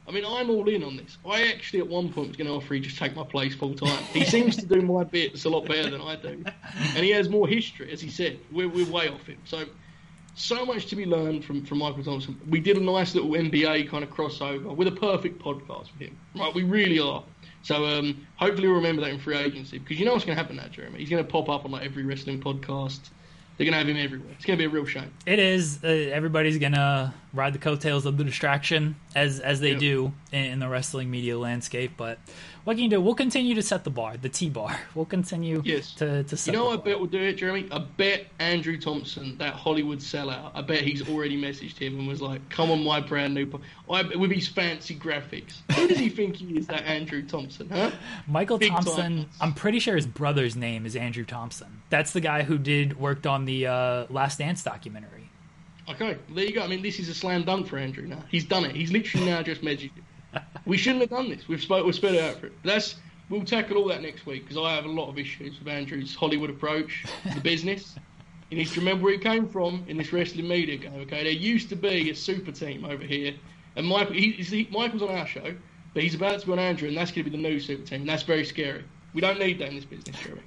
[0.08, 1.18] I mean, I'm all in on this.
[1.26, 3.74] I actually, at one point, was going to offer he just take my place full
[3.74, 4.04] time.
[4.12, 6.44] He seems to do my bits a lot better than I do,
[6.76, 8.38] and he has more history, as he said.
[8.52, 9.38] We're, we're way off him.
[9.46, 9.66] So
[10.36, 12.40] so much to be learned from, from Mychal Thompson.
[12.50, 16.18] We did a nice little NBA kind of crossover with a perfect podcast with him.
[16.36, 17.24] Right, we really are.
[17.64, 20.42] So um, hopefully we'll remember that in free agency because you know what's going to
[20.42, 21.00] happen now, Jeremy.
[21.00, 23.00] He's going to pop up on like every wrestling podcast.
[23.58, 24.32] They're going to have him everywhere.
[24.36, 25.12] It's going to be a real shame.
[25.26, 25.84] It is.
[25.84, 29.80] Uh, everybody's gonna ride the coattails of the distraction as as they Yep.
[29.80, 31.92] do in, in the wrestling media landscape.
[31.96, 32.18] But
[32.64, 33.02] what can you do?
[33.02, 34.80] We'll continue to set the bar, the T bar.
[34.96, 35.92] We'll continue Yes.
[35.96, 37.68] to to set You know the what I bet will do it, Jeremy?
[37.72, 42.22] I bet Andrew Thompson, that Hollywood sellout, I bet he's already messaged him and was
[42.22, 43.50] like, come on my brand new...
[43.90, 45.62] I, with his fancy graphics.
[45.76, 47.92] Who does he think he is, that Andrew Thompson, huh?
[48.28, 48.96] Michael Big Thompson.
[49.18, 49.30] time.
[49.42, 51.82] I'm pretty sure his brother's name is Andrew Thompson.
[51.90, 55.30] That's the guy who did worked on the uh, Last Dance documentary.
[55.90, 56.64] Okay, there you go.
[56.64, 58.24] I mean, this is a slam dunk for Andrew now.
[58.32, 58.74] He's done it.
[58.76, 60.03] He's literally now just messaged it.
[60.66, 61.48] We shouldn't have done this.
[61.48, 62.54] We've spoke, we've spelled it out for it.
[62.64, 62.96] That's
[63.30, 66.16] we'll tackle all that next week because I have a lot of issues with Andrew's
[66.16, 67.96] Hollywood approach the business.
[68.50, 70.94] He needs to remember where he came from in this wrestling media game.
[71.02, 73.34] Okay, there used to be a super team over here,
[73.76, 75.56] and Mychal he, he, Mychal's on our show,
[75.94, 77.86] but he's about to be on Andrew, and that's going to be the new super
[77.86, 78.02] team.
[78.02, 78.84] And that's very scary.
[79.14, 80.42] We don't need that in this business, Jeremy.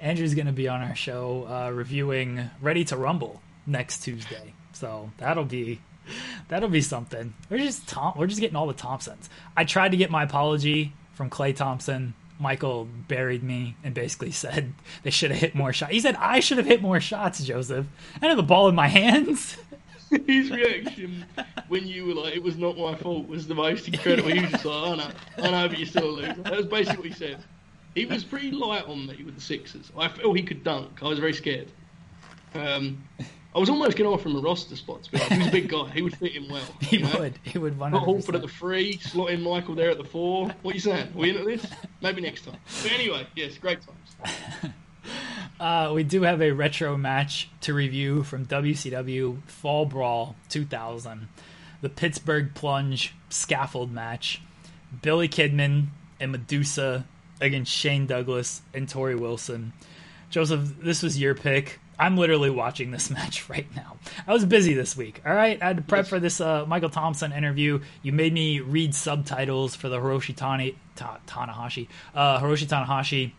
[0.00, 4.54] Andrew's going to be on our show uh, reviewing Ready to Rumble next Tuesday.
[4.72, 5.80] So that'll be
[6.48, 7.34] that'll be something.
[7.50, 9.28] We're just Tom, we're just getting all the Thompsons.
[9.56, 12.14] I tried to get my apology from Klay Thompson.
[12.40, 15.92] Mychal buried me and basically said they should have hit more shots.
[15.92, 17.86] He said I should have hit more shots, Joseph.
[18.20, 19.56] I had the ball in my hands.
[20.26, 21.24] His reaction
[21.68, 24.30] when you were like, "It was not my fault," was the most incredible.
[24.30, 26.66] He was just like, "I know, I know, but you're still a loser." That was
[26.66, 27.42] basically what he said.
[27.96, 29.90] He was pretty light on me with the Sixers.
[29.96, 31.02] I felt he could dunk.
[31.02, 31.72] I was very scared.
[32.54, 33.02] Um,
[33.56, 35.04] I was almost going to offer him a roster spot.
[35.04, 35.32] To be honest.
[35.32, 35.88] He was a big guy.
[35.88, 36.62] He would fit in well.
[36.82, 37.18] He know?
[37.18, 37.38] would.
[37.42, 40.04] He would one Put hundred Horford at the three, slot in Mychal there at the
[40.04, 40.48] four.
[40.60, 41.08] What are you saying?
[41.14, 41.66] Are we in at this?
[42.02, 42.58] Maybe next time.
[42.82, 44.74] But anyway, yes, great times.
[45.58, 51.28] Uh, we do have a retro match to review from WCW Fall Brawl 2000,
[51.80, 54.42] the Pittsburgh Plunge scaffold match.
[55.00, 55.86] Billy Kidman
[56.20, 57.06] and Medusa
[57.40, 59.72] against Shane Douglas and Torrie Wilson.
[60.28, 61.80] Joseph, this was your pick.
[61.98, 63.96] I'm literally watching this match right now.
[64.26, 65.22] I was busy this week.
[65.26, 67.80] All right, I had to prep for this uh, Mychal Thompson interview.
[68.02, 73.32] You made me read subtitles for the Hiroshi Tani, Ta, Tanahashi, uh, Hiroshi Tanahashi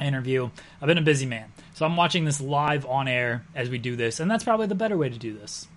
[0.00, 0.50] interview.
[0.80, 3.96] I've been a busy man, so I'm watching this live on air as we do
[3.96, 5.68] this, and that's probably the better way to do this.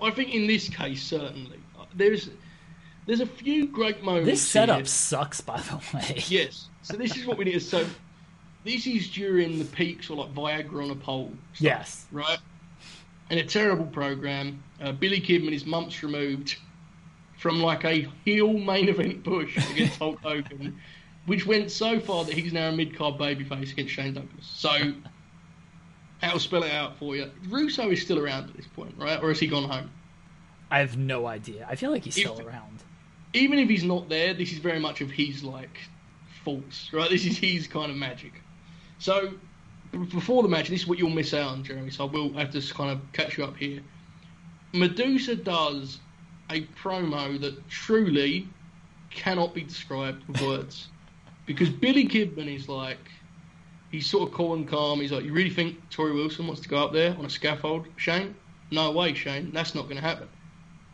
[0.00, 1.58] I think in this case, certainly,
[1.94, 2.30] there's
[3.06, 4.28] there's a few great moments.
[4.28, 4.84] This setup here.
[4.84, 6.22] sucks, by the way.
[6.28, 6.68] Yes.
[6.82, 7.54] So this is what we need.
[7.54, 7.86] To so
[8.64, 11.32] this is during the peaks or like Viagra on a pole.
[11.54, 12.06] stuff, Yes.
[12.12, 12.38] Right.
[13.30, 14.62] And a terrible program.
[14.80, 16.56] Uh, Billy Kidman is months removed
[17.38, 20.78] from like a heel main event push against Hulk Hogan,
[21.26, 24.46] which went so far that he's now a mid card babyface against Shane Douglas.
[24.46, 24.70] So
[26.22, 27.30] I'll spell it out for you.
[27.48, 29.22] Russo is still around at this point, right?
[29.22, 29.90] Or has he gone home?
[30.70, 31.66] I have no idea.
[31.68, 32.82] I feel like he's still If- around.
[33.34, 35.78] even if he's not there, this is very much of his like
[36.44, 37.08] faults, right?
[37.10, 38.32] This is his kind of magic.
[38.98, 39.34] So
[39.92, 41.90] b- before the match, this is what you'll miss out on, Jeremy.
[41.90, 43.80] So I will have to kind of catch you up here.
[44.72, 45.98] Medusa does
[46.50, 48.48] a promo that truly
[49.10, 50.88] cannot be described with words,
[51.46, 52.98] because Billy Kidman is like.
[53.90, 55.00] He's sort of cool and calm.
[55.00, 57.86] He's like, "You really think Torrie Wilson wants to go up there on a scaffold,
[57.96, 58.34] Shane?
[58.70, 59.50] No way, Shane.
[59.50, 60.28] That's not going to happen."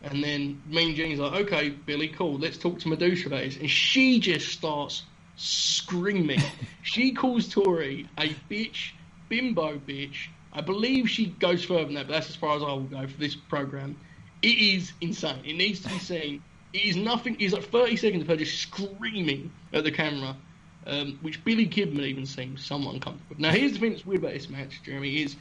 [0.05, 3.57] And then Mean Gene's like, okay, Billy, cool, let's talk to Medusa about this.
[3.57, 5.03] And she just starts
[5.35, 6.41] screaming.
[6.83, 8.91] she calls Torrie a bitch,
[9.29, 10.27] bimbo bitch.
[10.53, 13.05] I believe she goes further than that, but that's as far as I will go
[13.07, 13.97] for this program.
[14.41, 15.41] It is insane.
[15.43, 16.43] It needs to be seen.
[16.71, 17.35] It is nothing.
[17.39, 20.35] It's like 30 seconds of her just screaming at the camera,
[20.87, 23.35] um, which Billy Kidman even seems somewhat uncomfortable.
[23.37, 25.35] Now, here's the thing that's weird about this match, Jeremy, is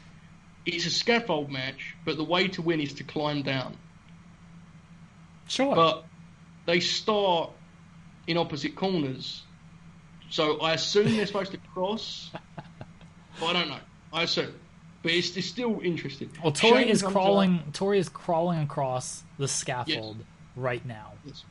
[0.66, 3.76] it's a scaffold match, but the way to win is to climb down.
[5.46, 5.74] Sure.
[5.74, 6.04] But
[6.66, 7.50] they start
[8.26, 9.42] in opposite corners.
[10.30, 12.30] So I assume they're supposed to cross.
[13.42, 13.78] I don't know.
[14.12, 14.55] I assume.
[15.02, 16.30] But it's, it's still interesting.
[16.42, 17.56] well, Torrie Shane is crawling.
[17.59, 20.16] out- Torrie is crawling across the scaffold
[20.56, 21.12] right now.
[21.26, 21.44] Yes.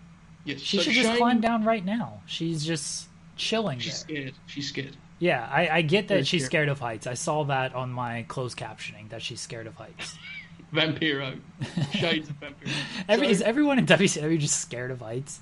[0.45, 0.59] Yes.
[0.59, 2.21] She so should just climb down right now.
[2.25, 4.17] She's just chilling She's there.
[4.17, 4.33] scared.
[4.47, 4.97] She's scared.
[5.19, 6.49] Yeah, I, I get that Very she's scared.
[6.65, 7.07] scared of heights.
[7.07, 10.17] I saw that on my closed captioning that she's scared of heights.
[10.73, 11.39] Vampiro.
[11.93, 12.71] Shades of Vampiro.
[13.07, 15.39] Every, So- is everyone in WCW just scared of heights?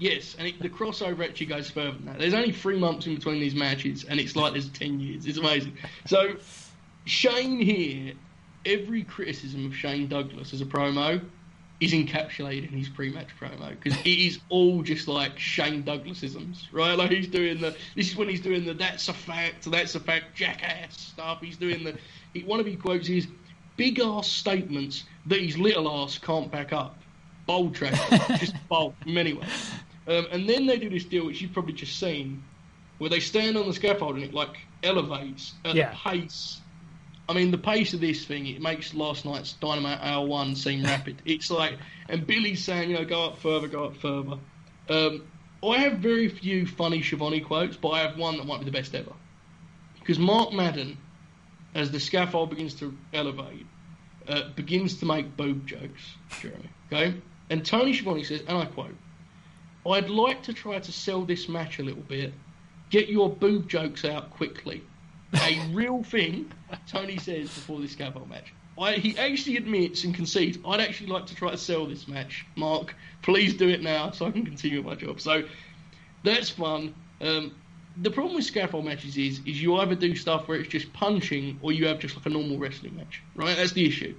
[0.00, 2.18] Yes, and it, the crossover actually goes further than that.
[2.18, 5.26] There's only three months in between these matches, and it's like there's ten years.
[5.26, 5.76] It's amazing.
[6.06, 6.36] So
[7.04, 8.14] Shane here,
[8.64, 11.22] every criticism of Shane Douglas as a promo
[11.80, 16.94] is encapsulated in his pre-match promo because it is all just like Shane Douglasisms, right?
[16.94, 17.76] Like he's doing the.
[17.94, 21.40] This is when he's doing the "that's a fact, that's a fact" jackass stuff.
[21.42, 21.96] He's doing the.
[22.34, 23.26] He, one of his quotes is.
[23.76, 26.98] big ass statements that his little ass can't back up.
[27.46, 27.98] Bold trash,
[28.38, 29.48] just bold in many ways.
[30.10, 32.42] Um, and then they do this deal, which you've probably just seen,
[32.98, 35.92] where they stand on the scaffold and it like elevates at Yeah.
[35.92, 36.60] the pace.
[37.28, 40.82] I mean, the pace of this thing, it makes last night's Dynamite Hour 1 seem
[40.82, 41.22] rapid.
[41.24, 41.78] It's like,
[42.08, 44.36] and Billy's saying, you know, go up further, go up further.
[44.88, 45.22] Um,
[45.62, 48.72] I have very few funny Schiavone quotes, but I have one that might be the
[48.72, 49.12] best ever.
[50.00, 50.98] Because Mark Madden,
[51.74, 53.66] as the scaffold begins to elevate,
[54.26, 56.02] uh, begins to make boob jokes,
[56.40, 56.70] Jeremy.
[56.92, 57.14] Okay?
[57.48, 58.96] And Tony Schiavone says, and I quote,
[59.92, 62.32] I'd like to try to sell this match a little bit.
[62.90, 64.82] Get your boob jokes out quickly.
[65.34, 66.50] A real thing,
[66.86, 68.52] Tony says before this scaffold match.
[68.78, 72.46] I, he actually admits and concedes, I'd actually like to try to sell this match.
[72.56, 75.20] Mark, please do it now so I can continue my job.
[75.20, 75.44] So
[76.24, 76.94] that's fun.
[77.20, 77.54] Um,
[77.98, 81.58] the problem with scaffold matches is, is you either do stuff where it's just punching
[81.60, 83.56] or you have just like a normal wrestling match, right?
[83.56, 84.14] That's the issue.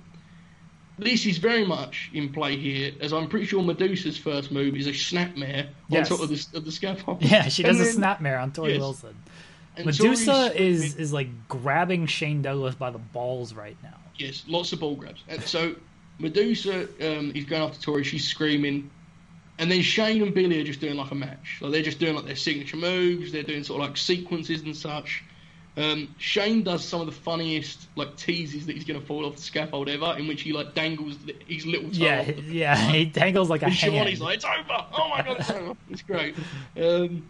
[1.02, 4.86] This is very much in play here, as I'm pretty sure Medusa's first move is
[4.88, 6.12] a snapmare Yes.
[6.12, 7.22] on top of the, of the scaffold.
[7.24, 8.80] Yeah, she does And a then- snapmare on Torrie yes.
[8.80, 9.16] Wilson.
[9.78, 13.98] and Medusa Torrie's- is is like grabbing Shane Douglas by the balls right now.
[14.18, 15.24] Yes, lots of ball grabs.
[15.28, 15.76] And so
[16.20, 18.04] Medusa um, is going after Torrie.
[18.06, 18.92] She's screaming,
[19.58, 21.58] and then Shane and Billy are just doing like a match.
[21.62, 23.32] Like they're just doing like their signature moves.
[23.32, 25.24] They're doing sort of like sequences and such.
[25.78, 29.38] Um, Shane does some of the funniest like teases that he's going to fall off
[29.38, 32.04] the scaffold ever, in which he like dangles the, his little toe.
[32.04, 34.20] Yeah, the yeah, he dangles like a and hand.
[34.20, 34.86] Like, it's over.
[34.94, 35.78] Oh my god, it's over.
[35.90, 36.36] It's great.
[36.76, 37.26] Um,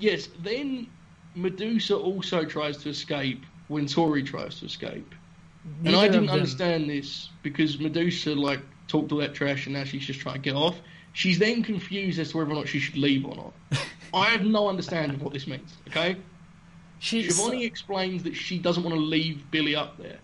[0.00, 0.88] yes, then
[1.36, 5.14] Medusa also tries to escape when Torrie tries to escape.
[5.84, 10.04] and I didn't understand this because Medusa like talked all that trash and now she's
[10.04, 10.76] just trying to get off.
[11.12, 13.52] She's then confused as to whether or not she should leave or not.
[14.14, 15.74] I have no understanding of what this means.
[15.88, 16.16] Okay,
[17.02, 20.18] She, Schiavone explains that she doesn't want to leave Billy up there.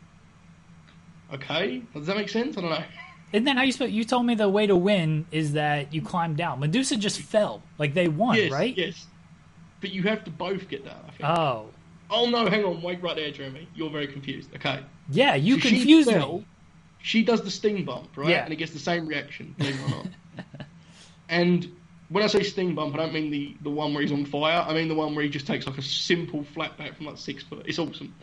[1.35, 2.57] Okay, does that make sense?
[2.57, 2.85] I don't know.
[3.33, 3.89] Isn't that how you spell?
[3.89, 6.61] You told me the way to win is that you climb down.
[6.61, 8.79] Medusa just fell, like they won, yes, right?
[8.79, 9.07] yes,
[9.81, 11.01] but you have to both get down.
[11.07, 11.29] I think.
[11.29, 11.71] Oh,
[12.11, 13.69] Oh no, hang on, wait right there, Jeremy.
[13.75, 14.55] You're very confused.
[14.55, 14.81] Okay.
[15.11, 16.47] yeah, you So she confused fell, me.
[17.01, 18.29] She does the sting bump, right?
[18.29, 18.45] Yeah.
[18.45, 20.07] And it gets the same reaction, believe it or not.
[21.29, 21.71] and
[22.09, 24.65] when I say sting bump, I don't mean the, the one where he's on fire.
[24.67, 27.19] I mean the one where he just takes like a simple flat back from like
[27.19, 27.65] six foot.
[27.67, 28.15] It's awesome.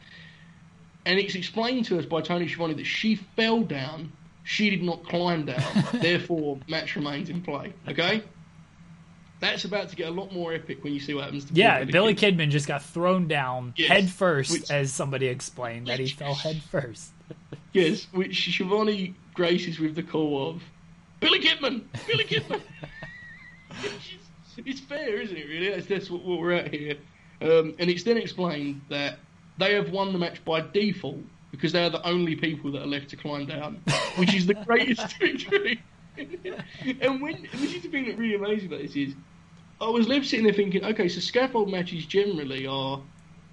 [1.05, 4.11] And it's explained to us by Tony Schiavone that she fell down,
[4.43, 5.61] she did not climb down.
[5.93, 7.73] therefore, match remains in play.
[7.87, 8.23] Okay?
[9.39, 11.83] That's about to get a lot more epic when you see what happens to Yeah,
[11.83, 12.37] Billy Kid.
[12.37, 16.33] Kidman just got thrown down Yes, head first, which- as somebody explained that he fell
[16.33, 17.11] head first.
[17.73, 20.63] Yes, which Schiavone graces with the call of
[21.19, 22.61] Billy Kidman, Billy Kidman.
[23.83, 25.47] It's, it's fair, isn't it?
[25.47, 26.95] Really, that's, that's what, what we're at here.
[27.41, 29.19] Um, and it's then explained that
[29.57, 31.19] they have won the match by default
[31.51, 33.81] because they are the only people that are left to climb down,
[34.17, 35.81] which is the greatest victory.
[36.17, 39.13] and when, which is the thing that really amazes about this is,
[39.81, 43.01] I was left sitting there thinking, okay, so scaffold matches generally are,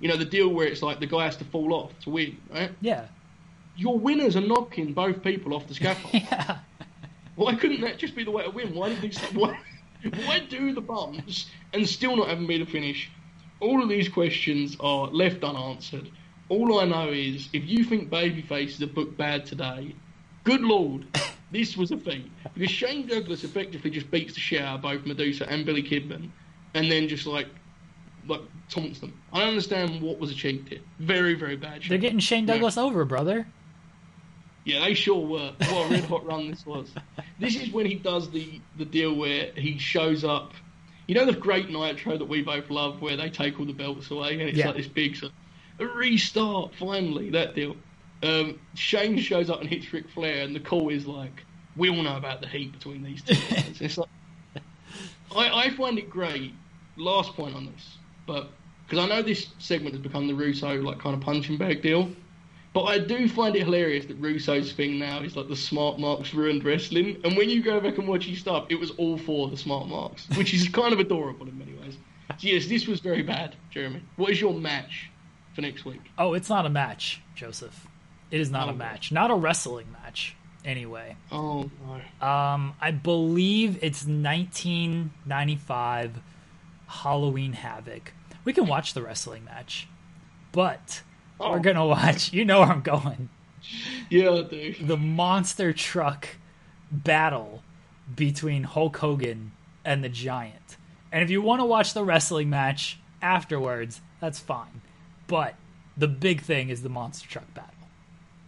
[0.01, 2.36] you know, the deal where it's like the guy has to fall off to win,
[2.53, 2.70] right?
[2.81, 3.07] Yeah,
[3.77, 6.15] your winners are knocking both people off the scaffold.
[6.31, 6.59] yeah.
[7.36, 8.74] Why couldn't that just be the way to win?
[8.74, 9.19] Why did these?
[9.32, 9.59] Why,
[10.24, 13.11] why do the bumps and still not having be the finish?
[13.61, 16.11] All of these questions are left unanswered.
[16.49, 19.95] All I know is, if you think Babyface is a book bad today,
[20.45, 21.07] good lord,
[21.53, 25.07] this was a feat because Shane Douglas effectively just beats the shit out of both
[25.07, 26.31] Medusa and Billy Kidman,
[26.74, 27.47] and then just like
[28.29, 29.12] like taunts them.
[29.33, 30.81] I don't understand what was achieved here.
[30.99, 31.83] Very very bad.
[31.89, 32.55] They're getting Shane Yeah.
[32.55, 33.47] Douglas over, brother.
[34.64, 35.52] Yeah, they sure were.
[35.59, 36.93] What a red hot run this was.
[37.40, 40.52] This is when he does the, the deal where he shows up.
[41.09, 44.10] You know the great Nitro that we both love, where they take all the belts
[44.10, 44.68] away and it's Yeah.
[44.68, 45.16] like this big
[45.80, 46.74] a restart.
[46.76, 47.76] Finally, that deal.
[48.22, 51.44] Um, Shane shows up and hits Ric Flair, and the call is like,
[51.76, 54.09] "We all know about the heat between these two." guys." it's like,
[55.36, 56.55] I, I find it great.
[56.97, 58.51] Last point on this, but
[58.86, 62.10] because I know this segment has become the Russo like kind of punching bag deal.
[62.74, 66.32] But I do find it hilarious that Russo's thing now is like the smart marks
[66.32, 67.20] ruined wrestling.
[67.23, 69.89] And when you go back and watch his stuff, it was all for the smart
[69.89, 71.99] marks, which is kind of adorable in many ways.
[72.31, 74.01] So yes, this was very bad, Jeremy.
[74.16, 75.11] What is your match
[75.55, 76.01] for next week?
[76.16, 77.86] Oh, it's not a match, Joseph.
[78.31, 78.77] It is not a Oh.
[78.77, 79.12] match.
[79.12, 80.35] Not a wrestling match,
[80.65, 81.16] anyway.
[81.31, 82.01] Oh no.
[82.27, 86.20] Um, I believe it's 1995
[86.86, 88.15] Halloween Havoc.
[88.44, 89.89] We can watch the wrestling match,
[90.53, 91.03] but
[91.43, 91.51] Oh.
[91.52, 92.32] we're gonna watch.
[92.32, 93.28] You know where I'm going.
[94.10, 94.74] Yeah, do.
[94.81, 96.28] The monster truck
[96.90, 97.62] battle
[98.14, 99.52] between Hulk Hogan
[99.85, 100.77] and the Giant.
[101.10, 104.82] And if you want to watch the wrestling match afterwards, that's fine.
[105.27, 105.55] But
[105.97, 107.69] the big thing is the monster truck battle.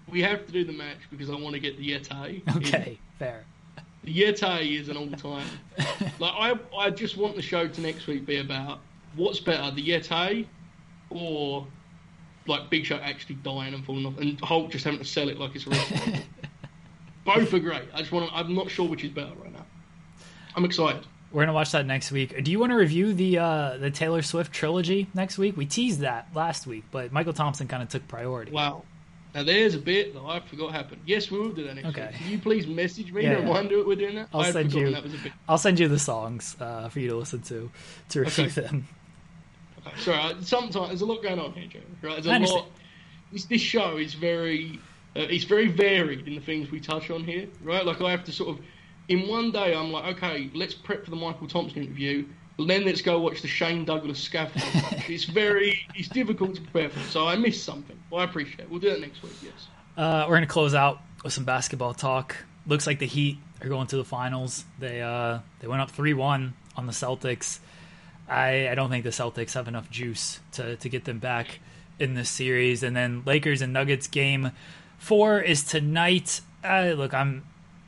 [0.08, 2.42] we have to do the match because I want to get the Yeti.
[2.56, 3.44] Okay, fair.
[4.02, 5.46] The Yeti is an all-time.
[6.18, 8.80] like I, I just want the show to next week be about
[9.16, 10.46] what's better, the Yeti,
[11.10, 11.66] or
[12.46, 15.38] like Big Show actually dying and falling off, and Hulk just having to sell it
[15.38, 16.24] like it's a restaurant.
[17.24, 17.84] Both are great.
[17.94, 18.28] I just want.
[18.28, 19.64] To, I'm not sure which is better right now.
[20.54, 21.06] I'm excited.
[21.32, 22.44] We're gonna watch that next week.
[22.44, 25.56] Do you want to review the uh, the Taylor Swift trilogy next week?
[25.56, 28.52] We teased that last week, but Mychal Thompson kind of took priority.
[28.52, 28.84] Wow.
[29.34, 31.00] Now there's a bit that I forgot happened.
[31.06, 32.06] Yes, we will do that next Okay.
[32.06, 32.16] week.
[32.20, 34.28] Can you please message me Yeah, and remind me we're doing that?
[34.32, 34.92] I'll send you.
[34.92, 35.32] That was a bit.
[35.48, 37.68] I'll send you the songs uh, for you to listen to
[38.10, 38.60] to review Okay.
[38.60, 38.86] them.
[39.98, 41.80] Sorry, sometimes there's a lot going on here, Joe.
[42.02, 42.22] Right?
[42.22, 42.66] There's a lot.
[43.32, 44.78] This, this show is very,
[45.16, 47.84] uh, it's very varied in the things we touch on here, right?
[47.84, 48.64] Like I have to sort of,
[49.08, 52.26] in one day, I'm like, okay, let's prep for the Mychal Thompson interview.
[52.56, 54.64] Then let's go watch the Shane Douglas scaffold.
[55.08, 57.00] it's very, it's difficult to prepare for.
[57.10, 57.98] So I missed something.
[58.10, 58.70] Well, I appreciate it.
[58.70, 59.32] We'll do that next week.
[59.42, 59.68] Yes.
[59.96, 62.36] Uh, we're gonna close out with some basketball talk.
[62.66, 64.64] Looks like the Heat are going to the finals.
[64.78, 67.58] They uh, they went up three one on the Celtics.
[68.28, 71.60] I, I don't think the Celtics have enough juice to, to get them back
[71.98, 72.82] in this series.
[72.82, 74.52] And then Lakers and Nuggets game
[74.98, 76.40] four is tonight.
[76.62, 77.44] Uh, look, I'm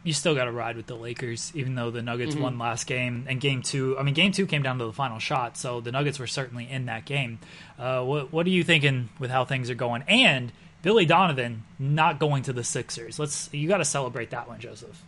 [0.07, 3.27] you still got to ride with the Lakers, even though the Nuggets won last game.
[3.29, 5.91] And game two, I mean, game two came down to the final shot, so the
[5.91, 7.41] Nuggets were certainly in that game.
[7.77, 10.05] Uh, what what are you thinking with how things are going?
[10.07, 10.53] And
[10.83, 13.19] Billy Donovan not going to the Sixers.
[13.19, 15.03] Let's you got to celebrate that one, Joseph.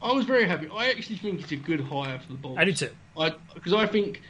[0.00, 0.68] I was very happy.
[0.72, 2.58] I actually think it's a good hire for the Bulls.
[2.58, 2.90] I do too.
[3.16, 4.22] I because I think,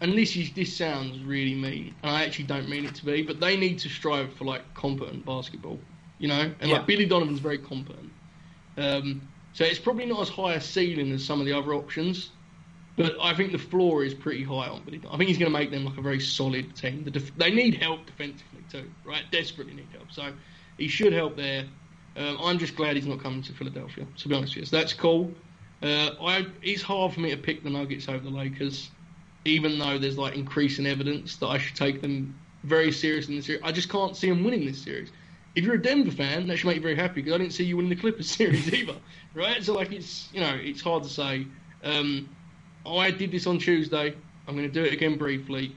[0.00, 3.22] and this is this sounds really mean, and I actually don't mean it to be,
[3.22, 5.78] but they need to strive for like competent basketball,
[6.18, 6.52] you know.
[6.60, 6.78] And Yeah.
[6.78, 8.10] like Billy Donovan's very competent,
[8.76, 9.22] um,
[9.52, 12.30] so it's probably not as high a ceiling as some of the other options,
[12.96, 14.98] but I think the floor is pretty high on Billy.
[14.98, 15.14] Donovan.
[15.14, 17.04] I think he's going to make them like a very solid team.
[17.04, 19.22] The def- they need help defensively too, right?
[19.30, 20.32] Desperately need help, so
[20.78, 21.66] he should help there.
[22.16, 24.06] Um, I'm just glad he's not coming to Philadelphia.
[24.16, 25.32] To be honest with you, so that's cool.
[25.82, 28.90] Uh, I, it's hard for me to pick the Nuggets over the Lakers,
[29.44, 33.46] even though there's like increasing evidence that I should take them very seriously in this
[33.46, 33.62] series.
[33.64, 35.10] I just can't see them winning this series.
[35.54, 37.64] If you're a Denver fan, that should make you very happy because I didn't see
[37.64, 38.96] you winning the Clippers series either,
[39.34, 39.62] right?
[39.62, 41.46] So like it's you know it's hard to say.
[41.82, 42.28] Um,
[42.86, 44.14] I did this on Tuesday.
[44.46, 45.74] I'm going to do it again briefly.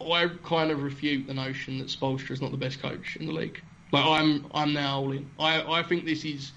[0.00, 3.32] I kind of refute the notion that Spoelstra is not the best coach in the
[3.32, 3.62] league.
[3.92, 5.30] Like I'm, I'm now all in.
[5.38, 6.52] I, I think this is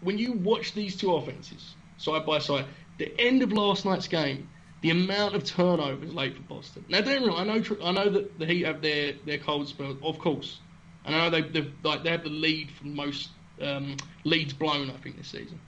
[0.00, 2.66] when you watch these two offenses side by side.
[2.98, 4.48] The end of last night's game,
[4.82, 6.84] the amount of turnovers late for Boston.
[6.88, 9.96] Now, don't wrong, I know, I know that the Heat have their, their cold spell,
[10.02, 10.58] of course.
[11.04, 13.30] And I know they they've, like they have the lead for most
[13.60, 15.60] um, leads blown, I think, this season.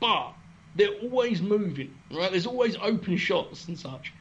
[0.00, 0.32] But
[0.76, 2.30] they're always moving, right?
[2.30, 4.12] There's always open shots and such.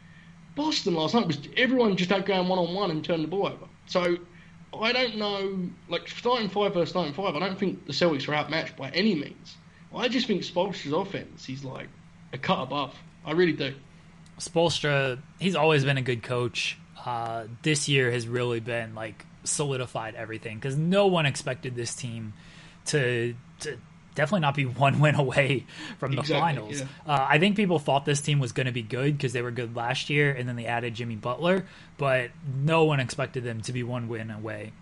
[0.56, 3.48] Boston last night was everyone just out going one on one and turned the ball
[3.48, 3.68] over.
[3.86, 4.18] So
[4.74, 7.36] I don't know, like starting five versus starting five.
[7.36, 9.56] I don't think the Celtics are outmatched by any means.
[9.96, 11.88] I just think Spoelstra's offense is like
[12.34, 12.96] a cut above.
[13.26, 13.74] I really do.
[14.40, 16.78] Spoelstra, he's always been a good coach.
[17.06, 22.34] Uh, this year has really been like solidified everything because no one expected this team
[22.86, 23.78] to to
[24.16, 25.66] definitely not be one win away
[26.00, 26.80] from the Exactly, finals.
[26.82, 26.88] yeah.
[27.06, 29.52] Uh, I think people thought this team was going to be good because they were
[29.52, 31.66] good last year, and then they added Jimmy Butler,
[31.98, 32.32] but
[32.64, 34.74] no one expected them to be one win away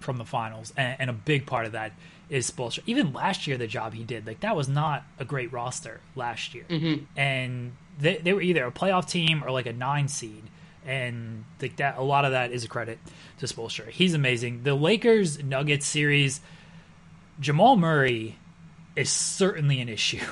[0.00, 1.92] from the finals, and, and a big part of that
[2.28, 2.80] is Spoelstra.
[2.86, 6.54] Even last year, the job he did, like that was not a great roster last
[6.54, 6.64] year,
[7.16, 10.42] and they they were either a playoff team or like a nine seed,
[10.84, 12.98] and like that a lot of that is a credit
[13.38, 13.88] to Spoelstra.
[13.88, 14.62] He's amazing.
[14.62, 16.40] The Lakers Nuggets series,
[17.40, 18.36] Jamal Murray
[18.94, 20.24] is certainly an issue.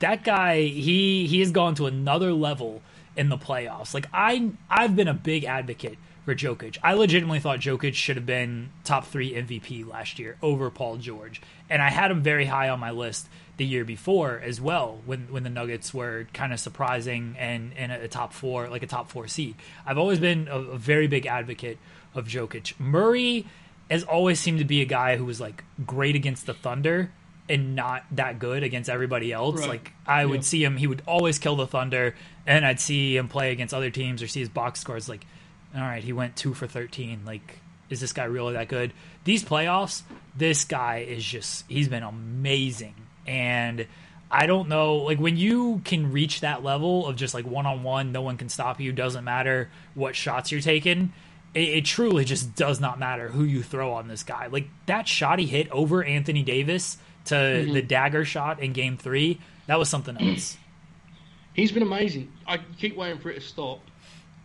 [0.00, 2.82] That guy, he he has gone to another level
[3.16, 3.94] in the playoffs.
[3.94, 6.78] Like I I've been a big advocate for Jokic.
[6.82, 11.40] I legitimately thought Jokic should have been top 3 MVP last year over Paul George.
[11.68, 15.28] And I had him very high on my list the year before as well when
[15.30, 19.10] when the Nuggets were kind of surprising and in a, top 4 like a top
[19.10, 19.54] 4 seed.
[19.86, 21.78] I've always been a, a very big advocate
[22.14, 22.78] of Jokic.
[22.80, 23.46] Murray
[23.90, 27.12] has always seemed to be a guy who was like great against the Thunder
[27.48, 29.60] and not that good against everybody else.
[29.60, 29.68] Right.
[29.68, 30.42] Like I would Yeah.
[30.42, 32.14] see him, he would always kill the Thunder,
[32.46, 35.08] and I'd see him play against other teams or see his box scores.
[35.08, 35.26] Like,
[35.74, 37.20] all right, he went two for thirteen.
[37.26, 37.58] Like,
[37.90, 38.92] is this guy really that good?
[39.24, 40.02] These playoffs,
[40.34, 42.94] this guy is just—he's been amazing,
[43.26, 43.86] and
[44.30, 44.96] I don't know.
[44.96, 48.36] Like when you can reach that level of just like one on one, no one
[48.36, 48.92] can stop you.
[48.92, 51.12] Doesn't matter what shots you're taking.
[51.54, 54.46] It, it truly just does not matter who you throw on this guy.
[54.46, 59.40] Like that shot he hit over Anthony Davis to the dagger shot in Game Three,
[59.66, 60.58] that was something else.
[61.54, 62.32] He's been amazing.
[62.46, 63.80] I keep waiting for it to stop,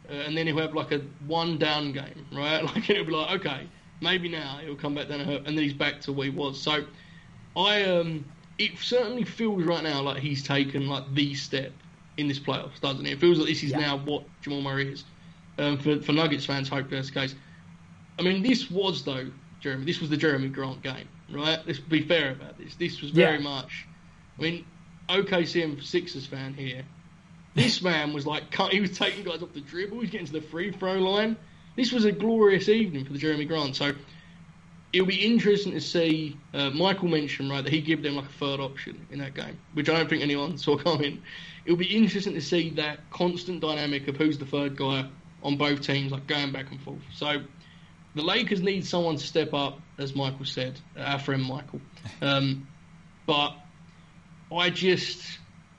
[0.09, 2.63] uh, and then he'll have like a one down game, right?
[2.75, 3.67] Like it'll be like, okay,
[4.01, 6.29] Maybe now he'll come back down and hurt, and then he's back to where he
[6.31, 6.59] was.
[6.59, 6.85] So,
[7.57, 8.23] I um,
[8.59, 11.71] it certainly feels right now like he's taken like the step
[12.17, 13.13] in this playoffs, doesn't it?
[13.13, 13.79] It feels like this is Yeah.
[13.79, 15.05] now what Jamal Murray is.
[15.57, 17.35] Um, for for Nuggets fans, hope that's the case.
[18.17, 19.31] I mean, this was though,
[19.61, 19.85] Jeremy.
[19.85, 21.59] This was the Jerami Grant game, right?
[21.65, 22.75] Let's be fair about this.
[22.75, 23.43] This was very Yeah.
[23.43, 23.85] much.
[24.37, 24.65] I mean,
[25.09, 26.83] OKC and Sixers fan here.
[27.55, 29.95] This man was like, he was taking guys off the dribble.
[29.97, 31.35] He was getting to the free throw line.
[31.75, 33.75] This was a glorious evening for the Jerami Grant.
[33.75, 33.93] So
[34.93, 36.37] it'll be interesting to see.
[36.53, 39.57] Uh, Mychal mentioned right that he gave them like a third option in that game,
[39.73, 41.21] which I don't think anyone saw coming.
[41.65, 45.07] It'll be interesting to see that constant dynamic of who's the third guy
[45.43, 47.01] on both teams, like going back and forth.
[47.13, 47.41] So
[48.15, 51.79] the Lakers need someone to step up, as Mychal said, our friend Mychal.
[52.21, 52.67] Um,
[53.25, 53.55] but
[54.55, 55.21] I just,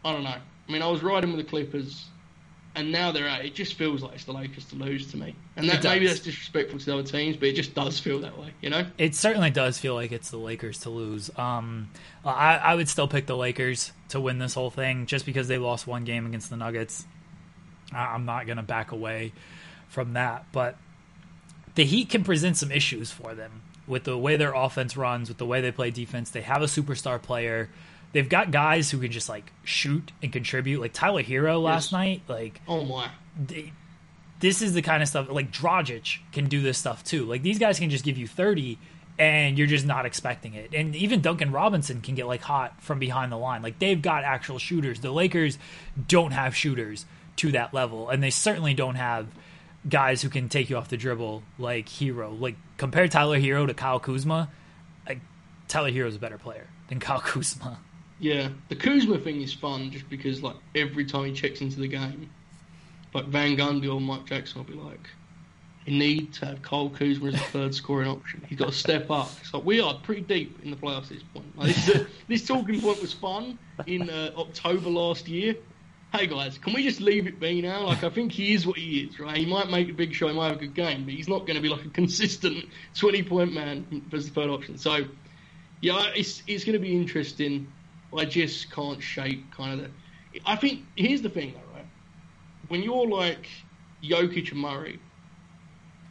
[0.05, 0.29] I don't know.
[0.31, 2.05] I mean, I was riding with the Clippers,
[2.81, 3.45] and now they're out.
[3.45, 6.21] It just feels like it's the Lakers to lose to me, and that maybe that's
[6.21, 8.87] disrespectful to the other teams, but it just does feel that way, you know.
[8.99, 11.31] It certainly does feel like it's the Lakers to lose.
[11.39, 11.91] Um,
[12.25, 15.59] I, I would still pick the Lakers to win this whole thing just because they
[15.59, 17.05] lost one game against the Nuggets.
[17.93, 19.33] I- I'm not going to back away
[19.89, 20.77] from that, but
[21.75, 25.39] the Heat can present some issues for them with the way their offense runs, with
[25.39, 26.31] the way they play defense.
[26.31, 27.69] They have a superstar player.
[28.13, 31.93] They've got guys who can just like shoot and contribute, like Tyler Herro last Yes.
[31.93, 32.23] night.
[32.29, 33.09] Like Oh my,
[33.47, 33.73] they,
[34.41, 37.25] this is the kind of stuff like Dragic can do this stuff too.
[37.25, 38.79] Like these guys can just give you 30
[39.19, 40.73] and you're just not expecting it.
[40.75, 43.63] And even Duncan Robinson can get like hot from behind the line.
[43.63, 45.01] Like they've got actual shooters.
[45.01, 45.59] The Lakers
[46.09, 47.05] don't have shooters
[47.37, 49.27] to that level and they certainly don't have
[49.89, 52.39] guys who can take you off the dribble like Herro.
[52.41, 54.49] Like compare Tyler Herro to Kyle Kuzma,
[55.07, 55.21] like
[55.69, 57.79] Tyler Herro is a better player than Kyle Kuzma.
[58.21, 58.51] Yeah.
[58.69, 62.31] The Kuzma thing is fun just because like every time he checks into the game,
[63.15, 65.09] like Van Gundy or Mike Jackson will be like,
[65.87, 68.45] "You need to have Cole Kuzma as a third scoring option.
[68.47, 71.09] He's got to step up." It's like we are pretty deep in the playoffs at
[71.09, 71.59] this point.
[71.59, 75.57] Like, this, is this talking point was fun in uh, October last year.
[76.13, 77.87] Hey guys, can we just leave it be now?
[77.87, 79.37] Like I think he is what he is, right?
[79.37, 81.47] He might make a big show, he might have a good game, but he's not
[81.47, 84.77] going to be like a consistent twenty point man as the third option.
[84.77, 85.05] So
[85.81, 87.69] yeah, it's it's going to be interesting.
[88.19, 90.41] I just can't shape kind of the.
[90.47, 91.89] I think here's the thing though, right?
[92.69, 93.49] When you're like
[94.05, 95.01] Jokic and Murray,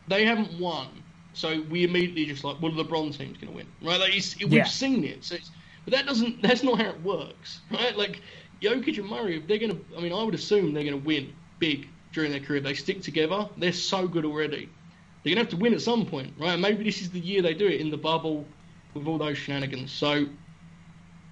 [0.07, 1.03] they haven't won,
[1.33, 3.99] so we immediately just like, well, the LeBron team's going to win, right?
[3.99, 4.65] Like it's, we've Yeah.
[4.67, 5.37] seen it, so
[5.85, 6.41] but that doesn't.
[6.41, 7.95] That's not how it works, right?
[7.97, 8.21] Like
[8.63, 11.05] Jokic and Murray, if they're going to, I mean, I would assume they're going to
[11.05, 12.61] win big during their career.
[12.61, 13.49] They stick together.
[13.57, 14.75] They're so good already.
[15.23, 16.59] They're going to have to win at some point, right?
[16.59, 18.57] Maybe this is the year they do it in the bubble
[18.95, 19.93] with all those shenanigans.
[19.93, 20.27] So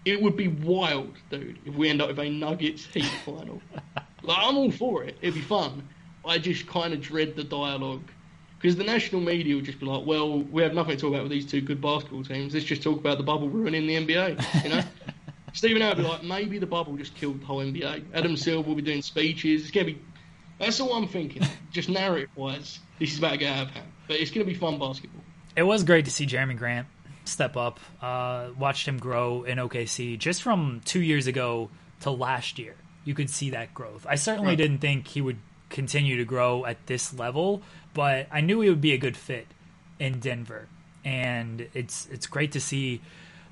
[0.08, 3.62] it would be wild, dude, if we end up with a Nuggets Heat final.
[4.24, 5.18] Like I'm all for it.
[5.22, 5.88] It'd be fun.
[6.26, 8.04] I just kind of dread the dialogue
[8.60, 11.24] because the national media would just be like, "Well, we have nothing to talk about
[11.24, 12.54] with these two good basketball teams.
[12.54, 14.84] Let's just talk about the bubble ruining the NBA." You know.
[15.54, 18.04] Stephen A would be like, maybe the bubble just killed the whole NBA.
[18.14, 19.64] Adam Silver will be doing speeches.
[19.64, 20.02] It's gonna be.
[20.60, 21.44] That's all I'm thinking.
[21.72, 23.88] Just narrative wise, this is about to get out of hand.
[24.08, 25.22] But it's gonna be fun basketball.
[25.56, 26.88] it was great to see Jerami Grant
[27.28, 27.80] step up.
[28.02, 31.70] Uh, watched him grow in OKC just from two years ago
[32.02, 32.76] to last year.
[33.06, 34.06] You could see that growth.
[34.10, 34.58] I certainly Right.
[34.58, 35.38] didn't think he would
[35.70, 37.62] continue to grow at this level,
[37.94, 39.48] but I knew he would be a good fit
[40.00, 40.68] in Denver.
[41.06, 43.02] And it's it's great to see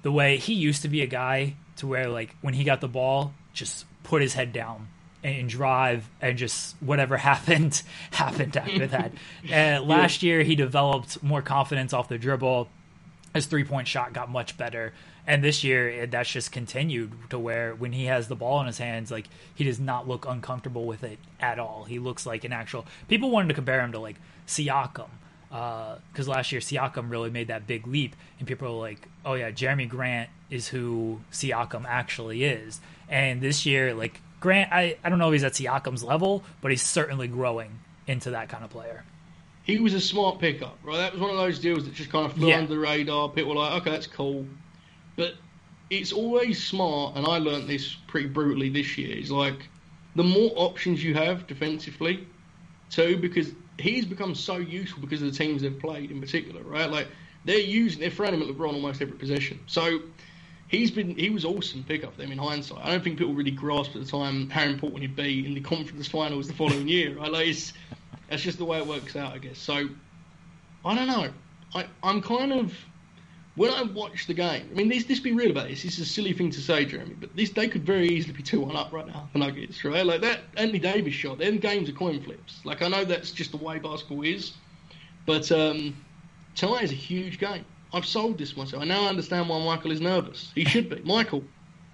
[0.02, 2.88] the way he used to be a guy to where like when he got the
[2.88, 4.88] ball, just put his head down
[5.24, 7.82] and drive and just whatever happened
[8.12, 9.12] happened after that.
[9.52, 12.68] Uh, last year he developed more confidence off the dribble.
[13.36, 14.94] His three point shot got much better.
[15.28, 18.68] And this year it, that's just continued to where when he has the ball in
[18.68, 21.84] his hands, like he does not look uncomfortable with it at all.
[21.84, 22.86] He looks like an actual.
[23.08, 24.16] People wanted to compare him to like
[24.48, 25.10] Siakam
[25.52, 29.34] uh, because last year Siakam really made that big leap, and people were like, "Oh
[29.36, 35.10] yeah, Jerami Grant is who Siakam actually is." And this year, like Grant, I I
[35.10, 38.70] don't know if he's at Siakam's level, but he's certainly growing into that kind of
[38.70, 39.06] player.
[39.66, 40.98] He was a smart pickup, right?
[40.98, 42.60] That was one of those deals that just kind of flew Yeah.
[42.60, 43.30] under the radar.
[43.30, 44.46] People were like, okay, that's cool.
[45.16, 45.36] But
[45.90, 49.68] it's always smart, and I learnt this pretty brutally this year, is like
[50.16, 52.28] the more options you have defensively,
[52.92, 56.90] too, because he's become so useful because of the teams they've played in particular, right?
[56.90, 57.08] Like
[57.44, 59.60] they're using, they're throwing him at LeBron almost every possession.
[59.66, 60.00] So
[60.68, 62.86] he's been, he was awesome pickup for them in hindsight.
[62.86, 65.62] I don't think people really grasped at the time how important he'd be in the
[65.62, 67.32] conference finals the following year, right?
[67.32, 67.74] Like it's,
[68.30, 69.58] that's just the way it works out, I guess.
[69.58, 69.90] So
[70.84, 71.30] I don't know.
[71.74, 72.74] I, I'm kind of
[73.56, 74.70] when I watch the game.
[74.72, 75.84] I mean, this this be real about this.
[75.84, 78.44] This is a silly thing to say, Jeremy, but this they could very easily be
[78.44, 79.30] two one up right now.
[79.34, 80.06] The Nuggets, right?
[80.06, 81.40] Like that Anthony Davis shot.
[81.40, 82.62] Them games are coin flips.
[82.64, 84.54] Like I know that's just the way basketball is,
[85.26, 85.96] but um,
[86.56, 87.66] tonight is a huge game.
[87.94, 88.84] I've sold this myself.
[88.84, 90.52] I now understand why Mychal is nervous.
[90.54, 90.98] He should be.
[90.98, 91.44] Mychal,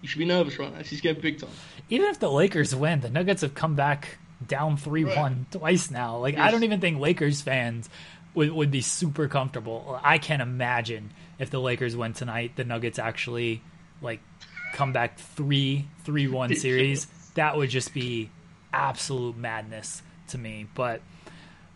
[0.02, 0.80] you should be nervous right now.
[0.80, 1.50] Is getting big time.
[1.90, 4.18] Even if the Lakers win, the Nuggets have come back
[4.48, 6.18] down three one twice now.
[6.18, 7.90] Like I don't even think Lakers fans
[8.34, 10.00] would would be super comfortable.
[10.04, 13.62] I can't imagine if the Lakers win tonight, the Nuggets actually
[14.02, 14.20] like
[14.74, 17.08] come back three three one series.
[17.36, 18.30] That would just be
[18.74, 20.68] absolute madness to me.
[20.74, 21.02] But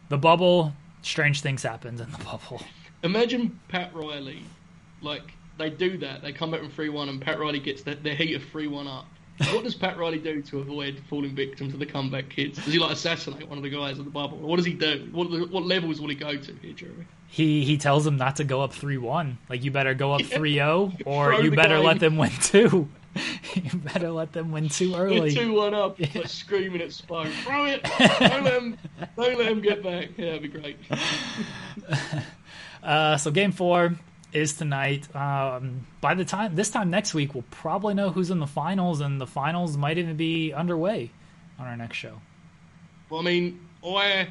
[0.10, 2.62] the bubble, strange things happened in the bubble.
[3.04, 4.44] Imagine Pat Riley,
[5.02, 6.22] like they do that.
[6.22, 8.68] They come back from three one, and Pat Riley gets the, the heat of three
[8.68, 9.08] one up.
[9.38, 12.64] What does Pat Riley do to avoid falling victim to the comeback kids?
[12.64, 14.38] Does he like assassinate one of the guys at the bubble?
[14.38, 15.10] What does he do?
[15.12, 17.06] What what levels will he go to here, Jeremy?
[17.28, 19.38] He he tells them not to go up three one.
[19.50, 22.32] Like you better go up 3-0 or Throw you the better guy- let them win
[22.42, 22.88] two.
[23.56, 25.34] you better let them win two early.
[25.34, 27.82] Two one up, like screaming at Spo, throw it!
[27.84, 28.78] Don't let him,
[29.18, 30.10] don't let him get back.
[30.18, 30.78] Yeah, that'd be great.
[32.84, 33.96] Uh, so game four
[34.36, 35.14] is tonight.
[35.16, 39.02] Um, by the time this time next week, we'll probably know who's in the finals,
[39.02, 41.12] and the finals might even be underway
[41.58, 42.22] on our next show.
[43.10, 44.28] Well, I mean, I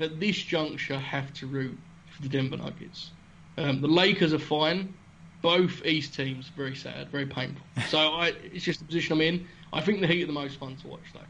[0.00, 1.78] at this juncture have to root
[2.14, 3.10] for the Denver Nuggets.
[3.56, 4.94] Um, the Lakers are fine.
[5.40, 7.64] Both East teams very sad, very painful.
[7.88, 9.46] So I, it's just the position I'm in.
[9.72, 11.20] I think the Heat are the most fun to watch, though.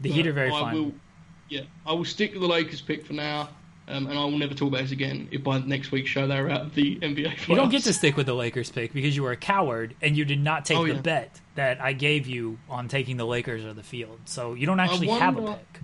[0.00, 0.74] The Heat are very I fun.
[0.74, 0.92] Will,
[1.48, 3.50] yeah, I will stick with the Lakers pick for now,
[3.90, 6.48] um, and I will never talk about this again if by next week's show they're
[6.50, 7.48] out of the NBA playoffs.
[7.48, 10.16] You don't get to stick with the Lakers pick because you were a coward and
[10.16, 11.00] you did not take Oh, the yeah.
[11.00, 14.20] bet that I gave you on taking the Lakers or the field.
[14.26, 15.80] So you don't actually have a pick.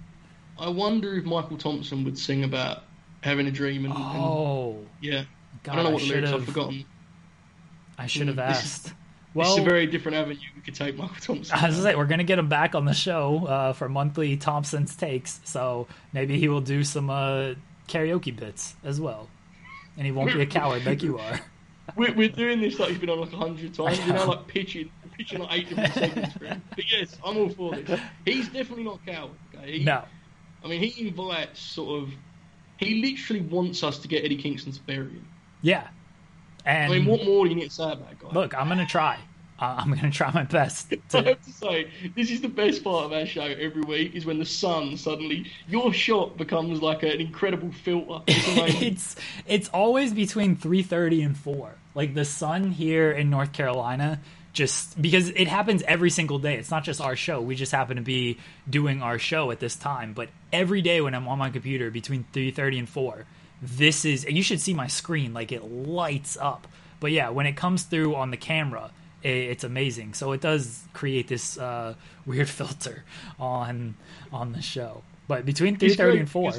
[0.59, 2.83] I wonder if Mychal Thompson would sing about
[3.23, 5.25] having a dream and, and Oh, yeah.
[5.65, 6.33] God, I don't know what the lyrics.
[6.33, 6.85] I've forgotten.
[7.99, 8.93] I should have Mm, asked.
[9.35, 11.59] it's a very different avenue we could take Mychal Thompson.
[11.59, 14.95] I was say we're gonna get him back on the show uh, for monthly Thompson's
[14.97, 17.55] takes, so maybe he will do some uh,
[17.89, 19.29] karaoke bits as well,
[19.97, 21.41] and he won't be a coward like you are.
[21.95, 24.01] We're, we're doing this like he's been on like a hundred times.
[24.01, 24.27] You know, know.
[24.31, 26.63] like pitching, pitching like eight different segments for him.
[26.71, 28.01] But yes, I'm all for this.
[28.25, 29.31] He's definitely not a coward.
[29.55, 29.79] Okay?
[29.79, 30.03] He, No,
[30.65, 32.11] I mean he invites sort of.
[32.79, 35.29] He literally wants us to get Eddie Kingston to bury him.
[35.63, 35.87] yeah,
[36.65, 38.31] and I mean, what more do you need to say about that guy?
[38.33, 39.21] look, I'm gonna try.
[39.59, 40.93] I'm gonna try my best.
[41.15, 44.27] I have to say, this is the best part of our show every week is
[44.27, 48.23] when the sun suddenly, your shot becomes like an incredible filter.
[48.29, 49.17] It's
[49.47, 51.75] it's always between 3:30 and 4.
[51.95, 54.21] Like the sun here in North Carolina
[54.53, 56.57] just because it happens every single day.
[56.57, 57.41] It's not just our show.
[57.41, 58.39] We just happen to be
[58.69, 62.25] doing our show at this time, but every day when I'm on my computer between
[62.33, 63.25] 3:30 and 4,
[63.63, 66.67] this is and you should see my screen like it lights up.
[67.01, 68.91] But yeah, when it comes through on the camera,
[69.23, 70.15] it's amazing.
[70.15, 71.95] So it does create this uh,
[72.27, 73.05] weird filter
[73.39, 73.97] on
[74.33, 75.03] on the show.
[75.29, 76.53] But between 3:30 and 4,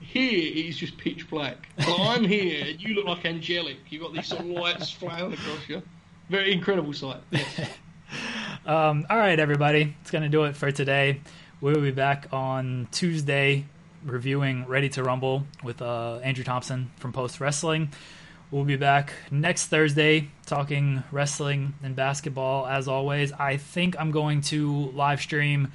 [0.00, 1.68] Here it is just pitch black.
[1.78, 3.78] Well, I'm here and you look like angelic.
[3.88, 5.82] You've got these sort of lights flailing across you.
[6.28, 7.20] Very incredible sight.
[7.30, 7.70] Yes.
[8.66, 9.94] Um, all right, everybody.
[10.00, 11.20] It's going to do it for today.
[11.60, 13.66] We'll be back on Tuesday
[14.04, 17.90] reviewing Ready to Rumble with uh, Andrew Thompson from Post Wrestling.
[18.50, 23.32] We'll be back next Thursday talking wrestling and basketball as always.
[23.32, 25.72] I think I'm going to live stream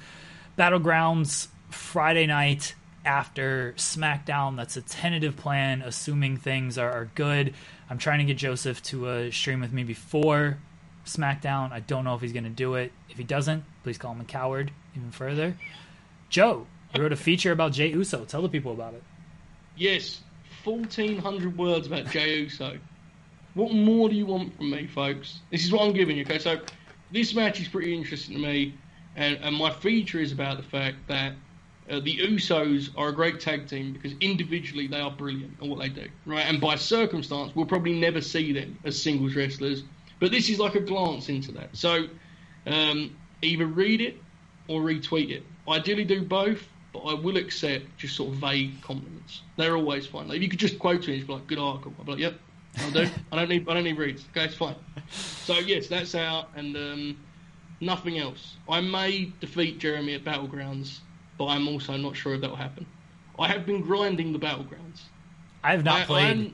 [0.58, 2.74] Battlegrounds Friday night
[3.04, 4.56] after SmackDown.
[4.56, 7.54] That's a tentative plan, assuming things are, are good.
[7.88, 10.58] I'm trying to get Joseph to uh, stream with me before
[11.06, 11.72] SmackDown.
[11.72, 12.92] I don't know if he's going to do it.
[13.08, 15.56] If he doesn't, please call him a coward even further.
[16.28, 18.24] Joe, you wrote a feature about Jey Uso.
[18.24, 19.02] Tell the people about it.
[19.76, 20.20] Yes,
[20.64, 22.78] 1,400 words about Jey Uso.
[23.54, 25.40] What more do you want from me, folks?
[25.50, 26.38] This is what I'm giving you, okay?
[26.38, 26.60] So,
[27.12, 28.74] this match is pretty interesting to me,
[29.16, 31.32] and, and my feature is about the fact that
[31.90, 35.80] uh, the Usos are a great tag team because individually they are brilliant at what
[35.80, 36.46] they do, right?
[36.46, 39.82] And by circumstance, we'll probably never see them as singles wrestlers,
[40.20, 41.76] but this is like a glance into that.
[41.76, 42.06] So,
[42.66, 44.16] um, either read it
[44.68, 45.42] or retweet it.
[45.68, 49.42] Ideally, do both, but I will accept just sort of vague compliments.
[49.56, 50.28] They're always fine.
[50.28, 51.92] Like if you could just quote me, it's like good article.
[51.98, 52.34] I'll be like, yep,
[52.78, 53.08] I'll do.
[53.32, 54.24] I don't need, I don't need reads.
[54.30, 54.76] Okay, it's fine.
[55.10, 57.18] So yes, that's out, and um,
[57.80, 58.56] nothing else.
[58.68, 60.98] I may defeat Jeremy at Battlegrounds,
[61.38, 62.86] but I'm also not sure if that will happen.
[63.38, 65.00] I have been grinding the Battlegrounds.
[65.64, 66.52] I have not I- played.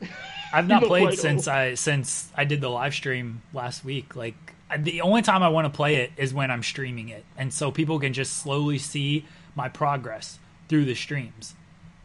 [0.52, 1.48] I've not not played played since.
[1.48, 4.14] I since I did the live stream last week.
[4.14, 4.34] Like
[4.70, 7.52] I- the only time I want to play it is when I'm streaming it, and
[7.52, 9.24] so people can just slowly see
[9.56, 10.38] my progress
[10.68, 11.54] through the streams.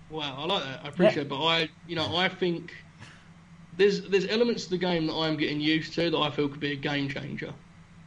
[0.09, 0.81] Wow, I like that.
[0.83, 1.29] I appreciate it.
[1.29, 2.73] But I, you know, I think
[3.77, 6.59] there's there's elements to the game that I'm getting used to that I feel could
[6.59, 7.53] be a game changer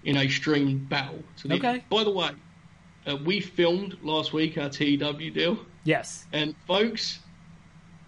[0.04, 1.22] in a streamed battle.
[1.38, 1.84] To the Okay.
[1.88, 2.30] By the way,
[3.06, 7.20] uh, we filmed last week our TEW deal, Yes, and folks,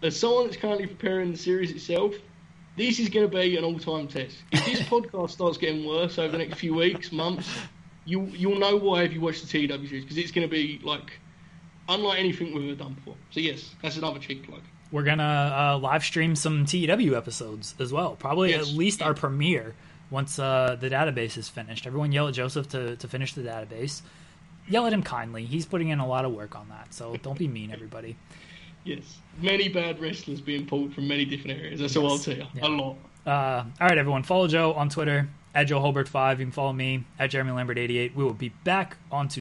[0.02, 2.14] as someone that's currently preparing the series itself,
[2.76, 4.36] this is going to be an all-time test.
[4.52, 7.48] If this podcast starts getting worse over the next few weeks, months,
[8.04, 10.80] you you'll know why if you watch the TEW series because it's going to be
[10.84, 11.12] like
[11.88, 13.14] unlike anything we've ever done before.
[13.30, 14.62] So yes, that's another cheek plug.
[14.92, 15.22] We're gonna
[15.74, 18.16] uh, live stream some TEW episodes as well.
[18.16, 18.68] Probably Yes.
[18.70, 19.74] at least our premiere
[20.10, 21.86] once uh, the database is finished.
[21.86, 24.02] Everyone yell at Joseph to, to finish the database.
[24.68, 25.44] Yell at him kindly.
[25.44, 28.16] He's putting in a lot of work on that, so don't be mean, everybody.
[28.84, 31.80] Yes, many bad wrestlers being pulled from many different areas.
[31.80, 32.46] That's all I'll tell you.
[32.62, 32.96] A lot.
[33.26, 34.22] Uh, all right, everyone.
[34.22, 36.30] Follow Joe on Twitter at Joe Holbert5.
[36.38, 38.14] You can follow me at Jeremy Lambert88.
[38.14, 39.40] We will be back on to